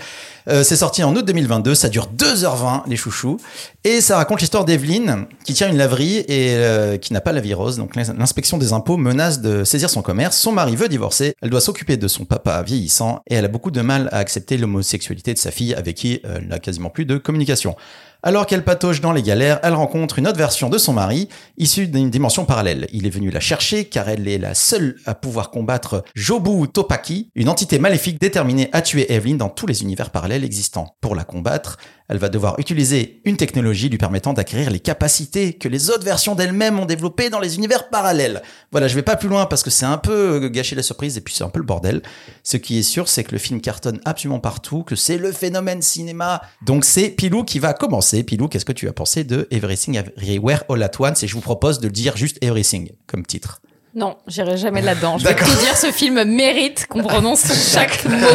Euh, 0.49 0.63
c'est 0.63 0.75
sorti 0.75 1.03
en 1.03 1.15
août 1.15 1.23
2022, 1.23 1.75
ça 1.75 1.87
dure 1.87 2.09
2h20 2.17 2.81
les 2.87 2.95
chouchous 2.95 3.37
et 3.83 4.01
ça 4.01 4.17
raconte 4.17 4.41
l'histoire 4.41 4.65
d'Evelyne 4.65 5.27
qui 5.45 5.53
tient 5.53 5.69
une 5.69 5.77
laverie 5.77 6.17
et 6.27 6.55
euh, 6.55 6.97
qui 6.97 7.13
n'a 7.13 7.21
pas 7.21 7.31
la 7.31 7.41
virose. 7.41 7.77
Donc 7.77 7.95
l'ins- 7.95 8.15
l'inspection 8.17 8.57
des 8.57 8.73
impôts 8.73 8.97
menace 8.97 9.39
de 9.41 9.63
saisir 9.63 9.87
son 9.91 10.01
commerce. 10.01 10.35
Son 10.35 10.51
mari 10.51 10.75
veut 10.75 10.89
divorcer, 10.89 11.35
elle 11.43 11.51
doit 11.51 11.61
s'occuper 11.61 11.95
de 11.97 12.07
son 12.07 12.25
papa 12.25 12.63
vieillissant 12.63 13.21
et 13.29 13.35
elle 13.35 13.45
a 13.45 13.49
beaucoup 13.49 13.69
de 13.69 13.81
mal 13.81 14.09
à 14.11 14.17
accepter 14.17 14.57
l'homosexualité 14.57 15.35
de 15.35 15.37
sa 15.39 15.51
fille 15.51 15.75
avec 15.75 15.95
qui 15.95 16.21
euh, 16.25 16.37
elle 16.39 16.47
n'a 16.47 16.57
quasiment 16.57 16.89
plus 16.89 17.05
de 17.05 17.17
communication. 17.17 17.75
Alors 18.23 18.45
qu'elle 18.45 18.63
patauge 18.63 19.01
dans 19.01 19.13
les 19.13 19.23
galères, 19.23 19.59
elle 19.63 19.73
rencontre 19.73 20.19
une 20.19 20.27
autre 20.27 20.37
version 20.37 20.69
de 20.69 20.77
son 20.77 20.93
mari, 20.93 21.27
issue 21.57 21.87
d'une 21.87 22.11
dimension 22.11 22.45
parallèle. 22.45 22.87
Il 22.93 23.07
est 23.07 23.09
venu 23.09 23.31
la 23.31 23.39
chercher 23.39 23.85
car 23.85 24.09
elle 24.09 24.27
est 24.27 24.37
la 24.37 24.53
seule 24.53 24.97
à 25.07 25.15
pouvoir 25.15 25.49
combattre 25.49 26.03
Jobu 26.13 26.67
Topaki, 26.67 27.31
une 27.33 27.49
entité 27.49 27.79
maléfique 27.79 28.21
déterminée 28.21 28.69
à 28.73 28.83
tuer 28.83 29.11
Evelyn 29.11 29.37
dans 29.37 29.49
tous 29.49 29.65
les 29.65 29.81
univers 29.81 30.11
parallèles 30.11 30.43
existants. 30.43 30.95
Pour 31.01 31.15
la 31.15 31.23
combattre, 31.23 31.77
elle 32.11 32.17
va 32.17 32.27
devoir 32.27 32.59
utiliser 32.59 33.21
une 33.23 33.37
technologie 33.37 33.87
lui 33.87 33.97
permettant 33.97 34.33
d'acquérir 34.33 34.69
les 34.69 34.81
capacités 34.81 35.53
que 35.53 35.69
les 35.69 35.89
autres 35.89 36.03
versions 36.03 36.35
d'elle-même 36.35 36.77
ont 36.77 36.85
développées 36.85 37.29
dans 37.29 37.39
les 37.39 37.55
univers 37.55 37.87
parallèles. 37.87 38.41
Voilà, 38.73 38.89
je 38.89 38.95
vais 38.95 39.01
pas 39.01 39.15
plus 39.15 39.29
loin 39.29 39.45
parce 39.45 39.63
que 39.63 39.69
c'est 39.69 39.85
un 39.85 39.97
peu 39.97 40.49
gâcher 40.49 40.75
la 40.75 40.83
surprise 40.83 41.17
et 41.17 41.21
puis 41.21 41.33
c'est 41.33 41.45
un 41.45 41.49
peu 41.49 41.59
le 41.59 41.65
bordel. 41.65 42.01
Ce 42.43 42.57
qui 42.57 42.77
est 42.79 42.83
sûr, 42.83 43.07
c'est 43.07 43.23
que 43.23 43.31
le 43.31 43.37
film 43.37 43.61
cartonne 43.61 44.01
absolument 44.03 44.41
partout, 44.41 44.83
que 44.83 44.97
c'est 44.97 45.17
le 45.17 45.31
phénomène 45.31 45.81
cinéma. 45.81 46.41
Donc 46.65 46.83
c'est 46.83 47.11
Pilou 47.11 47.45
qui 47.45 47.59
va 47.59 47.73
commencer. 47.73 48.23
Pilou, 48.23 48.49
qu'est-ce 48.49 48.65
que 48.65 48.73
tu 48.73 48.89
as 48.89 48.93
pensé 48.93 49.23
de 49.23 49.47
Everything 49.49 49.95
Everywhere 49.95 50.65
All 50.67 50.83
at 50.83 50.91
Once? 50.99 51.23
Et 51.23 51.27
je 51.27 51.33
vous 51.33 51.39
propose 51.39 51.79
de 51.79 51.87
le 51.87 51.93
dire 51.93 52.17
juste 52.17 52.37
Everything 52.43 52.91
comme 53.07 53.25
titre. 53.25 53.61
Non, 53.95 54.17
j'irai 54.27 54.57
jamais 54.57 54.81
là-dedans. 54.81 55.17
Je 55.17 55.23
vais 55.23 55.35
tout 55.35 55.45
dire, 55.45 55.77
ce 55.77 55.93
film 55.93 56.21
mérite 56.25 56.87
qu'on 56.87 57.03
prononce 57.03 57.45
chaque 57.73 58.03
mot. 58.03 58.27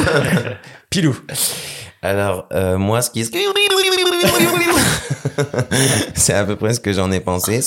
Pilou. 0.88 1.14
Alors, 2.06 2.46
euh, 2.52 2.78
moi, 2.78 3.02
ce 3.02 3.10
qui 3.10 3.20
est... 3.20 3.24
c'est 6.14 6.32
à 6.32 6.44
peu 6.44 6.56
près 6.56 6.72
ce 6.74 6.80
que 6.80 6.92
j'en 6.92 7.10
ai 7.10 7.18
pensé. 7.18 7.60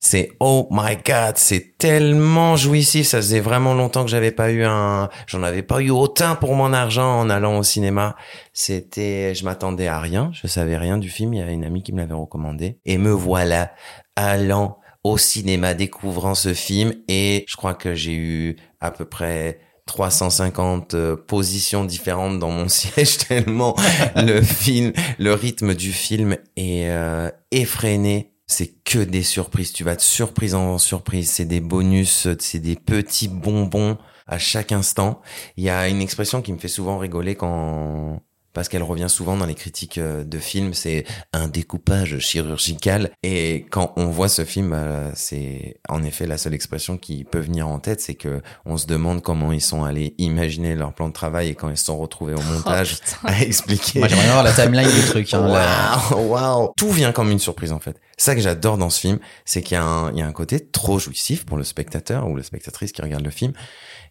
C'est 0.00 0.30
oh 0.40 0.66
my 0.70 0.96
god, 1.04 1.36
c'est 1.36 1.76
tellement 1.78 2.56
jouissif. 2.56 3.06
Ça 3.06 3.18
faisait 3.18 3.40
vraiment 3.40 3.74
longtemps 3.74 4.04
que 4.04 4.10
j'avais 4.10 4.30
pas 4.30 4.50
eu 4.50 4.64
un, 4.64 5.10
j'en 5.26 5.42
avais 5.42 5.62
pas 5.62 5.80
eu 5.80 5.90
autant 5.90 6.36
pour 6.36 6.54
mon 6.54 6.72
argent 6.72 7.20
en 7.20 7.28
allant 7.28 7.58
au 7.58 7.62
cinéma. 7.62 8.16
C'était, 8.52 9.34
je 9.34 9.44
m'attendais 9.44 9.86
à 9.86 10.00
rien, 10.00 10.30
je 10.32 10.46
savais 10.46 10.78
rien 10.78 10.96
du 10.96 11.10
film. 11.10 11.34
Il 11.34 11.40
y 11.40 11.42
avait 11.42 11.54
une 11.54 11.64
amie 11.64 11.82
qui 11.82 11.92
me 11.92 11.98
l'avait 11.98 12.14
recommandé 12.14 12.78
et 12.86 12.98
me 12.98 13.10
voilà 13.10 13.72
allant 14.16 14.78
au 15.04 15.18
cinéma 15.18 15.74
découvrant 15.74 16.34
ce 16.34 16.54
film 16.54 16.94
et 17.08 17.44
je 17.46 17.56
crois 17.56 17.74
que 17.74 17.94
j'ai 17.94 18.14
eu 18.14 18.56
à 18.80 18.90
peu 18.90 19.04
près 19.04 19.60
350 19.86 20.94
euh, 20.94 21.16
positions 21.16 21.84
différentes 21.84 22.38
dans 22.38 22.50
mon 22.50 22.68
siège 22.68 23.18
tellement 23.18 23.76
le 24.16 24.40
film, 24.42 24.92
le 25.18 25.34
rythme 25.34 25.74
du 25.74 25.92
film 25.92 26.36
est 26.56 26.88
euh, 26.88 27.30
effréné. 27.50 28.30
C'est 28.46 28.74
que 28.84 28.98
des 28.98 29.22
surprises. 29.22 29.72
Tu 29.72 29.84
vas 29.84 29.96
de 29.96 30.02
surprise 30.02 30.54
en 30.54 30.76
surprise. 30.76 31.30
C'est 31.30 31.46
des 31.46 31.60
bonus, 31.60 32.28
c'est 32.38 32.58
des 32.58 32.76
petits 32.76 33.28
bonbons 33.28 33.96
à 34.26 34.38
chaque 34.38 34.70
instant. 34.70 35.22
Il 35.56 35.64
y 35.64 35.70
a 35.70 35.88
une 35.88 36.02
expression 36.02 36.42
qui 36.42 36.52
me 36.52 36.58
fait 36.58 36.68
souvent 36.68 36.98
rigoler 36.98 37.36
quand 37.36 38.20
parce 38.54 38.68
qu'elle 38.68 38.82
revient 38.82 39.08
souvent 39.08 39.36
dans 39.36 39.46
les 39.46 39.54
critiques 39.54 39.98
euh, 39.98 40.24
de 40.24 40.38
films, 40.38 40.72
c'est 40.72 41.04
un 41.32 41.48
découpage 41.48 42.18
chirurgical. 42.20 43.10
Et 43.22 43.66
quand 43.70 43.92
on 43.96 44.06
voit 44.06 44.28
ce 44.28 44.44
film, 44.44 44.72
euh, 44.72 45.10
c'est 45.14 45.76
en 45.88 46.02
effet 46.04 46.26
la 46.26 46.38
seule 46.38 46.54
expression 46.54 46.96
qui 46.96 47.24
peut 47.24 47.40
venir 47.40 47.68
en 47.68 47.80
tête, 47.80 48.00
c'est 48.00 48.14
que 48.14 48.40
on 48.64 48.76
se 48.78 48.86
demande 48.86 49.22
comment 49.22 49.52
ils 49.52 49.60
sont 49.60 49.84
allés 49.84 50.14
imaginer 50.18 50.76
leur 50.76 50.94
plan 50.94 51.08
de 51.08 51.12
travail 51.12 51.48
et 51.48 51.54
quand 51.54 51.68
ils 51.68 51.76
se 51.76 51.86
sont 51.86 51.98
retrouvés 51.98 52.34
au 52.34 52.42
montage 52.52 52.98
à 53.24 53.42
expliquer. 53.42 53.98
Moi, 53.98 54.08
j'aimerais 54.08 54.24
bien 54.24 54.32
voir 54.32 54.44
la 54.44 54.52
timeline 54.52 54.90
du 54.90 55.02
truc. 55.06 55.34
Hein. 55.34 56.08
Waouh, 56.12 56.28
waouh. 56.28 56.72
Tout 56.76 56.90
vient 56.90 57.12
comme 57.12 57.30
une 57.30 57.40
surprise 57.40 57.72
en 57.72 57.80
fait. 57.80 58.00
Ça 58.16 58.36
que 58.36 58.40
j'adore 58.40 58.78
dans 58.78 58.90
ce 58.90 59.00
film, 59.00 59.18
c'est 59.44 59.62
qu'il 59.62 59.74
y 59.74 59.80
a 59.80 59.84
un 59.84 60.32
côté 60.32 60.64
trop 60.64 61.00
jouissif 61.00 61.44
pour 61.44 61.56
le 61.56 61.64
spectateur 61.64 62.28
ou 62.28 62.36
la 62.36 62.44
spectatrice 62.44 62.92
qui 62.92 63.02
regarde 63.02 63.24
le 63.24 63.30
film. 63.30 63.52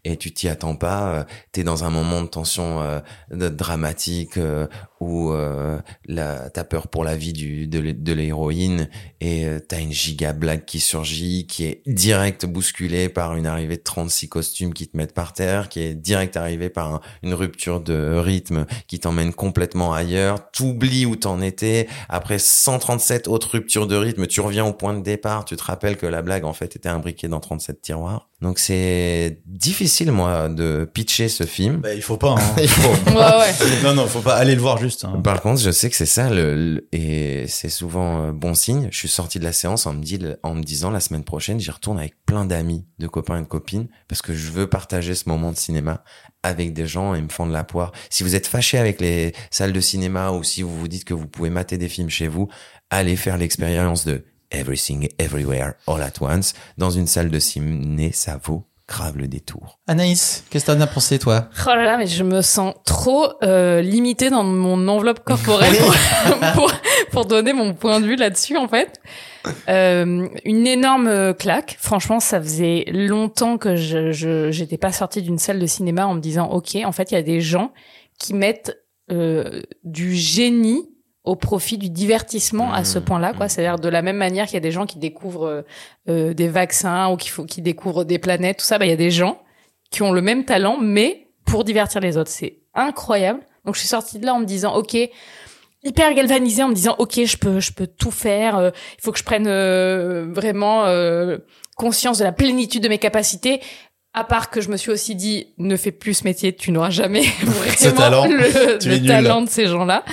Et 0.05 0.17
tu 0.17 0.33
t'y 0.33 0.49
attends 0.49 0.75
pas. 0.75 1.07
euh, 1.13 1.23
T'es 1.51 1.63
dans 1.63 1.83
un 1.85 1.89
moment 1.89 2.21
de 2.21 2.27
tension 2.27 2.81
euh, 2.81 2.99
de- 3.31 3.49
dramatique 3.49 4.37
euh, 4.37 4.67
où 5.09 5.31
euh, 5.33 5.77
la- 6.05 6.49
t'as 6.49 6.63
peur 6.63 6.87
pour 6.87 7.03
la 7.03 7.15
vie 7.15 7.33
du, 7.33 7.67
de, 7.67 7.79
l'hé- 7.79 7.93
de 7.93 8.13
l'héroïne 8.13 8.89
et 9.21 9.45
euh, 9.45 9.59
t'as 9.59 9.79
une 9.79 9.91
giga 9.91 10.33
blague 10.33 10.65
qui 10.65 10.79
surgit, 10.79 11.45
qui 11.47 11.65
est 11.65 11.81
direct 11.87 12.45
bousculée 12.45 13.09
par 13.09 13.35
une 13.35 13.45
arrivée 13.47 13.77
de 13.77 13.83
36 13.83 14.29
costumes 14.29 14.73
qui 14.73 14.87
te 14.87 14.97
mettent 14.97 15.13
par 15.13 15.33
terre, 15.33 15.69
qui 15.69 15.81
est 15.81 15.93
direct 15.93 16.37
arrivée 16.37 16.69
par 16.69 16.93
un- 16.95 17.01
une 17.23 17.33
rupture 17.33 17.79
de 17.81 18.15
rythme 18.17 18.65
qui 18.87 18.99
t'emmène 18.99 19.33
complètement 19.33 19.93
ailleurs. 19.93 20.51
T'oublies 20.51 21.05
où 21.05 21.15
t'en 21.15 21.41
étais. 21.41 21.87
Après 22.09 22.39
137 22.39 23.27
autres 23.27 23.51
ruptures 23.51 23.87
de 23.87 23.95
rythme, 23.95 24.27
tu 24.27 24.41
reviens 24.41 24.65
au 24.65 24.73
point 24.73 24.93
de 24.93 25.01
départ. 25.03 25.45
Tu 25.45 25.55
te 25.55 25.63
rappelles 25.63 25.97
que 25.97 26.05
la 26.05 26.21
blague 26.21 26.45
en 26.45 26.53
fait 26.53 26.75
était 26.75 26.89
imbriquée 26.89 27.27
dans 27.27 27.39
37 27.39 27.81
tiroirs. 27.81 28.29
Donc 28.41 28.59
c'est 28.59 29.39
difficile 29.45 30.11
moi 30.11 30.49
de 30.49 30.89
pitcher 30.91 31.29
ce 31.29 31.45
film. 31.45 31.77
Bah, 31.77 31.93
il 31.93 32.01
faut 32.01 32.17
pas. 32.17 32.31
Hein. 32.37 32.55
Il 32.61 32.67
faut 32.67 32.89
Ouais, 33.11 33.15
ouais. 33.15 33.81
non, 33.83 33.93
non, 33.93 34.05
faut 34.07 34.19
pas 34.21 34.35
aller 34.35 34.53
le 34.55 34.61
voir 34.61 34.77
juste. 34.77 34.92
Hein. 35.03 35.21
Par 35.21 35.41
contre, 35.41 35.61
je 35.61 35.71
sais 35.71 35.89
que 35.89 35.95
c'est 35.95 36.05
ça, 36.05 36.29
le, 36.29 36.55
le- 36.55 36.87
et 36.91 37.45
c'est 37.47 37.69
souvent 37.69 38.23
euh, 38.27 38.31
bon 38.31 38.53
signe. 38.53 38.87
Je 38.91 38.97
suis 38.97 39.07
sorti 39.07 39.39
de 39.39 39.43
la 39.43 39.53
séance 39.53 39.85
en 39.87 39.93
me, 39.93 40.61
disant 40.63 40.91
la 40.91 40.99
semaine 40.99 41.23
prochaine, 41.23 41.59
j'y 41.59 41.71
retourne 41.71 41.99
avec 41.99 42.15
plein 42.25 42.45
d'amis, 42.45 42.85
de 42.99 43.07
copains 43.07 43.39
et 43.39 43.41
de 43.41 43.47
copines, 43.47 43.87
parce 44.07 44.21
que 44.21 44.33
je 44.33 44.51
veux 44.51 44.67
partager 44.67 45.15
ce 45.15 45.27
moment 45.29 45.51
de 45.51 45.57
cinéma 45.57 46.03
avec 46.43 46.73
des 46.73 46.87
gens 46.87 47.15
et 47.15 47.21
me 47.21 47.29
fendre 47.29 47.51
la 47.51 47.63
poire. 47.63 47.91
Si 48.09 48.23
vous 48.23 48.35
êtes 48.35 48.47
fâché 48.47 48.77
avec 48.77 48.99
les 49.01 49.33
salles 49.49 49.73
de 49.73 49.81
cinéma 49.81 50.31
ou 50.31 50.43
si 50.43 50.61
vous 50.61 50.77
vous 50.77 50.87
dites 50.87 51.05
que 51.05 51.13
vous 51.13 51.27
pouvez 51.27 51.49
mater 51.49 51.77
des 51.77 51.89
films 51.89 52.09
chez 52.09 52.27
vous, 52.27 52.49
allez 52.89 53.15
faire 53.15 53.37
l'expérience 53.37 54.05
de 54.05 54.25
Everything 54.51 55.07
Everywhere 55.17 55.73
All 55.87 56.01
at 56.01 56.13
Once 56.21 56.53
dans 56.77 56.91
une 56.91 57.07
salle 57.07 57.29
de 57.31 57.39
ciné, 57.39 58.11
ça 58.11 58.39
vaut 58.43 58.67
grave 58.93 59.17
le 59.17 59.27
détour. 59.27 59.79
Anaïs, 59.87 60.43
qu'est-ce 60.49 60.65
que 60.65 60.71
t'en 60.71 60.79
as 60.81 60.87
pensé, 60.87 61.17
toi? 61.19 61.49
Oh 61.65 61.69
là 61.69 61.83
là, 61.83 61.97
mais 61.97 62.07
je 62.07 62.23
me 62.23 62.41
sens 62.41 62.73
trop 62.85 63.27
euh, 63.43 63.81
limitée 63.81 64.29
dans 64.29 64.43
mon 64.43 64.87
enveloppe 64.87 65.23
corporelle 65.23 65.75
pour, 65.77 65.93
pour, 66.53 66.71
pour 67.11 67.25
donner 67.25 67.53
mon 67.53 67.73
point 67.73 67.99
de 67.99 68.05
vue 68.05 68.15
là-dessus, 68.15 68.57
en 68.57 68.67
fait. 68.67 68.99
Euh, 69.67 70.27
une 70.45 70.67
énorme 70.67 71.33
claque. 71.33 71.75
Franchement, 71.79 72.19
ça 72.19 72.39
faisait 72.41 72.85
longtemps 72.91 73.57
que 73.57 73.75
je 73.75 74.11
je- 74.11 74.51
j'étais 74.51 74.77
pas 74.77 74.91
sortie 74.91 75.21
d'une 75.21 75.39
salle 75.39 75.59
de 75.59 75.65
cinéma 75.67 76.05
en 76.07 76.13
me 76.13 76.21
disant, 76.21 76.49
ok, 76.49 76.77
en 76.85 76.91
fait, 76.91 77.11
il 77.11 77.15
y 77.15 77.17
a 77.17 77.23
des 77.23 77.41
gens 77.41 77.71
qui 78.19 78.33
mettent 78.33 78.77
euh, 79.11 79.61
du 79.83 80.13
génie 80.15 80.89
au 81.23 81.35
profit 81.35 81.77
du 81.77 81.89
divertissement 81.89 82.73
à 82.73 82.83
ce 82.83 82.99
Mmh, 82.99 83.03
point-là, 83.03 83.33
quoi. 83.33 83.47
C'est-à-dire 83.47 83.79
de 83.79 83.89
la 83.89 84.01
même 84.01 84.17
manière 84.17 84.45
qu'il 84.45 84.55
y 84.55 84.57
a 84.57 84.61
des 84.61 84.71
gens 84.71 84.85
qui 84.85 84.97
découvrent 84.99 85.47
euh, 85.47 85.61
euh, 86.09 86.33
des 86.33 86.49
vaccins 86.49 87.09
ou 87.11 87.17
qui, 87.17 87.29
faut, 87.29 87.45
qui 87.45 87.61
découvrent 87.61 88.03
des 88.03 88.19
planètes, 88.19 88.57
tout 88.59 88.65
ça, 88.65 88.77
bah, 88.77 88.85
il 88.85 88.89
y 88.89 88.93
a 88.93 88.97
des 88.97 89.11
gens 89.11 89.39
qui 89.89 90.01
ont 90.01 90.11
le 90.11 90.21
même 90.21 90.43
talent, 90.43 90.77
mais 90.81 91.27
pour 91.45 91.63
divertir 91.63 92.01
les 92.01 92.17
autres. 92.17 92.31
C'est 92.31 92.57
incroyable. 92.73 93.39
Donc 93.65 93.75
je 93.75 93.79
suis 93.79 93.87
sortie 93.87 94.19
de 94.19 94.25
là 94.25 94.33
en 94.33 94.39
me 94.39 94.45
disant, 94.45 94.75
ok, 94.75 94.97
hyper 95.83 96.13
galvanisée, 96.13 96.63
en 96.63 96.69
me 96.69 96.73
disant, 96.73 96.95
ok, 96.97 97.23
je 97.25 97.37
peux, 97.37 97.59
je 97.59 97.71
peux 97.71 97.87
tout 97.87 98.11
faire. 98.11 98.57
euh, 98.57 98.69
il 98.97 99.01
faut 99.01 99.11
que 99.11 99.19
je 99.19 99.23
prenne 99.23 99.47
euh, 99.47 100.25
vraiment 100.29 100.85
euh, 100.85 101.37
conscience 101.77 102.19
de 102.19 102.23
la 102.23 102.31
plénitude 102.31 102.83
de 102.83 102.89
mes 102.89 102.97
capacités. 102.97 103.61
À 104.13 104.23
part 104.23 104.49
que 104.49 104.61
je 104.61 104.69
me 104.69 104.77
suis 104.77 104.91
aussi 104.91 105.15
dit, 105.15 105.47
ne 105.57 105.75
fais 105.75 105.91
plus 105.91 106.13
ce 106.15 106.23
métier, 106.25 106.53
tu 106.55 106.71
n'auras 106.71 106.91
jamais 106.91 107.23
vraiment 107.41 107.95
talent, 107.97 108.27
le, 108.27 109.07
talent 109.07 109.41
de 109.41 109.49
ces 109.49 109.67
gens-là. 109.67 110.03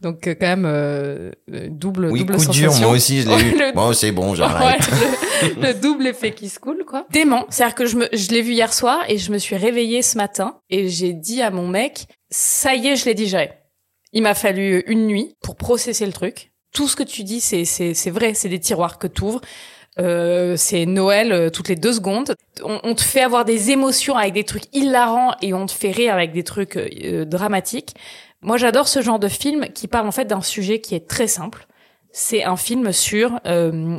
Donc 0.00 0.26
euh, 0.28 0.34
quand 0.38 0.46
même 0.46 0.64
euh, 0.66 1.30
euh, 1.52 1.68
double 1.70 2.06
Oui, 2.12 2.20
double 2.20 2.34
coup 2.34 2.40
sensation. 2.40 2.70
dur, 2.72 2.80
moi 2.80 2.90
aussi 2.90 3.22
je 3.22 3.28
l'ai 3.28 3.42
eu. 3.48 3.58
Le- 3.58 3.74
Bon, 3.74 3.92
c'est 3.92 4.12
bon, 4.12 4.34
j'arrête. 4.34 4.78
Ouais, 4.88 5.48
le, 5.56 5.62
le 5.68 5.74
double 5.74 6.06
effet 6.06 6.32
qui 6.32 6.48
se 6.48 6.58
coule, 6.60 6.84
quoi. 6.86 7.06
Dément. 7.10 7.46
C'est-à-dire 7.50 7.74
que 7.74 7.86
je 7.86 7.96
me, 7.96 8.08
je 8.12 8.28
l'ai 8.30 8.42
vu 8.42 8.52
hier 8.52 8.72
soir 8.72 8.98
et 9.08 9.18
je 9.18 9.32
me 9.32 9.38
suis 9.38 9.56
réveillée 9.56 10.02
ce 10.02 10.16
matin 10.16 10.58
et 10.70 10.88
j'ai 10.88 11.12
dit 11.12 11.42
à 11.42 11.50
mon 11.50 11.66
mec, 11.66 12.06
ça 12.30 12.74
y 12.76 12.86
est, 12.88 12.96
je 12.96 13.04
l'ai 13.06 13.14
digéré. 13.14 13.50
Il 14.12 14.22
m'a 14.22 14.34
fallu 14.34 14.84
une 14.86 15.06
nuit 15.06 15.34
pour 15.42 15.56
processer 15.56 16.06
le 16.06 16.12
truc. 16.12 16.52
Tout 16.72 16.86
ce 16.88 16.96
que 16.96 17.02
tu 17.02 17.24
dis, 17.24 17.40
c'est, 17.40 17.64
c'est, 17.64 17.92
c'est 17.94 18.10
vrai, 18.10 18.34
c'est 18.34 18.48
des 18.48 18.60
tiroirs 18.60 18.98
que 18.98 19.06
t'ouvres. 19.06 19.40
Euh, 19.98 20.54
c'est 20.56 20.86
Noël 20.86 21.32
euh, 21.32 21.50
toutes 21.50 21.68
les 21.68 21.74
deux 21.74 21.92
secondes. 21.92 22.36
On, 22.62 22.78
on 22.84 22.94
te 22.94 23.02
fait 23.02 23.20
avoir 23.22 23.44
des 23.44 23.70
émotions 23.72 24.16
avec 24.16 24.32
des 24.32 24.44
trucs 24.44 24.64
hilarants 24.72 25.34
et 25.42 25.52
on 25.54 25.66
te 25.66 25.72
fait 25.72 25.90
rire 25.90 26.14
avec 26.14 26.32
des 26.32 26.44
trucs 26.44 26.76
euh, 26.76 27.24
dramatiques. 27.24 27.94
Moi, 28.42 28.56
j'adore 28.56 28.88
ce 28.88 29.02
genre 29.02 29.18
de 29.18 29.28
film 29.28 29.66
qui 29.74 29.88
parle 29.88 30.06
en 30.06 30.12
fait 30.12 30.24
d'un 30.24 30.42
sujet 30.42 30.80
qui 30.80 30.94
est 30.94 31.08
très 31.08 31.26
simple. 31.26 31.66
C'est 32.10 32.44
un 32.44 32.56
film 32.56 32.92
sur 32.92 33.38
euh, 33.46 33.98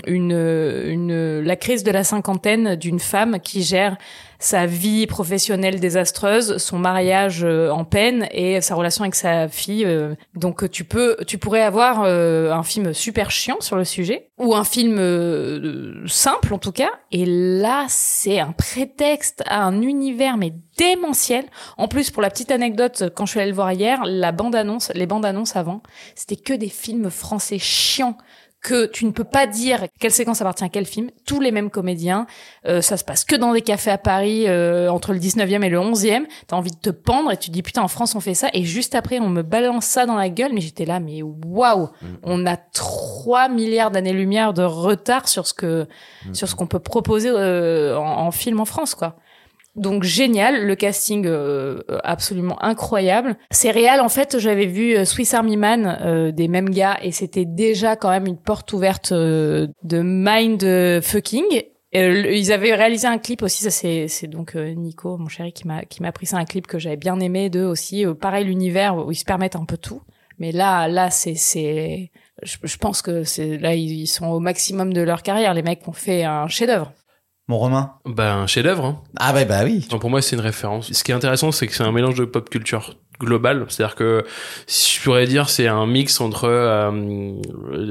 la 1.43 1.56
crise 1.56 1.84
de 1.84 1.91
la 1.91 2.04
cinquantaine 2.04 2.75
d'une 2.75 2.99
femme 2.99 3.39
qui 3.39 3.63
gère 3.63 3.97
sa 4.39 4.65
vie 4.65 5.06
professionnelle 5.06 5.82
désastreuse, 5.82 6.58
son 6.58 6.80
mariage 6.80 7.43
euh, 7.43 7.69
en 7.69 7.84
peine 7.84 8.28
et 8.32 8.62
sa 8.62 8.73
relation 8.73 9.04
avec 9.04 9.15
sa 9.15 9.49
fille. 9.49 9.84
euh. 9.86 10.15
Donc 10.34 10.71
tu 10.71 10.86
peux, 10.86 11.17
tu 11.28 11.38
pourrais 11.38 11.62
avoir 11.62 12.04
euh, 12.06 12.52
un 12.52 12.63
film 12.63 12.93
super 12.93 13.32
chiant 13.32 13.60
sur 13.60 13.75
le 13.75 13.84
sujet 13.84 14.30
ou 14.38 14.56
un 14.56 14.63
film 14.63 14.97
simple 16.08 16.54
en 16.54 16.58
tout 16.58 16.71
cas. 16.71 16.89
Et 17.12 17.25
là, 17.25 17.86
c'est 17.89 18.39
un 18.39 18.54
prétexte 18.54 19.43
à 19.45 19.63
un 19.63 19.82
univers 19.82 20.38
mais 20.38 20.54
démentiel. 20.78 21.43
En 21.78 21.89
plus, 21.89 22.10
pour 22.10 22.21
la 22.21 22.30
petite 22.30 22.52
anecdote, 22.52 23.12
quand 23.15 23.25
je 23.25 23.32
suis 23.32 23.39
allée 23.41 23.49
le 23.49 23.56
voir 23.56 23.73
hier, 23.73 24.02
la 24.06 24.32
bande 24.32 24.56
annonce, 24.56 24.89
les 24.95 25.06
bandes 25.06 25.25
annonces 25.25 25.58
avant, 25.58 25.84
c'était 26.15 26.38
que 26.38 26.54
des 26.54 26.69
films 26.69 27.10
français 27.10 27.60
chiants 27.60 28.17
que 28.62 28.86
tu 28.86 29.06
ne 29.06 29.12
peux 29.12 29.24
pas 29.24 29.48
dire 29.48 29.86
quelle 30.00 30.12
séquence 30.12 30.41
appartient 30.41 30.63
à 30.63 30.69
quel 30.69 30.86
film, 30.86 31.10
tous 31.26 31.39
les 31.39 31.52
mêmes 31.52 31.69
comédiens, 31.69 32.28
euh, 32.67 32.82
ça 32.82 32.98
se 32.98 33.04
passe 33.04 33.24
que 33.24 33.36
dans 33.36 33.54
des 33.54 33.62
cafés 33.62 33.91
à 33.91 33.98
Paris 33.98 34.45
euh, 34.48 34.89
entre 34.89 35.13
le 35.13 35.19
19e 35.19 35.63
et 35.63 35.69
le 35.69 35.78
11e, 35.78 36.26
t'as 36.48 36.56
envie 36.56 36.72
de 36.72 36.78
te 36.78 36.89
pendre 36.89 37.32
et 37.32 37.38
tu 37.38 37.50
te 37.50 37.54
dis 37.54 37.63
putain 37.63 37.82
en 37.82 37.88
France 37.88 38.15
on 38.15 38.19
fait 38.19 38.34
ça. 38.34 38.50
Et 38.54 38.63
juste 38.63 38.95
après 38.95 39.19
on 39.19 39.30
me 39.30 39.43
balance 39.43 39.86
ça 39.86 40.06
dans 40.06 40.15
la 40.15 40.30
gueule. 40.30 40.52
Mais 40.54 40.62
j'étais 40.62 40.86
là 40.86 41.00
mais 41.00 41.22
waouh, 41.24 41.89
on 42.24 42.45
a 42.45 42.58
3 42.58 43.50
milliards 43.50 43.91
d'années-lumière 43.91 44.54
de 44.54 44.63
retard 44.63 45.28
sur 45.28 45.48
ce 45.48 45.54
que 45.54 45.88
sur 46.34 46.48
ce 46.48 46.56
qu'on 46.56 46.67
peut 46.67 46.80
proposer 46.80 47.30
euh, 47.30 47.98
en, 47.98 48.28
en 48.28 48.32
film 48.32 48.60
en 48.60 48.65
France 48.65 48.93
quoi. 48.95 49.15
Donc 49.75 50.03
génial, 50.03 50.65
le 50.65 50.75
casting 50.75 51.25
euh, 51.27 51.82
absolument 52.03 52.62
incroyable. 52.63 53.38
C'est 53.51 53.71
réel, 53.71 54.01
en 54.01 54.10
fait, 54.10 54.38
j'avais 54.39 54.65
vu 54.65 54.95
euh, 54.97 55.05
Swiss 55.05 55.34
Army 55.34 55.58
Man 55.58 55.97
euh, 56.01 56.32
des 56.32 56.47
mêmes 56.47 56.69
gars 56.69 56.97
et 57.01 57.12
c'était 57.12 57.45
déjà 57.45 57.95
quand 57.95 58.10
même 58.10 58.25
une 58.25 58.38
porte 58.38 58.73
ouverte 58.73 59.12
euh, 59.12 59.67
de 59.84 60.01
mind 60.03 60.63
euh, 60.63 61.01
fucking. 61.01 61.43
Euh, 61.95 62.21
le- 62.23 62.36
ils 62.36 62.51
avaient 62.51 62.75
réalisé 62.75 63.08
un 63.08 63.17
clip 63.19 63.41
aussi, 63.41 63.63
ça 63.63 63.71
c'est 63.71 64.08
c'est 64.08 64.27
donc 64.27 64.55
euh, 64.55 64.73
Nico, 64.75 65.17
mon 65.17 65.27
chéri, 65.27 65.53
qui 65.53 65.65
m'a 65.67 65.84
qui 65.86 66.01
m'a 66.03 66.12
pris 66.12 66.25
ça 66.27 66.38
un 66.38 66.45
clip 66.45 66.67
que 66.67 66.77
j'avais 66.77 66.97
bien 66.97 67.19
aimé 67.19 67.49
d'eux 67.49 67.65
aussi. 67.65 68.05
Euh, 68.05 68.13
pareil 68.13 68.45
l'univers 68.45 68.95
où 68.97 69.12
ils 69.12 69.15
se 69.15 69.25
permettent 69.25 69.55
un 69.55 69.65
peu 69.65 69.77
tout, 69.77 70.01
mais 70.38 70.51
là 70.51 70.88
là 70.88 71.10
c'est 71.10 71.34
c'est 71.34 72.12
je, 72.43 72.58
je 72.63 72.77
pense 72.77 73.01
que 73.01 73.23
c'est 73.23 73.58
là 73.58 73.73
ils, 73.73 74.01
ils 74.01 74.08
sont 74.08 74.27
au 74.27 74.39
maximum 74.39 74.93
de 74.93 75.01
leur 75.01 75.23
carrière. 75.23 75.53
Les 75.55 75.63
mecs 75.63 75.88
ont 75.88 75.91
fait 75.93 76.23
un 76.25 76.47
chef-d'œuvre. 76.47 76.91
Mon 77.50 77.58
Romain 77.58 77.94
Bah, 78.06 78.36
un 78.36 78.46
chef-d'œuvre. 78.46 78.86
Hein. 78.86 79.02
Ah 79.18 79.34
bah, 79.34 79.44
bah 79.44 79.62
oui. 79.64 79.88
Donc, 79.90 80.02
pour 80.02 80.12
moi, 80.12 80.22
c'est 80.22 80.36
une 80.36 80.42
référence. 80.42 80.94
Ce 80.94 81.04
qui 81.04 81.12
est 81.12 81.16
intéressant, 81.16 81.52
c'est 81.52 81.66
que 81.66 81.74
c'est 81.74 81.84
un 81.84 81.92
mélange 81.92 82.14
de 82.14 82.26
pop 82.26 82.48
culture 82.48 82.96
globale. 83.19 83.65
C'est-à-dire 83.69 83.95
que, 83.95 84.23
si 84.67 84.97
je 84.97 85.03
pourrais 85.03 85.27
dire, 85.27 85.49
c'est 85.49 85.67
un 85.67 85.86
mix 85.86 86.21
entre 86.21 86.45
euh, 86.45 87.34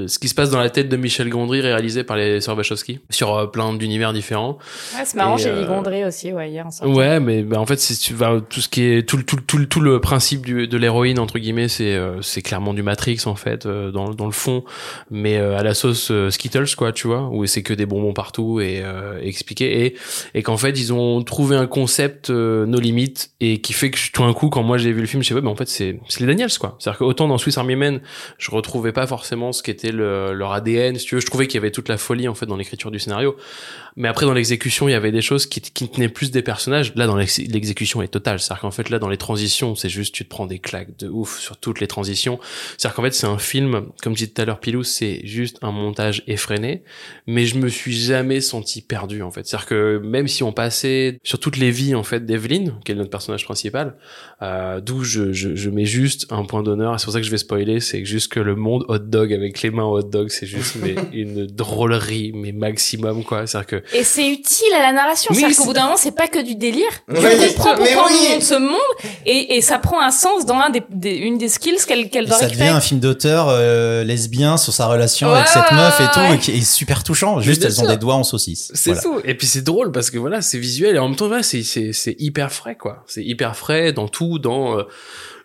ce 0.07 0.19
qui 0.19 0.27
se 0.27 0.35
passe 0.35 0.49
dans 0.49 0.59
la 0.59 0.69
tête 0.69 0.89
de 0.89 0.97
Michel 0.97 1.29
Gondry 1.29 1.61
réalisé 1.61 2.03
par 2.03 2.17
les 2.17 2.41
sœurs 2.41 2.57
Wachowski 2.57 2.99
sur 3.09 3.35
euh, 3.35 3.45
plein 3.47 3.73
d'univers 3.73 4.13
différents. 4.13 4.57
Ouais, 4.95 5.01
c'est 5.05 5.15
marrant, 5.15 5.37
j'ai 5.37 5.49
euh, 5.49 5.61
dit 5.61 5.67
Gondry 5.67 6.05
aussi, 6.05 6.33
ouais, 6.33 6.49
hier. 6.49 6.65
en. 6.81 6.87
Ouais, 6.93 7.19
mais 7.19 7.43
bah, 7.43 7.59
en 7.59 7.65
fait, 7.65 7.79
c'est 7.79 7.95
tu 7.97 8.13
vas 8.13 8.39
tout 8.41 8.61
ce 8.61 8.69
qui 8.69 8.83
est 8.83 9.07
tout 9.07 9.17
le 9.17 9.23
tout 9.23 9.35
le- 9.35 9.41
tout 9.43 9.57
le 9.57 9.65
tout 9.67 9.81
le 9.81 9.99
principe 9.99 10.45
du, 10.45 10.67
de 10.67 10.77
l'héroïne 10.77 11.19
entre 11.19 11.37
guillemets, 11.39 11.67
c'est 11.67 11.95
euh, 11.95 12.21
c'est 12.21 12.41
clairement 12.41 12.73
du 12.73 12.81
Matrix 12.83 13.21
en 13.25 13.35
fait 13.35 13.65
euh, 13.65 13.91
dans 13.91 14.09
dans 14.13 14.25
le 14.25 14.31
fond, 14.31 14.63
mais 15.11 15.37
euh, 15.37 15.57
à 15.57 15.63
la 15.63 15.73
sauce 15.73 16.09
euh, 16.11 16.29
Skittles 16.29 16.75
quoi, 16.77 16.91
tu 16.91 17.07
vois, 17.07 17.29
où 17.31 17.45
c'est 17.45 17.63
que 17.63 17.73
des 17.73 17.85
bonbons 17.85 18.13
partout 18.13 18.59
et 18.61 18.81
euh, 18.83 19.19
expliqué 19.21 19.85
et 19.85 19.95
et 20.33 20.43
qu'en 20.43 20.57
fait 20.57 20.71
ils 20.79 20.93
ont 20.93 21.21
trouvé 21.23 21.55
un 21.55 21.67
concept 21.67 22.29
euh, 22.29 22.65
nos 22.65 22.79
limites 22.79 23.31
et 23.39 23.59
qui 23.61 23.73
fait 23.73 23.91
que 23.91 23.99
tout 24.11 24.21
d'un 24.23 24.33
coup 24.33 24.49
quand 24.49 24.63
moi 24.63 24.77
j'ai 24.77 24.91
vu 24.91 25.01
le 25.01 25.07
film 25.07 25.18
chez 25.23 25.35
eux, 25.35 25.41
mais 25.41 25.49
en 25.49 25.55
fait, 25.55 25.67
c'est 25.67 25.99
c'est 26.07 26.21
les 26.21 26.27
Daniels, 26.27 26.49
quoi. 26.59 26.75
C'est-à-dire 26.79 26.99
qu'autant 26.99 27.27
dans 27.27 27.37
Swiss 27.37 27.57
Army 27.57 27.75
Men, 27.75 28.01
je 28.37 28.51
retrouvais 28.51 28.91
pas 28.91 29.07
forcément 29.07 29.51
ce 29.51 29.63
qu'était 29.63 29.91
le, 29.91 30.33
leur 30.33 30.51
ADN, 30.53 30.95
si 30.97 31.05
tu 31.05 31.15
veux. 31.15 31.21
Je 31.21 31.25
trouvais 31.25 31.47
qu'il 31.47 31.55
y 31.55 31.57
avait 31.57 31.71
toute 31.71 31.89
la 31.89 31.97
folie, 31.97 32.27
en 32.27 32.35
fait, 32.35 32.45
dans 32.45 32.55
l'écriture 32.57 32.91
du 32.91 32.99
scénario. 32.99 33.35
Mais 33.95 34.07
après, 34.07 34.25
dans 34.25 34.33
l'exécution, 34.33 34.87
il 34.87 34.91
y 34.91 34.95
avait 34.95 35.11
des 35.11 35.21
choses 35.21 35.45
qui, 35.45 35.59
qui 35.61 35.89
tenaient 35.89 36.09
plus 36.09 36.31
des 36.31 36.41
personnages. 36.41 36.93
Là, 36.95 37.05
dans 37.07 37.17
l'ex- 37.17 37.39
l'exécution 37.39 38.01
est 38.01 38.07
totale. 38.07 38.39
C'est-à-dire 38.39 38.61
qu'en 38.61 38.71
fait, 38.71 38.89
là, 38.89 38.99
dans 38.99 39.09
les 39.09 39.17
transitions, 39.17 39.75
c'est 39.75 39.89
juste, 39.89 40.13
tu 40.15 40.23
te 40.23 40.29
prends 40.29 40.45
des 40.45 40.59
claques 40.59 40.95
de 40.97 41.09
ouf 41.09 41.39
sur 41.39 41.57
toutes 41.57 41.79
les 41.81 41.87
transitions. 41.87 42.39
C'est-à-dire 42.77 42.95
qu'en 42.95 43.03
fait, 43.03 43.13
c'est 43.13 43.27
un 43.27 43.37
film, 43.37 43.87
comme 44.01 44.13
je 44.13 44.19
disais 44.19 44.31
tout 44.31 44.41
à 44.41 44.45
l'heure, 44.45 44.59
Pilou, 44.59 44.83
c'est 44.83 45.21
juste 45.25 45.57
un 45.61 45.71
montage 45.71 46.23
effréné. 46.27 46.83
Mais 47.27 47.45
je 47.45 47.57
me 47.57 47.67
suis 47.67 47.93
jamais 47.93 48.41
senti 48.41 48.81
perdu, 48.81 49.21
en 49.21 49.31
fait. 49.31 49.45
C'est-à-dire 49.47 49.67
que 49.67 49.97
même 50.03 50.27
si 50.27 50.43
on 50.43 50.53
passait 50.53 51.19
sur 51.23 51.39
toutes 51.39 51.57
les 51.57 51.71
vies, 51.71 51.95
en 51.95 52.03
fait, 52.03 52.25
d'Evelyn, 52.25 52.79
qui 52.85 52.91
est 52.91 52.95
notre 52.95 53.09
personnage 53.09 53.43
principal, 53.43 53.95
euh, 54.41 54.79
d'où 54.79 55.03
je, 55.09 55.33
je, 55.33 55.55
je 55.55 55.69
mets 55.69 55.85
juste 55.85 56.25
un 56.29 56.45
point 56.45 56.63
d'honneur, 56.63 56.93
et 56.95 56.99
c'est 56.99 57.05
pour 57.05 57.13
ça 57.13 57.19
que 57.19 57.25
je 57.25 57.31
vais 57.31 57.37
spoiler, 57.37 57.79
c'est 57.79 58.05
juste 58.05 58.31
que 58.31 58.39
le 58.39 58.55
monde 58.55 58.85
hot 58.87 58.99
dog 58.99 59.33
avec 59.33 59.61
les 59.61 59.71
mains 59.71 59.83
hot 59.85 60.03
dog, 60.03 60.29
c'est 60.29 60.45
juste 60.45 60.75
mais, 60.81 60.95
une 61.13 61.45
drôlerie, 61.47 62.31
mais 62.33 62.51
maximum, 62.51 63.23
quoi. 63.23 63.47
C'est-à-dire 63.47 63.67
que 63.67 63.95
Et 63.97 64.03
c'est 64.03 64.27
utile 64.29 64.73
à 64.77 64.81
la 64.81 64.93
narration. 64.93 65.29
Oui, 65.31 65.37
C'est-à-dire 65.39 65.55
c'est- 65.55 65.61
qu'au 65.61 65.67
bout 65.67 65.73
d'un 65.73 65.83
moment, 65.83 65.97
c'est 65.97 66.15
pas 66.15 66.27
que 66.27 66.39
du 66.43 66.55
délire. 66.55 66.89
Tu 67.09 67.15
Oui, 67.15 67.21
comprends 67.55 67.75
mais 67.77 67.85
pourquoi 67.93 68.07
on 68.09 68.13
nous 68.13 68.29
montre 68.29 68.43
ce 68.45 68.55
monde 68.59 69.11
et, 69.25 69.55
et 69.57 69.61
ça 69.61 69.79
prend 69.79 70.01
un 70.01 70.11
sens 70.11 70.45
dans 70.45 70.55
un 70.55 70.69
des, 70.69 70.81
des- 70.89 71.15
une 71.17 71.37
des 71.37 71.49
skills 71.49 71.77
qu'elle 71.87 72.09
qu'elle 72.09 72.27
doit 72.27 72.37
ça 72.37 72.47
devient 72.47 72.63
un 72.69 72.81
film 72.81 72.99
d'auteur 72.99 73.47
euh, 73.49 74.03
lesbien 74.03 74.57
sur 74.57 74.73
sa 74.73 74.87
relation 74.87 75.27
Ouais, 75.29 75.35
avec 75.37 75.47
cette 75.47 75.69
ouais, 75.71 75.75
meuf 75.77 75.99
et 75.99 76.07
tout, 76.13 76.19
ouais. 76.19 76.35
et 76.35 76.39
qui 76.39 76.51
est 76.51 76.61
super 76.61 77.03
touchant. 77.03 77.39
Juste, 77.39 77.63
elles 77.65 77.81
ont 77.81 77.87
des 77.87 77.97
doigts 77.97 78.15
en 78.15 78.23
saucisse. 78.23 78.71
C'est 78.75 78.91
Voilà. 78.93 79.01
tout. 79.03 79.21
Et 79.25 79.35
puis 79.35 79.47
c'est 79.47 79.63
drôle 79.63 79.91
parce 79.91 80.09
que 80.11 80.17
voilà, 80.17 80.41
c'est 80.41 80.57
visuel 80.59 80.95
et 80.95 80.99
en 80.99 81.07
même 81.07 81.15
temps, 81.17 81.27
voilà, 81.27 81.43
c'est 81.43 81.63
c'est 81.63 81.93
c'est 81.93 82.15
hyper 82.19 82.51
frais 82.51 82.75
quoi. 82.75 83.03
C'est 83.07 83.23
hyper 83.23 83.55
frais 83.55 83.91
dans 83.93 84.07
tout, 84.07 84.39
dans 84.39 84.77
euh, 84.79 84.83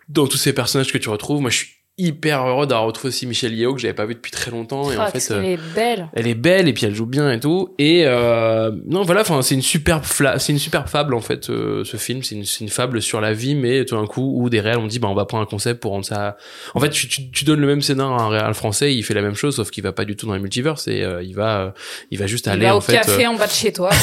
dans 0.09 0.27
tous 0.27 0.37
ces 0.37 0.53
personnages 0.53 0.91
que 0.91 0.97
tu 0.97 1.09
retrouves. 1.09 1.41
Moi, 1.41 1.49
je 1.49 1.57
suis 1.57 1.74
hyper 1.97 2.45
heureux 2.45 2.67
d'avoir 2.67 2.85
retrouvé 2.87 3.09
aussi 3.09 3.25
Michelle 3.25 3.53
Yeoh 3.53 3.73
que 3.73 3.79
j'avais 3.79 3.93
pas 3.93 4.05
vu 4.05 4.15
depuis 4.15 4.31
très 4.31 4.51
longtemps 4.51 4.91
et 4.91 4.97
en 4.97 5.01
Ah, 5.01 5.05
fait. 5.07 5.13
qu'est-ce 5.13 5.33
euh, 5.33 5.41
qu'elle 5.41 5.51
est 5.51 5.59
belle. 5.73 6.09
elle 6.13 6.27
est 6.27 6.33
belle 6.35 6.67
et 6.67 6.73
puis 6.73 6.85
elle 6.85 6.93
joue 6.93 7.05
bien 7.05 7.31
et 7.31 7.39
tout 7.39 7.73
et 7.79 8.03
euh, 8.05 8.71
non 8.85 9.03
voilà 9.03 9.21
enfin 9.21 9.41
c'est 9.41 9.55
une 9.55 9.61
superbe 9.61 10.03
c'est 10.37 10.51
une 10.51 10.59
superbe 10.59 10.87
fable 10.89 11.13
en 11.13 11.21
fait 11.21 11.49
euh, 11.49 11.85
ce 11.85 11.95
film 11.95 12.21
c'est 12.21 12.35
une, 12.35 12.43
c'est 12.43 12.61
une 12.65 12.69
fable 12.69 13.01
sur 13.01 13.21
la 13.21 13.31
vie 13.31 13.55
mais 13.55 13.85
tout 13.85 13.95
d'un 13.95 14.07
coup 14.07 14.33
où 14.41 14.49
des 14.49 14.59
réels 14.59 14.79
on 14.79 14.87
dit 14.87 14.99
bah 14.99 15.07
on 15.07 15.13
va 15.15 15.23
prendre 15.25 15.43
un 15.43 15.47
concept 15.47 15.79
pour 15.79 15.91
rendre 15.91 16.03
ça 16.05 16.35
en 16.73 16.81
fait 16.81 16.89
tu, 16.89 17.07
tu, 17.07 17.29
tu 17.31 17.45
donnes 17.45 17.61
le 17.61 17.67
même 17.67 17.81
scénario 17.81 18.13
à 18.13 18.21
un 18.23 18.27
réel 18.29 18.53
français 18.53 18.93
il 18.93 19.01
fait 19.03 19.13
la 19.13 19.21
même 19.21 19.35
chose 19.35 19.55
sauf 19.55 19.71
qu'il 19.71 19.83
va 19.83 19.93
pas 19.93 20.03
du 20.03 20.17
tout 20.17 20.25
dans 20.27 20.33
les 20.33 20.41
multivers 20.41 20.75
et 20.87 21.01
euh, 21.01 21.23
il 21.23 21.33
va 21.33 21.59
euh, 21.59 21.69
il 22.11 22.19
va 22.19 22.27
juste 22.27 22.47
Il 22.47 22.49
aller 22.51 22.65
va 22.65 22.75
en 22.75 22.79
au 22.79 22.81
fait 22.81 22.93
café 22.93 23.25
euh, 23.25 23.29
en 23.29 23.35
bas 23.35 23.47
de 23.47 23.51
chez 23.53 23.71
toi. 23.71 23.89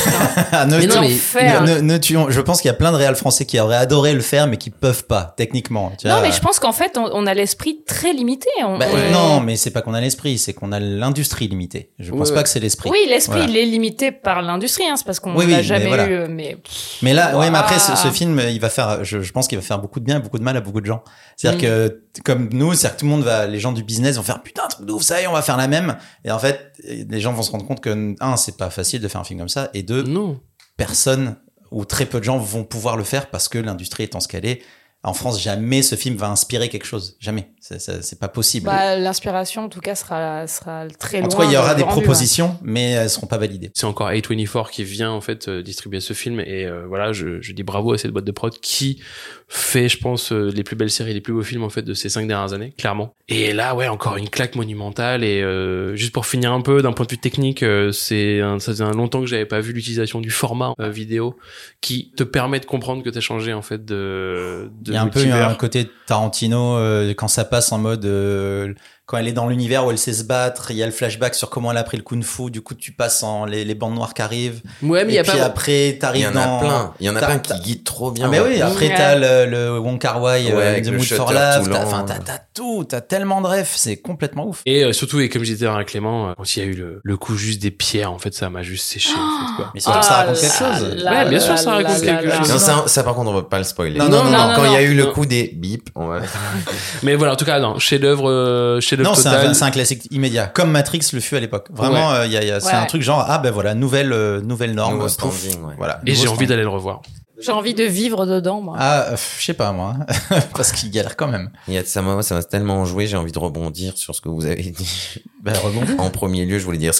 Ah, 0.54 0.66
ne, 0.66 0.78
Mais 0.78 0.86
non, 0.86 0.94
tu- 0.94 1.00
mais- 1.00 1.08
L'enfer. 1.08 1.62
ne- 1.62 1.74
ne- 1.76 1.80
ne 1.80 1.98
tuons- 1.98 2.30
je 2.30 2.40
pense 2.40 2.60
qu'il 2.62 2.68
y 2.68 2.70
a 2.70 2.76
plein 2.76 2.92
de 2.92 2.96
réals 2.96 3.16
français 3.16 3.44
qui 3.46 3.58
auraient 3.58 3.76
adoré 3.76 4.12
le 4.12 4.20
faire, 4.20 4.46
mais 4.46 4.56
qui 4.58 4.70
peuvent 4.70 5.04
pas, 5.06 5.34
techniquement. 5.36 5.92
Tu 5.98 6.06
non, 6.06 6.14
vois. 6.14 6.22
mais 6.22 6.32
je 6.32 6.40
pense 6.40 6.58
qu'en 6.58 6.72
fait, 6.72 6.96
on, 6.98 7.08
on 7.12 7.26
a 7.26 7.32
l'esprit 7.34 7.81
très 7.86 8.12
limité. 8.12 8.48
On- 8.64 8.78
Bah, 8.78 8.86
on- 8.92 9.12
Non, 9.12 9.40
mais 9.40 9.56
c'est 9.56 9.70
pas 9.70 9.82
qu'on 9.82 9.94
a 9.94 10.00
l'esprit, 10.00 10.38
c'est 10.38 10.52
qu'on 10.54 10.72
a 10.72 10.80
l'industrie 10.80 11.48
limitée. 11.48 11.92
Je 11.98 12.10
pense 12.10 12.28
Ouais. 12.30 12.34
pas 12.34 12.42
que 12.42 12.48
c'est 12.48 12.60
l'esprit. 12.60 12.90
Oui, 12.90 12.98
l'esprit, 13.08 13.38
Voilà. 13.38 13.50
il 13.52 13.56
est 13.56 13.64
limité 13.66 14.12
par 14.12 14.42
l'industrie, 14.42 14.84
hein, 14.86 14.94
c'est 14.96 15.04
parce 15.06 15.20
qu'on 15.20 15.34
Oui, 15.36 15.44
oui, 15.44 15.50
l'a 15.50 15.56
mais 15.58 15.62
jamais 15.62 15.86
voilà. 15.86 16.06
eu. 16.08 16.28
Mais 16.28 16.56
Mais 17.02 17.12
là, 17.14 17.38
oui, 17.38 17.46
mais 17.50 17.58
après, 17.58 17.78
ce, 17.78 18.08
film, 18.10 18.40
il 18.50 18.60
va 18.60 18.68
faire, 18.70 19.04
je, 19.04 19.20
je 19.20 19.32
pense 19.32 19.48
qu'il 19.48 19.58
va 19.58 19.62
faire 19.62 19.78
beaucoup 19.78 20.00
de 20.00 20.04
bien 20.04 20.18
et 20.18 20.20
beaucoup 20.22 20.38
de 20.38 20.44
mal 20.44 20.56
à 20.56 20.60
beaucoup 20.60 20.80
de 20.80 20.86
gens. 20.86 21.02
C'est-à-dire 21.36 21.58
Mm. 21.58 21.88
que, 21.88 22.22
comme 22.24 22.48
nous, 22.52 22.74
c'est-à-dire 22.74 22.96
que 22.96 23.00
tout 23.00 23.06
le 23.06 23.10
monde 23.12 23.22
va, 23.24 23.46
les 23.46 23.58
gens 23.58 23.72
du 23.72 23.82
business 23.82 24.16
vont 24.16 24.22
faire, 24.22 24.42
putain, 24.42 24.66
truc 24.68 24.86
de 24.86 24.92
ouf, 24.92 25.02
ça 25.02 25.20
y 25.20 25.24
est, 25.24 25.26
on 25.26 25.32
va 25.32 25.42
faire 25.42 25.56
la 25.56 25.68
même. 25.68 25.96
Et 26.24 26.30
en 26.30 26.38
fait, 26.38 26.72
les 26.84 27.20
gens 27.20 27.32
vont 27.32 27.42
se 27.42 27.50
rendre 27.50 27.66
compte 27.66 27.80
que, 27.80 28.14
un, 28.20 28.36
c'est 28.36 28.56
pas 28.56 28.70
facile 28.70 29.00
de 29.00 29.08
faire 29.08 29.20
un 29.20 29.24
film 29.24 29.38
comme 29.38 29.48
ça, 29.48 29.70
et 29.74 29.82
deux, 29.82 30.02
non 30.02 30.40
personne 30.76 31.36
ou 31.70 31.84
très 31.84 32.06
peu 32.06 32.18
de 32.18 32.24
gens 32.24 32.38
vont 32.38 32.64
pouvoir 32.64 32.96
le 32.96 33.04
faire 33.04 33.30
parce 33.30 33.48
que 33.48 33.58
l'industrie 33.58 34.02
est 34.02 34.14
en 34.16 34.20
ce 34.20 34.28
qu'elle 34.28 34.44
est. 34.46 34.62
En 35.04 35.14
France, 35.14 35.42
jamais 35.42 35.82
ce 35.82 35.96
film 35.96 36.14
va 36.16 36.30
inspirer 36.30 36.68
quelque 36.68 36.86
chose. 36.86 37.16
Jamais. 37.18 37.48
C'est- 37.60 38.18
pas 38.20 38.28
possible. 38.28 38.66
bah, 38.66 38.96
l'inspiration, 38.96 39.64
en 39.64 39.68
tout 39.68 39.80
cas, 39.80 39.94
sera, 39.94 40.46
sera 40.46 40.86
très 40.98 41.18
loin. 41.18 41.26
en 41.26 41.30
tout 41.30 41.38
cas, 41.38 41.44
il 41.44 41.52
y 41.52 41.56
aura 41.56 41.72
de- 41.74 41.78
des 41.80 41.84
ouais. 41.84 41.88
propositions, 41.90 42.56
mais 42.62 42.92
elles 42.92 43.10
seront 43.10 43.26
pas 43.26 43.38
validées. 43.38 43.70
c'est 43.74 43.86
encore 43.86 44.10
A24 44.10 44.70
qui 44.70 44.84
vient 44.84 45.10
en 45.10 45.20
fait 45.20 45.48
euh, 45.48 45.62
distribuer 45.62 46.00
ce 46.00 46.12
film 46.12 46.38
et 46.40 46.64
euh, 46.66 46.84
voilà 46.86 47.12
je, 47.12 47.40
je 47.40 47.52
dis 47.52 47.62
bravo 47.62 47.92
à 47.94 47.98
cette 47.98 48.10
boîte 48.12 48.24
de 48.24 48.30
prod 48.32 48.52
qui 48.60 49.00
fait 49.48 49.88
je 49.88 49.98
pense 49.98 50.32
euh, 50.32 50.50
les 50.54 50.62
plus 50.64 50.76
belles 50.76 50.90
séries 50.90 51.14
les 51.14 51.20
plus 51.20 51.32
beaux 51.32 51.42
films 51.42 51.62
en 51.64 51.68
fait 51.70 51.82
de 51.82 51.94
ces 51.94 52.08
cinq 52.08 52.26
dernières 52.28 52.52
années 52.52 52.72
clairement 52.78 53.14
et 53.28 53.52
là 53.52 53.74
ouais 53.74 53.88
encore 53.88 54.16
une 54.16 54.28
claque 54.28 54.54
monumentale 54.56 55.24
et 55.24 55.42
euh, 55.42 55.94
juste 55.96 56.12
pour 56.12 56.26
finir 56.26 56.52
un 56.52 56.60
peu 56.60 56.80
d'un 56.82 56.92
point 56.92 57.06
de 57.06 57.10
vue 57.10 57.18
technique 57.18 57.62
euh, 57.62 57.92
c'est 57.92 58.40
ça 58.58 58.72
faisait 58.72 58.84
un 58.84 58.92
longtemps 58.92 59.20
que 59.20 59.26
j'avais 59.26 59.46
pas 59.46 59.60
vu 59.60 59.72
l'utilisation 59.72 60.20
du 60.20 60.30
format 60.30 60.74
euh, 60.80 60.88
vidéo 60.90 61.36
qui 61.80 62.12
te 62.16 62.22
permet 62.24 62.60
de 62.60 62.66
comprendre 62.66 63.02
que 63.02 63.10
t'as 63.10 63.20
changé 63.20 63.52
en 63.52 63.62
fait 63.62 63.84
de, 63.84 64.70
de 64.80 64.91
Il 64.92 64.96
y 64.96 64.98
a 64.98 65.02
un 65.02 65.08
peu 65.08 65.20
un 65.32 65.54
côté 65.54 65.90
Tarantino 66.06 66.76
euh, 66.76 67.14
quand 67.14 67.28
ça 67.28 67.44
passe 67.44 67.72
en 67.72 67.78
mode 67.78 68.04
euh, 68.04 68.74
quand 69.06 69.18
elle 69.18 69.28
est 69.28 69.32
dans 69.32 69.48
l'univers 69.48 69.84
où 69.84 69.90
elle 69.90 69.98
sait 69.98 70.12
se 70.12 70.22
battre, 70.24 70.70
il 70.70 70.76
y 70.76 70.82
a 70.82 70.86
le 70.86 70.92
flashback 70.92 71.34
sur 71.34 71.50
comment 71.50 71.70
elle 71.72 71.76
a 71.78 71.82
pris 71.82 71.96
le 71.96 72.02
kung-fu, 72.02 72.50
du 72.50 72.60
coup 72.62 72.74
tu 72.74 72.92
passes 72.92 73.22
en 73.22 73.44
les, 73.44 73.64
les 73.64 73.74
bandes 73.74 73.94
noires 73.94 74.14
qui 74.14 74.22
arrivent. 74.22 74.60
ouais 74.82 75.04
mais 75.04 75.12
il 75.12 75.14
y 75.14 75.16
et 75.16 75.20
a 75.20 75.22
puis 75.24 75.38
pas 75.38 75.44
après 75.44 75.88
Il 75.90 75.94
y 75.94 75.98
t'arrives 75.98 76.28
en 76.28 76.32
dans 76.32 76.56
a 76.56 76.60
plein. 76.60 76.94
Il 77.00 77.06
y 77.06 77.10
en 77.10 77.16
a 77.16 77.18
plein 77.20 77.38
qui 77.38 77.52
guident 77.60 77.84
trop 77.84 78.10
bien. 78.12 78.26
Ah 78.26 78.28
mais 78.30 78.40
oui, 78.40 78.60
après 78.62 78.88
Ouais. 78.88 78.94
t'as 78.96 79.14
le, 79.16 79.50
le 79.50 79.78
Wong 79.78 79.98
Kar 79.98 80.22
Wai, 80.22 80.44
Ouais, 80.46 80.52
euh, 80.52 80.70
avec 80.70 80.84
The 80.84 80.88
le 80.88 80.96
Mood 80.98 81.06
for 81.06 81.32
Love, 81.32 81.64
tout 81.64 81.70
t'as, 81.70 81.78
lent. 81.80 81.86
enfin 81.86 82.04
t'as, 82.06 82.18
t'as 82.20 82.38
tout, 82.54 82.84
t'as 82.88 83.00
tellement 83.00 83.40
de 83.40 83.48
refs, 83.48 83.74
c'est 83.76 83.96
complètement 83.96 84.46
ouf. 84.48 84.62
et 84.66 84.84
euh, 84.84 84.92
surtout 84.92 85.20
et 85.20 85.28
comme 85.28 85.42
je 85.44 85.52
disais 85.52 85.66
à 85.66 85.84
Clément 85.84 86.28
euh, 86.28 86.32
quand 86.36 86.56
il 86.56 86.58
y 86.60 86.62
a 86.62 86.66
eu 86.66 86.74
le, 86.74 87.00
le 87.02 87.16
coup 87.16 87.36
juste 87.36 87.60
des 87.60 87.70
pierres 87.70 88.12
en 88.12 88.18
fait 88.18 88.32
ça 88.34 88.48
m'a 88.50 88.62
juste 88.62 88.86
séché 88.86 89.10
en 89.10 89.46
fait 89.46 89.56
quoi 89.56 89.70
Mais 89.74 89.80
ça 89.80 89.90
raconte 89.92 90.38
quelque 90.40 90.54
Ah 90.60 90.78
chose. 90.78 91.04
Ouais, 91.04 91.28
bien 91.28 91.40
sûr, 91.40 91.58
ça 91.58 91.72
raconte 91.74 92.00
quelque 92.00 92.30
chose. 92.30 92.50
Non, 92.52 92.58
ça, 92.58 92.84
ça, 92.86 93.02
par 93.02 93.14
contre, 93.14 93.30
on 93.30 93.34
va 93.34 93.42
pas 93.42 93.58
le 93.58 93.64
spoiler. 93.64 93.98
Non, 93.98 94.08
non, 94.08 94.24
non, 94.24 94.52
Quand 94.54 94.64
il 94.64 94.72
y 94.72 94.76
a 94.76 94.82
eu 94.82 94.94
le 94.94 95.06
coup 95.06 95.26
des 95.26 95.50
bips, 95.54 95.88
on 95.94 96.06
va. 96.06 96.20
mais 97.02 97.14
voilà 97.16 97.32
en 97.32 97.36
tout 97.36 97.44
cas 97.44 97.58
non 97.58 97.78
chef 97.78 98.00
d'œuvre 98.00 98.30
euh, 98.30 98.80
chef 98.80 98.98
Non, 99.02 99.14
c'est 99.14 99.24
total 99.24 99.46
un, 99.48 99.54
c'est 99.54 99.64
un 99.64 99.70
classique 99.70 100.08
immédiat, 100.10 100.46
comme 100.46 100.70
Matrix 100.70 101.00
le 101.12 101.20
fut 101.20 101.36
à 101.36 101.40
l'époque. 101.40 101.68
Vraiment, 101.70 102.12
euh, 102.12 102.26
il 102.26 102.32
y 102.32 102.36
a, 102.36 102.42
il 102.42 102.48
y 102.48 102.50
a- 102.50 102.60
c'est 102.60 102.68
Ouais. 102.68 102.72
un 102.74 102.86
truc 102.86 103.02
genre 103.02 103.24
ah 103.28 103.38
ben 103.38 103.50
voilà 103.50 103.74
nouvelle 103.74 104.12
euh, 104.12 104.40
nouvelle 104.40 104.74
norme, 104.74 104.94
Nouveau 104.94 105.06
pouf. 105.06 105.36
standing, 105.38 105.64
ouais. 105.64 105.74
voilà. 105.78 106.00
et 106.06 106.14
j'ai 106.14 106.28
envie 106.28 106.46
d'aller 106.46 106.62
le 106.62 106.68
revoir 106.68 107.02
J'ai 107.40 107.50
envie 107.52 107.74
de 107.74 107.82
vivre 107.82 108.24
dedans, 108.24 108.60
moi. 108.60 108.76
Ah, 108.78 109.00
euh, 109.10 109.16
je 109.38 109.44
sais 109.44 109.54
pas 109.54 109.72
moi, 109.72 109.96
parce 110.54 110.70
qu'il 110.70 110.90
galère 110.92 111.16
quand 111.16 111.26
même. 111.26 111.50
Il 111.66 111.74
y 111.74 111.78
a 111.78 111.82
de 111.82 111.88
ça, 111.88 112.00
moi, 112.00 112.22
ça 112.22 112.36
m'a 112.36 112.42
tellement 112.44 112.84
joué, 112.84 113.08
j'ai 113.08 113.16
envie 113.16 113.32
de 113.32 113.38
rebondir 113.38 113.96
sur 113.98 114.14
ce 114.14 114.20
que 114.20 114.28
vous 114.28 114.46
avez 114.46 114.62
dit. 114.62 115.14
Ben 115.42 115.54
rebondis. 115.54 115.94
En 115.98 116.08
premier 116.10 116.44
lieu, 116.46 116.60
je 116.60 116.64
voulais 116.64 116.78
dire. 116.78 116.92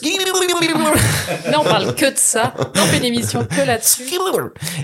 Là, 1.49 1.61
on 1.61 1.63
parle 1.65 1.95
que 1.95 2.07
de 2.07 2.17
ça. 2.19 2.55
On 2.75 2.79
fait 2.87 2.99
une 2.99 3.05
émission 3.05 3.45
que 3.45 3.65
là-dessus. 3.65 4.03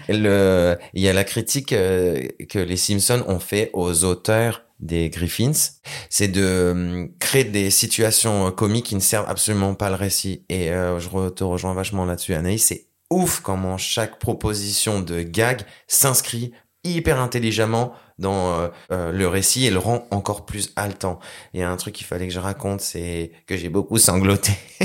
Le, 0.09 0.77
il 0.95 1.03
y 1.03 1.09
a 1.09 1.13
la 1.13 1.25
critique 1.25 1.73
euh, 1.73 2.23
que 2.49 2.61
les 2.61 2.77
Simpsons 2.77 3.25
ont 3.27 3.41
fait 3.41 3.71
aux 3.73 4.05
auteurs 4.05 4.63
des 4.81 5.11
Griffins, 5.11 5.53
c'est 6.11 6.29
de 6.29 6.71
hum, 6.71 7.11
créer 7.19 7.45
des 7.45 7.71
situations 7.71 8.49
euh, 8.49 8.51
comiques 8.51 8.87
qui 8.87 8.95
ne 8.95 9.01
servent 9.01 9.29
absolument 9.29 9.75
pas 9.75 9.89
le 9.89 9.97
récit. 9.97 10.45
Et 10.49 10.71
euh, 10.71 10.99
je 10.99 11.29
te 11.31 11.45
rejoins 11.45 11.75
vachement 11.75 12.05
là-dessus, 12.05 12.35
Anaïs. 12.35 12.65
C'est 12.67 12.87
ouf 13.11 13.41
comment 13.41 13.77
chaque 13.79 14.19
proposition 14.19 15.01
de 15.01 15.23
gag 15.23 15.63
s'inscrit 15.87 16.53
hyper 16.85 17.21
intelligemment 17.21 17.93
dans 18.19 18.59
euh, 18.59 18.69
euh, 18.91 19.13
le 19.13 19.29
récit 19.29 19.67
et 19.67 19.71
le 19.71 19.79
rend 19.79 20.07
encore 20.11 20.45
plus 20.45 20.73
haletant. 20.77 21.19
Il 21.55 21.61
y 21.61 21.63
a 21.63 21.71
un 21.71 21.77
truc 21.77 21.95
qu'il 21.95 22.07
fallait 22.07 22.27
que 22.27 22.33
je 22.33 22.41
raconte, 22.41 22.81
c'est 22.81 23.31
que 23.47 23.57
j'ai 23.57 23.69
beaucoup 23.69 23.99
sangloté. 23.99 24.53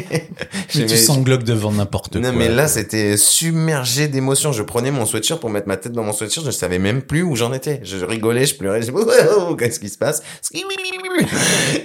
Mais 0.76 0.86
tu 0.86 0.98
sanglotes 0.98 1.44
devant 1.44 1.72
n'importe 1.72 2.14
quoi. 2.14 2.22
non, 2.22 2.34
mais 2.34 2.50
là, 2.50 2.68
c'était 2.68 3.16
submergé 3.18 4.08
d'émotions. 4.08 4.52
Je 4.52 4.64
prenais 4.64 4.92
mon 4.92 5.06
sweatshirt 5.06 5.40
pour 5.40 5.50
mettre 5.50 5.68
ma 5.68 5.78
tête 5.78 5.92
dans 5.92 6.04
mon 6.04 6.14
sweatshirt. 6.14 6.46
Je 6.46 6.52
savais 6.52 6.80
même 6.80 7.04
plus 7.04 7.22
où 7.22 7.36
j'en 7.36 7.54
étais. 7.54 7.80
Je 7.84 8.04
rigolais, 8.04 8.46
je 8.46 8.56
pleurais. 8.56 8.82
Je 8.82 8.92
oh, 9.38 9.56
qu'est-ce 9.56 9.80
qui 9.80 9.90
se 9.90 9.98
passe? 9.98 10.24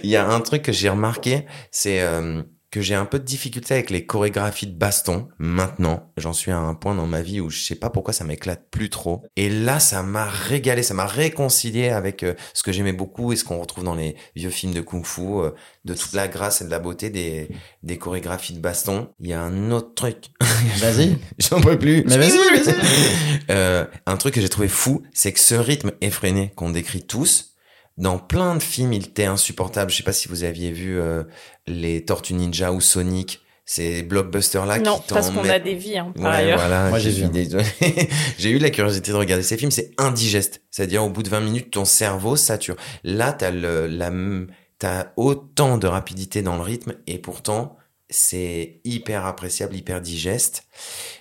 Il 0.03 0.11
y 0.11 0.17
a 0.17 0.27
un 0.27 0.41
truc 0.41 0.63
que 0.63 0.73
j'ai 0.73 0.89
remarqué, 0.89 1.47
c'est 1.71 2.01
euh, 2.01 2.43
que 2.71 2.83
j'ai 2.83 2.95
un 2.95 3.07
peu 3.07 3.19
de 3.19 3.25
difficulté 3.25 3.75
avec 3.75 3.91
les 3.91 4.05
chorégraphies 4.05 4.67
de 4.67 4.77
baston. 4.77 5.29
Maintenant, 5.39 6.13
j'en 6.19 6.33
suis 6.33 6.51
à 6.51 6.59
un 6.59 6.75
point 6.75 6.95
dans 6.95 7.07
ma 7.07 7.23
vie 7.23 7.41
où 7.41 7.49
je 7.49 7.61
sais 7.61 7.75
pas 7.75 7.89
pourquoi 7.89 8.13
ça 8.13 8.25
m'éclate 8.25 8.69
plus 8.71 8.91
trop. 8.91 9.23
Et 9.37 9.49
là, 9.49 9.81
ça 9.81 10.03
m'a 10.03 10.27
régalé, 10.27 10.83
ça 10.83 10.93
m'a 10.93 11.07
réconcilié 11.07 11.89
avec 11.89 12.23
euh, 12.23 12.35
ce 12.53 12.63
que 12.63 12.73
j'aimais 12.73 12.93
beaucoup 12.93 13.33
et 13.33 13.37
ce 13.37 13.45
qu'on 13.45 13.59
retrouve 13.59 13.85
dans 13.85 13.95
les 13.95 14.17
vieux 14.37 14.51
films 14.51 14.75
de 14.75 14.83
kung-fu, 14.83 15.23
euh, 15.23 15.51
de 15.85 15.95
toute 15.95 16.13
la 16.13 16.29
grâce 16.29 16.61
et 16.61 16.67
de 16.67 16.71
la 16.71 16.79
beauté 16.79 17.09
des, 17.09 17.49
des 17.83 17.97
chorégraphies 17.97 18.53
de 18.53 18.61
baston. 18.61 19.09
Il 19.21 19.29
y 19.29 19.33
a 19.33 19.41
un 19.41 19.71
autre 19.71 19.95
truc. 19.95 20.27
Vas-y. 20.79 21.17
J'en 21.39 21.61
peux 21.61 21.79
plus. 21.79 22.05
Mais 22.07 22.19
vas-y, 22.19 22.37
vas-y. 22.37 22.75
Euh, 23.51 23.87
un 24.07 24.17
truc 24.17 24.35
que 24.35 24.41
j'ai 24.41 24.49
trouvé 24.49 24.69
fou, 24.69 25.03
c'est 25.13 25.33
que 25.33 25.41
ce 25.41 25.55
rythme 25.55 25.93
effréné 26.01 26.53
qu'on 26.55 26.71
décrit 26.71 27.03
tous, 27.03 27.55
dans 27.99 28.19
plein 28.19 28.55
de 28.55 28.63
films, 28.63 28.93
il 28.95 29.05
était 29.07 29.25
insupportable. 29.27 29.91
Je 29.91 29.97
sais 29.97 30.03
pas 30.03 30.13
si 30.13 30.29
vous 30.29 30.45
aviez 30.45 30.73
vu 30.73 30.99
euh, 30.99 31.25
les 31.67 32.05
Tortues 32.05 32.35
Ninja 32.35 32.73
ou 32.73 32.81
Sonic, 32.81 33.41
ces 33.67 34.03
blockbusters-là 34.03 34.79
Non, 34.79 34.99
qui 34.99 35.09
t'en 35.09 35.17
parce 35.17 35.31
qu'on 35.31 35.47
a 35.49 35.59
des 35.59 35.75
vies, 35.75 35.99
hein, 35.99 36.13
par 36.17 36.31
Ouais, 36.31 36.39
ailleurs. 36.39 36.59
voilà. 36.59 36.89
Moi, 36.89 36.99
j'ai 36.99 37.11
vu. 37.11 37.27
j'ai 38.39 38.51
eu 38.51 38.59
la 38.59 38.71
curiosité 38.71 39.11
de 39.11 39.17
regarder 39.17 39.43
ces 39.45 39.59
films. 39.59 39.71
C'est 39.71 39.91
indigeste. 39.99 40.63
C'est-à-dire, 40.71 41.05
au 41.05 41.11
bout 41.11 41.23
de 41.23 41.29
20 41.29 41.41
minutes, 41.41 41.71
ton 41.73 41.85
cerveau 41.85 42.37
sature. 42.37 42.77
Là, 43.05 43.33
t'as 43.33 43.51
le, 43.51 43.87
la, 43.87 44.11
t'as 44.79 45.09
autant 45.17 45.77
de 45.77 45.87
rapidité 45.87 46.41
dans 46.41 46.57
le 46.57 46.63
rythme 46.63 46.95
et 47.07 47.19
pourtant, 47.19 47.77
c'est 48.09 48.81
hyper 48.85 49.27
appréciable, 49.27 49.77
hyper 49.77 50.01
digeste. 50.01 50.65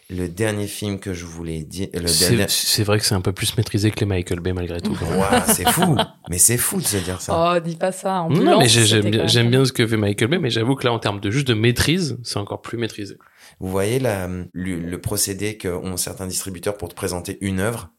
Le 0.10 0.30
dernier 0.30 0.68
film 0.68 1.00
que 1.00 1.14
je 1.14 1.26
voulais 1.26 1.64
dire, 1.64 1.90
le 1.94 2.08
C'est 2.08 2.30
dernier, 2.30 2.46
c'est 2.48 2.84
vrai 2.84 2.98
que 2.98 3.06
c'est 3.06 3.14
un 3.16 3.20
peu 3.20 3.34
plus 3.34 3.58
maîtrisé 3.58 3.92
que 3.92 4.00
les 4.00 4.06
Michael 4.06 4.40
Bay 4.40 4.54
malgré 4.54 4.80
tout. 4.80 4.94
Ouah, 5.18 5.46
c'est 5.54 5.70
fou, 5.70 5.98
mais 6.30 6.38
c'est 6.38 6.56
fou 6.58 6.80
de 6.80 6.86
se 6.86 6.96
dire 6.98 7.20
ça. 7.20 7.56
Oh, 7.58 7.60
dis 7.60 7.76
pas 7.76 7.92
ça. 7.92 8.22
En 8.22 8.30
Non, 8.30 8.60
mais 8.60 8.70
j'ai- 8.70 8.86
j'aime 8.86 9.10
bien, 9.12 9.28
j'aime 9.28 9.50
bien 9.50 9.66
ce 9.66 9.74
que 9.74 9.86
fait 9.86 9.98
Michael 9.98 10.30
Bay, 10.30 10.40
mais 10.40 10.50
j'avoue 10.50 10.76
que 10.76 10.86
là, 10.86 10.94
en 10.94 11.00
termes 11.00 11.20
de 11.20 11.30
juste 11.30 11.48
de 11.50 11.54
maîtrise, 11.54 12.18
c'est 12.24 12.38
encore 12.38 12.62
plus 12.62 12.78
maîtrisé. 12.78 13.18
Vous 13.60 13.70
voyez 13.70 14.00
la, 14.00 14.28
le, 14.54 14.80
le 14.80 15.02
procédé 15.02 15.58
qu'ont 15.58 15.98
certains 15.98 16.28
distributeurs 16.28 16.78
pour 16.78 16.88
te 16.88 16.96
présenter 16.96 17.38
une 17.42 17.60
œuvre. 17.60 17.90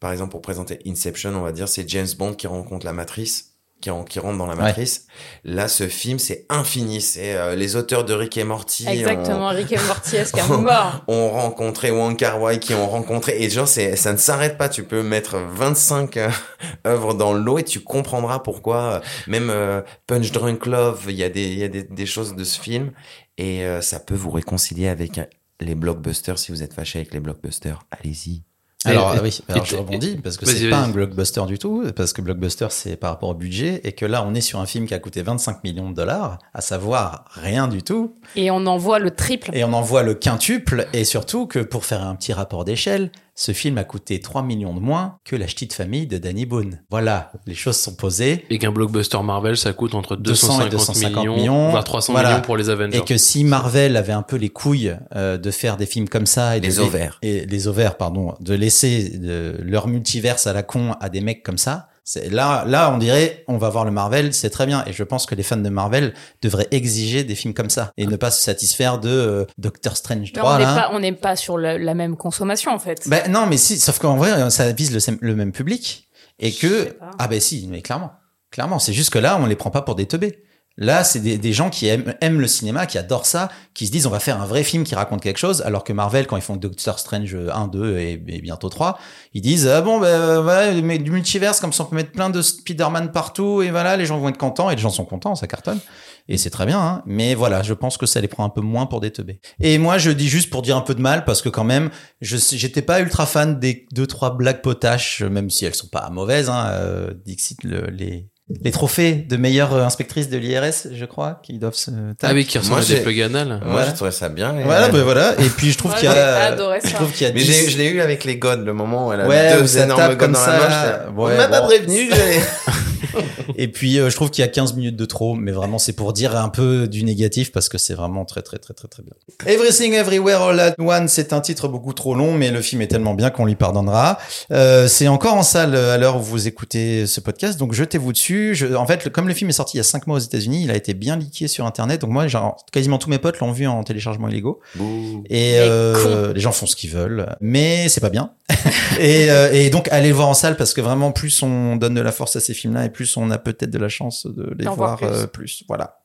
Par 0.00 0.10
exemple, 0.10 0.32
pour 0.32 0.42
présenter 0.42 0.80
Inception, 0.84 1.30
on 1.36 1.42
va 1.42 1.52
dire, 1.52 1.68
c'est 1.68 1.88
James 1.88 2.08
Bond 2.18 2.34
qui 2.34 2.48
rencontre 2.48 2.84
la 2.84 2.92
matrice, 2.92 3.51
qui, 3.82 4.18
rentre 4.18 4.38
dans 4.38 4.46
la 4.46 4.54
Ouais. 4.54 4.62
matrice. 4.62 5.06
Là, 5.44 5.68
ce 5.68 5.88
film, 5.88 6.18
c'est 6.18 6.46
infini. 6.48 7.00
C'est 7.02 7.34
euh, 7.34 7.54
les 7.56 7.76
auteurs 7.76 8.04
de 8.04 8.14
Rick 8.14 8.38
et 8.38 8.44
Morty. 8.44 8.86
Exactement, 8.88 9.46
ont- 9.48 9.48
Rick 9.54 9.72
et 9.72 9.78
Morty, 9.86 10.16
est-ce 10.16 10.32
qu'un 10.32 10.46
mort 10.46 11.04
ont 11.08 11.28
rencontré 11.30 11.90
Wong 11.90 12.16
Kar 12.16 12.40
Wai 12.40 12.58
qui 12.58 12.72
ont 12.74 12.88
rencontré 12.88 13.42
et 13.42 13.50
genre 13.50 13.68
c'est 13.68 13.96
ça 13.96 14.12
ne 14.12 14.18
s'arrête 14.18 14.56
pas 14.56 14.68
tu 14.68 14.84
peux 14.84 15.02
mettre 15.02 15.36
25 15.38 16.16
euh, 16.16 16.30
œuvres 16.86 17.14
dans 17.14 17.32
le 17.34 17.40
lot 17.40 17.58
et 17.58 17.64
tu 17.64 17.80
comprendras 17.80 18.38
pourquoi 18.38 18.76
euh, 18.76 19.00
même 19.26 19.50
euh, 19.50 19.82
Punch 20.06 20.30
Drunk 20.32 20.66
Love 20.66 21.04
il 21.08 21.16
y 21.16 21.24
a 21.24 21.28
des 21.28 21.44
il 21.44 21.58
y 21.58 21.64
a 21.64 21.68
des, 21.68 21.82
des 21.82 22.06
choses 22.06 22.34
de 22.36 22.44
ce 22.44 22.58
film 22.60 22.92
et 23.36 23.64
euh, 23.64 23.80
ça 23.80 23.98
peut 24.00 24.14
vous 24.14 24.30
réconcilier 24.30 24.88
avec 24.88 25.20
les 25.60 25.74
blockbusters 25.74 26.38
si 26.38 26.52
vous 26.52 26.62
êtes 26.62 26.74
fâché 26.74 27.00
avec 27.00 27.12
les 27.12 27.20
blockbusters 27.20 27.80
allez-y 27.90 28.42
Alors 28.84 29.14
Et- 29.14 29.20
oui, 29.20 29.40
alors 29.48 29.64
et- 29.64 29.68
je 29.68 29.76
rebondis 29.76 30.16
parce 30.16 30.36
que 30.36 30.46
c'est 30.46 30.68
pas 30.68 30.78
un 30.78 30.88
blockbuster 30.88 31.42
du 31.46 31.58
tout, 31.58 31.84
parce 31.94 32.12
que 32.12 32.20
blockbuster 32.22 32.66
c'est 32.70 32.96
par 32.96 33.10
rapport 33.10 33.28
au 33.28 33.34
budget 33.34 33.80
et 33.84 33.92
que 33.92 34.04
là 34.06 34.24
on 34.26 34.34
est 34.34 34.40
sur 34.40 34.58
un 34.60 34.66
film 34.66 34.86
qui 34.86 34.94
a 34.94 34.98
coûté 34.98 35.22
25 35.22 35.62
millions 35.64 35.90
de 35.90 35.94
dollars, 35.94 36.38
à 36.54 36.60
savoir 36.60 37.24
rien 37.32 37.68
du 37.68 37.82
tout, 37.82 38.14
Et 38.36 38.50
on 38.50 38.66
en 38.66 38.76
voit 38.78 38.98
le 38.98 39.10
triple. 39.12 39.50
et 39.54 39.62
on 39.64 39.72
en 39.72 39.82
voit 39.82 40.02
le 40.02 40.14
quintuple 40.14 40.86
et 40.92 41.04
surtout 41.04 41.46
que 41.46 41.60
pour 41.60 41.84
faire 41.84 42.02
un 42.04 42.14
petit 42.16 42.32
rapport 42.32 42.64
d'échelle, 42.64 43.10
ce 43.34 43.52
film 43.52 43.78
a 43.78 43.84
coûté 43.84 44.20
3 44.20 44.42
millions 44.42 44.74
de 44.74 44.80
moins 44.80 45.18
que 45.24 45.36
La 45.36 45.46
Petite 45.46 45.72
Famille 45.72 46.06
de 46.06 46.18
Danny 46.18 46.44
Boone. 46.44 46.80
Voilà, 46.90 47.32
les 47.46 47.54
choses 47.54 47.76
sont 47.76 47.94
posées. 47.94 48.44
Et 48.50 48.58
qu'un 48.58 48.72
blockbuster 48.72 49.18
Marvel, 49.22 49.56
ça 49.56 49.72
coûte 49.72 49.94
entre 49.94 50.16
200 50.16 50.66
et 50.66 50.68
250, 50.68 50.70
250 50.70 51.18
millions, 51.24 51.36
millions. 51.36 51.70
voire 51.70 51.84
300 51.84 52.12
Voilà. 52.12 52.28
millions 52.30 52.42
pour 52.42 52.56
les 52.58 52.68
Avengers. 52.68 52.98
Et 52.98 53.04
que 53.04 53.16
si 53.16 53.44
Marvel 53.44 53.96
avait 53.96 54.12
un 54.12 54.22
peu 54.22 54.36
les 54.36 54.50
couilles 54.50 54.96
euh, 55.16 55.38
de 55.38 55.50
faire 55.50 55.76
des 55.78 55.86
films 55.86 56.08
comme 56.08 56.26
ça 56.26 56.56
et 56.56 56.60
Les 56.60 56.74
de, 56.76 56.80
ovaires. 56.80 57.18
et 57.22 57.46
les 57.46 57.68
ovaires 57.68 57.96
pardon 57.96 58.34
de 58.40 58.54
laisser 58.54 59.08
de- 59.18 59.56
leur 59.62 59.88
multiverse 59.88 60.46
à 60.46 60.52
la 60.52 60.62
con 60.62 60.92
à 61.00 61.08
des 61.08 61.22
mecs 61.22 61.42
comme 61.42 61.58
ça 61.58 61.88
là 62.30 62.64
là 62.66 62.92
on 62.92 62.98
dirait 62.98 63.44
on 63.48 63.58
va 63.58 63.68
voir 63.70 63.84
le 63.84 63.90
Marvel 63.90 64.32
c'est 64.34 64.50
très 64.50 64.66
bien. 64.66 64.84
Et 64.86 64.92
je 64.92 65.04
pense 65.04 65.26
que 65.26 65.34
les 65.34 65.42
fans 65.42 65.56
de 65.56 65.68
Marvel 65.68 66.14
devraient 66.42 66.68
exiger 66.70 67.24
des 67.24 67.34
films 67.34 67.54
comme 67.54 67.70
ça 67.70 67.92
et 67.96 68.06
ne 68.06 68.16
pas 68.16 68.30
se 68.30 68.42
satisfaire 68.42 68.98
de 68.98 69.08
euh, 69.08 69.44
Doctor 69.58 69.96
Strange 69.96 70.32
Mais 70.34 70.40
3 70.40 70.54
on 70.54 70.58
n'est 70.58 70.64
pas, 70.64 70.90
on 70.92 70.98
n'est 71.00 71.12
pas 71.12 71.36
sur 71.36 71.58
la, 71.58 71.78
la 71.78 71.94
même 71.94 72.16
consommation 72.16 72.72
en 72.72 72.78
fait. 72.78 73.08
ben 73.08 73.30
non 73.30 73.46
mais 73.46 73.56
si 73.56 73.78
sauf 73.78 73.98
qu'en 73.98 74.16
vrai 74.16 74.50
ça 74.50 74.72
vise 74.72 74.92
le, 74.92 75.18
le 75.20 75.36
même 75.36 75.52
public 75.52 76.08
et 76.38 76.52
que 76.52 76.96
ah 77.18 77.28
ben 77.28 77.40
si 77.40 77.66
mais 77.70 77.82
clairement. 77.82 78.12
Clairement 78.50 78.78
c'est 78.78 78.92
juste 78.92 79.10
que 79.10 79.18
là 79.18 79.38
on 79.40 79.46
les 79.46 79.56
prend 79.56 79.70
pas 79.70 79.82
pour 79.82 79.94
des 79.94 80.06
teubés 80.06 80.42
Là, 80.78 81.04
c'est 81.04 81.20
des, 81.20 81.52
gens 81.52 81.68
qui 81.68 81.86
aiment, 81.86 82.14
le 82.22 82.46
cinéma, 82.46 82.86
qui 82.86 82.96
adorent 82.96 83.26
ça, 83.26 83.50
qui 83.74 83.86
se 83.86 83.92
disent 83.92 84.06
on 84.06 84.10
va 84.10 84.20
faire 84.20 84.40
un 84.40 84.46
vrai 84.46 84.64
film 84.64 84.84
qui 84.84 84.94
raconte 84.94 85.20
quelque 85.20 85.38
chose, 85.38 85.60
alors 85.62 85.84
que 85.84 85.92
Marvel, 85.92 86.26
quand 86.26 86.36
ils 86.36 86.42
font 86.42 86.56
Doctor 86.56 86.98
Strange 86.98 87.36
1, 87.52 87.68
2 87.68 87.98
et, 87.98 88.16
bientôt 88.16 88.70
3, 88.70 88.98
ils 89.34 89.42
disent 89.42 89.68
ah 89.68 89.82
bon, 89.82 90.00
ben 90.00 90.06
euh, 90.06 90.40
voilà, 90.40 90.72
mais 90.80 90.98
du 90.98 91.10
multiverse, 91.10 91.60
comme 91.60 91.72
ça 91.72 91.84
on 91.84 91.86
peut 91.86 91.96
mettre 91.96 92.12
plein 92.12 92.30
de 92.30 92.40
Spider-Man 92.40 93.12
partout, 93.12 93.60
et 93.62 93.70
voilà, 93.70 93.96
les 93.96 94.06
gens 94.06 94.18
vont 94.18 94.30
être 94.30 94.38
contents, 94.38 94.70
et 94.70 94.76
les 94.76 94.80
gens 94.80 94.90
sont 94.90 95.04
contents, 95.04 95.34
ça 95.34 95.46
cartonne. 95.46 95.80
Et 96.28 96.38
c'est 96.38 96.50
très 96.50 96.66
bien, 96.66 96.80
hein. 96.80 97.02
mais 97.04 97.34
voilà, 97.34 97.62
je 97.62 97.74
pense 97.74 97.98
que 97.98 98.06
ça 98.06 98.20
les 98.20 98.28
prend 98.28 98.44
un 98.44 98.48
peu 98.48 98.60
moins 98.60 98.86
pour 98.86 99.00
des 99.00 99.10
teubés. 99.10 99.40
Et 99.60 99.76
moi, 99.78 99.98
je 99.98 100.10
dis 100.10 100.28
juste 100.28 100.50
pour 100.50 100.62
dire 100.62 100.76
un 100.76 100.82
peu 100.82 100.94
de 100.94 101.00
mal, 101.00 101.24
parce 101.24 101.42
que 101.42 101.48
quand 101.48 101.64
même, 101.64 101.90
j'étais 102.20 102.82
pas 102.82 103.00
ultra 103.00 103.26
fan 103.26 103.58
des 103.58 103.86
deux 103.92 104.06
trois 104.06 104.36
blagues 104.36 104.62
potaches, 104.62 105.22
même 105.22 105.50
si 105.50 105.64
elles 105.64 105.74
sont 105.74 105.88
pas 105.88 106.08
mauvaises. 106.10 106.48
Hein, 106.48 106.66
euh, 106.68 107.12
Dixit, 107.24 107.64
le- 107.64 107.90
les 107.90 108.31
les 108.60 108.70
trophées 108.70 109.12
de 109.14 109.36
meilleure 109.36 109.72
euh, 109.74 109.84
inspectrice 109.84 110.28
de 110.28 110.36
l'IRS, 110.36 110.88
je 110.92 111.04
crois, 111.04 111.40
qui 111.42 111.58
doivent 111.58 111.74
se. 111.74 111.90
Ah 112.22 112.30
oui, 112.34 112.44
qui 112.44 112.58
ressemble 112.58 112.80
à 112.80 112.84
des 112.84 112.96
plugs 112.96 113.22
anal. 113.22 113.48
moi 113.48 113.58
Voilà. 113.64 113.88
je 113.90 113.94
trouvais 113.94 114.10
ça 114.10 114.28
bien 114.28 114.58
et- 114.58 114.64
Voilà, 114.64 114.88
ben 114.88 115.02
voilà. 115.02 115.32
Et 115.40 115.48
puis 115.48 115.70
je 115.72 115.78
trouve 115.78 115.94
qu'il 115.94 116.04
y 116.04 116.12
a. 116.12 116.56
Je 116.84 116.92
trouve 116.94 117.10
qu'il 117.12 117.26
y 117.26 117.30
a 117.30 117.32
mais 117.32 117.40
10 117.40 117.46
j'ai- 117.46 117.70
je 117.70 117.78
l'ai 117.78 117.88
eu 117.88 118.00
avec 118.00 118.24
les 118.24 118.36
godes 118.36 118.64
le 118.64 118.72
moment 118.74 119.08
où 119.08 119.12
elle 119.12 119.20
a 119.22 119.26
Ouais, 119.26 119.56
deux 119.56 119.78
énormes 119.78 120.08
godes 120.08 120.18
comme 120.18 120.32
dans 120.32 120.40
la 120.40 120.44
ça. 120.44 120.52
main 120.52 120.68
j'étais- 120.68 121.08
on 121.16 121.36
m'a 121.36 121.48
pas 121.48 121.60
prévenu 121.62 122.08
j'allais- 122.10 122.40
Et 123.56 123.68
puis 123.68 123.98
euh, 123.98 124.10
je 124.10 124.16
trouve 124.16 124.30
qu'il 124.30 124.42
y 124.42 124.44
a 124.44 124.48
15 124.48 124.74
minutes 124.74 124.96
de 124.96 125.04
trop, 125.04 125.34
mais 125.34 125.52
vraiment 125.52 125.78
c'est 125.78 125.92
pour 125.92 126.12
dire 126.12 126.36
un 126.36 126.48
peu 126.48 126.86
du 126.88 127.04
négatif 127.04 127.52
parce 127.52 127.68
que 127.68 127.78
c'est 127.78 127.94
vraiment 127.94 128.24
très 128.24 128.42
très 128.42 128.58
très 128.58 128.74
très 128.74 128.88
très 128.88 129.02
bien. 129.02 129.12
Everything 129.46 129.92
Everywhere 129.94 130.42
All 130.42 130.60
at 130.60 130.74
Once, 130.78 131.10
c'est 131.12 131.32
un 131.32 131.40
titre 131.40 131.68
beaucoup 131.68 131.92
trop 131.92 132.14
long, 132.14 132.32
mais 132.34 132.50
le 132.50 132.60
film 132.62 132.82
est 132.82 132.86
tellement 132.88 133.14
bien 133.14 133.30
qu'on 133.30 133.44
lui 133.46 133.54
pardonnera. 133.56 134.18
Euh, 134.52 134.88
c'est 134.88 135.08
encore 135.08 135.34
en 135.34 135.42
salle 135.42 135.74
à 135.74 135.98
l'heure 135.98 136.16
où 136.16 136.22
vous 136.22 136.46
écoutez 136.48 137.06
ce 137.06 137.20
podcast, 137.20 137.58
donc 137.58 137.72
jetez-vous 137.72 138.12
dessus. 138.12 138.54
Je, 138.54 138.74
en 138.74 138.86
fait, 138.86 139.04
le- 139.04 139.10
comme 139.10 139.28
le 139.28 139.34
film 139.34 139.50
est 139.50 139.54
sorti 139.54 139.76
il 139.76 139.78
y 139.78 139.80
a 139.80 139.84
5 139.84 140.06
mois 140.06 140.16
aux 140.16 140.20
États-Unis, 140.20 140.62
il 140.64 140.70
a 140.70 140.76
été 140.76 140.94
bien 140.94 141.16
leaké 141.16 141.48
sur 141.48 141.66
Internet, 141.66 142.00
donc 142.00 142.10
moi, 142.10 142.26
genre, 142.28 142.56
quasiment 142.72 142.98
tous 142.98 143.10
mes 143.10 143.18
potes 143.18 143.38
l'ont 143.40 143.52
vu 143.52 143.66
en 143.66 143.82
téléchargement 143.84 144.28
illégaux. 144.28 144.60
Bouh. 144.76 145.24
Et 145.28 145.52
Les 145.52 145.56
euh, 145.58 146.32
les 146.32 146.40
gens 146.40 146.52
font 146.52 146.66
ce 146.66 146.76
qu'ils 146.76 146.90
veulent, 146.90 147.26
mais 147.40 147.88
c'est 147.88 148.00
pas 148.00 148.10
bien. 148.10 148.32
et, 149.00 149.30
euh, 149.30 149.50
et 149.52 149.70
donc 149.70 149.88
allez 149.90 150.08
le 150.08 150.14
voir 150.14 150.28
en 150.28 150.34
salle 150.34 150.56
parce 150.56 150.74
que 150.74 150.80
vraiment 150.80 151.10
plus 151.12 151.42
on 151.42 151.76
donne 151.76 151.94
de 151.94 152.00
la 152.00 152.12
force 152.12 152.36
à 152.36 152.40
ces 152.40 152.54
films-là 152.54 152.84
et 152.84 152.90
plus 152.92 153.16
on 153.16 153.30
a 153.30 153.38
peut-être 153.38 153.70
de 153.70 153.78
la 153.78 153.88
chance 153.88 154.26
de 154.26 154.54
les 154.56 154.64
voir 154.64 154.76
voir 154.76 154.98
plus. 154.98 155.06
euh, 155.06 155.26
plus. 155.26 155.64
Voilà. 155.68 155.98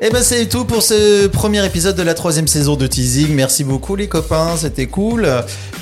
Et 0.00 0.10
ben 0.10 0.22
c'est 0.22 0.46
tout 0.46 0.64
pour 0.64 0.82
ce 0.82 1.26
premier 1.26 1.64
épisode 1.66 1.96
de 1.96 2.02
la 2.04 2.14
troisième 2.14 2.46
saison 2.46 2.76
de 2.76 2.86
Teasing. 2.86 3.34
Merci 3.34 3.64
beaucoup 3.64 3.96
les 3.96 4.06
copains, 4.08 4.56
c'était 4.56 4.86
cool. 4.86 5.26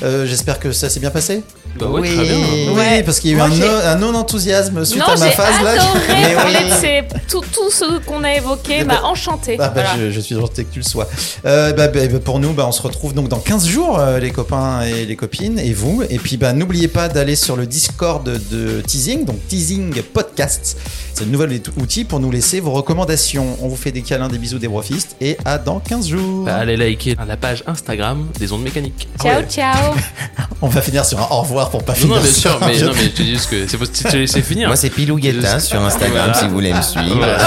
Euh, 0.03 0.25
J'espère 0.25 0.59
que 0.59 0.71
ça 0.71 0.89
s'est 0.89 0.99
bien 0.99 1.11
passé. 1.11 1.43
Bah 1.85 1.87
ouais, 1.87 2.01
oui, 2.01 2.15
très 2.15 2.23
bien. 2.25 2.35
oui, 2.35 2.69
Ouais. 2.75 3.03
parce 3.03 3.19
qu'il 3.19 3.31
y 3.31 3.33
a 3.33 3.35
eu 3.35 3.39
Moi, 3.39 3.49
un, 3.85 3.95
non-enthousiasme 3.95 4.83
suite 4.85 4.99
non, 4.99 5.13
à 5.13 5.17
ma 5.17 5.29
phase 5.31 5.63
là. 5.63 5.69
adoré 5.71 5.99
Mais 6.09 6.35
parler 6.35 6.57
oui. 6.63 6.69
de 6.69 6.75
ces, 6.75 7.01
tout, 7.29 7.41
tout 7.53 7.69
ce 7.71 7.99
qu'on 8.05 8.23
a 8.23 8.33
évoqué 8.35 8.79
Mais 8.79 8.83
m'a 8.85 8.93
bah- 8.95 9.01
enchanté. 9.05 9.57
Ah 9.59 9.69
bah, 9.69 9.71
Voilà. 9.83 9.89
je, 9.97 10.11
je 10.11 10.19
suis 10.19 10.35
heureux 10.35 10.49
que 10.55 10.61
tu 10.61 10.79
le 10.79 10.83
sois. 10.85 11.07
Euh, 11.45 11.73
bah, 11.73 11.87
bah, 11.87 11.99
bah, 12.07 12.19
pour 12.23 12.39
nous, 12.39 12.53
bah, 12.53 12.65
on 12.67 12.71
se 12.71 12.81
retrouve 12.81 13.13
donc 13.13 13.27
dans 13.29 13.39
15 13.39 13.67
jours, 13.67 13.99
euh, 13.99 14.19
les 14.19 14.31
copains 14.31 14.81
et 14.81 15.05
les 15.05 15.15
copines, 15.15 15.59
et 15.59 15.73
vous. 15.73 16.03
Et 16.09 16.17
puis, 16.19 16.37
bah, 16.37 16.53
n'oubliez 16.53 16.87
pas 16.87 17.07
d'aller 17.09 17.35
sur 17.35 17.55
le 17.55 17.65
Discord 17.67 18.23
de, 18.23 18.37
de 18.51 18.81
Teasing, 18.81 19.25
donc 19.25 19.37
Teasing 19.47 20.01
Podcast. 20.01 20.26
C'est 20.47 21.25
le 21.25 21.31
nouvel 21.31 21.59
outil 21.77 22.03
pour 22.03 22.19
nous 22.19 22.29
laisser 22.31 22.59
vos 22.59 22.71
recommandations. 22.71 23.57
On 23.61 23.67
vous 23.67 23.75
fait 23.75 23.91
des 23.91 24.01
câlins, 24.01 24.27
des 24.27 24.37
bisous, 24.37 24.59
des 24.59 24.67
brofistes, 24.67 25.15
et 25.19 25.37
à 25.45 25.57
dans 25.57 25.79
15 25.79 26.07
jours. 26.09 26.45
Bah, 26.45 26.57
allez 26.57 26.77
liker 26.77 27.15
la 27.27 27.37
page 27.37 27.63
Instagram 27.67 28.27
des 28.39 28.51
ondes 28.51 28.63
mécaniques. 28.63 29.07
Ciao, 29.21 29.39
ouais. 29.41 29.47
ciao. 29.49 29.93
On 30.61 30.67
va 30.67 30.81
finir 30.81 31.05
sur 31.05 31.19
un 31.19 31.27
au 31.35 31.41
revoir 31.41 31.69
pour 31.69 31.83
pas 31.83 31.93
Non, 31.93 31.97
finir 31.99 32.15
non, 32.15 32.21
bien 32.21 32.31
sûr, 32.31 32.59
mais, 32.61 32.79
non, 32.81 32.91
mais 32.95 33.03
je 33.03 33.09
te 33.09 33.21
dis 33.21 33.29
juste 33.31 33.49
que 33.49 33.67
c'est 33.67 33.77
pour 33.77 33.87
si 33.91 34.03
tu 34.03 34.17
laisser 34.17 34.41
finir. 34.41 34.67
moi 34.67 34.75
c'est 34.75 34.89
Pilou 34.89 35.17
Guetta 35.17 35.59
sur 35.59 35.79
Instagram 35.83 36.25
Voilà. 36.25 36.33
si 36.33 36.45
vous 36.47 36.53
voulez 36.53 36.73
me 36.73 36.81
suivre 36.81 37.15
Voilà. 37.17 37.37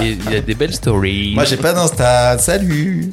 Il 0.00 0.32
y 0.32 0.36
a 0.36 0.40
des 0.40 0.54
belles 0.54 0.74
stories. 0.74 1.34
Moi, 1.34 1.44
j'ai 1.44 1.58
pas 1.58 1.72
d'Insta. 1.72 2.38
Salut 2.38 3.12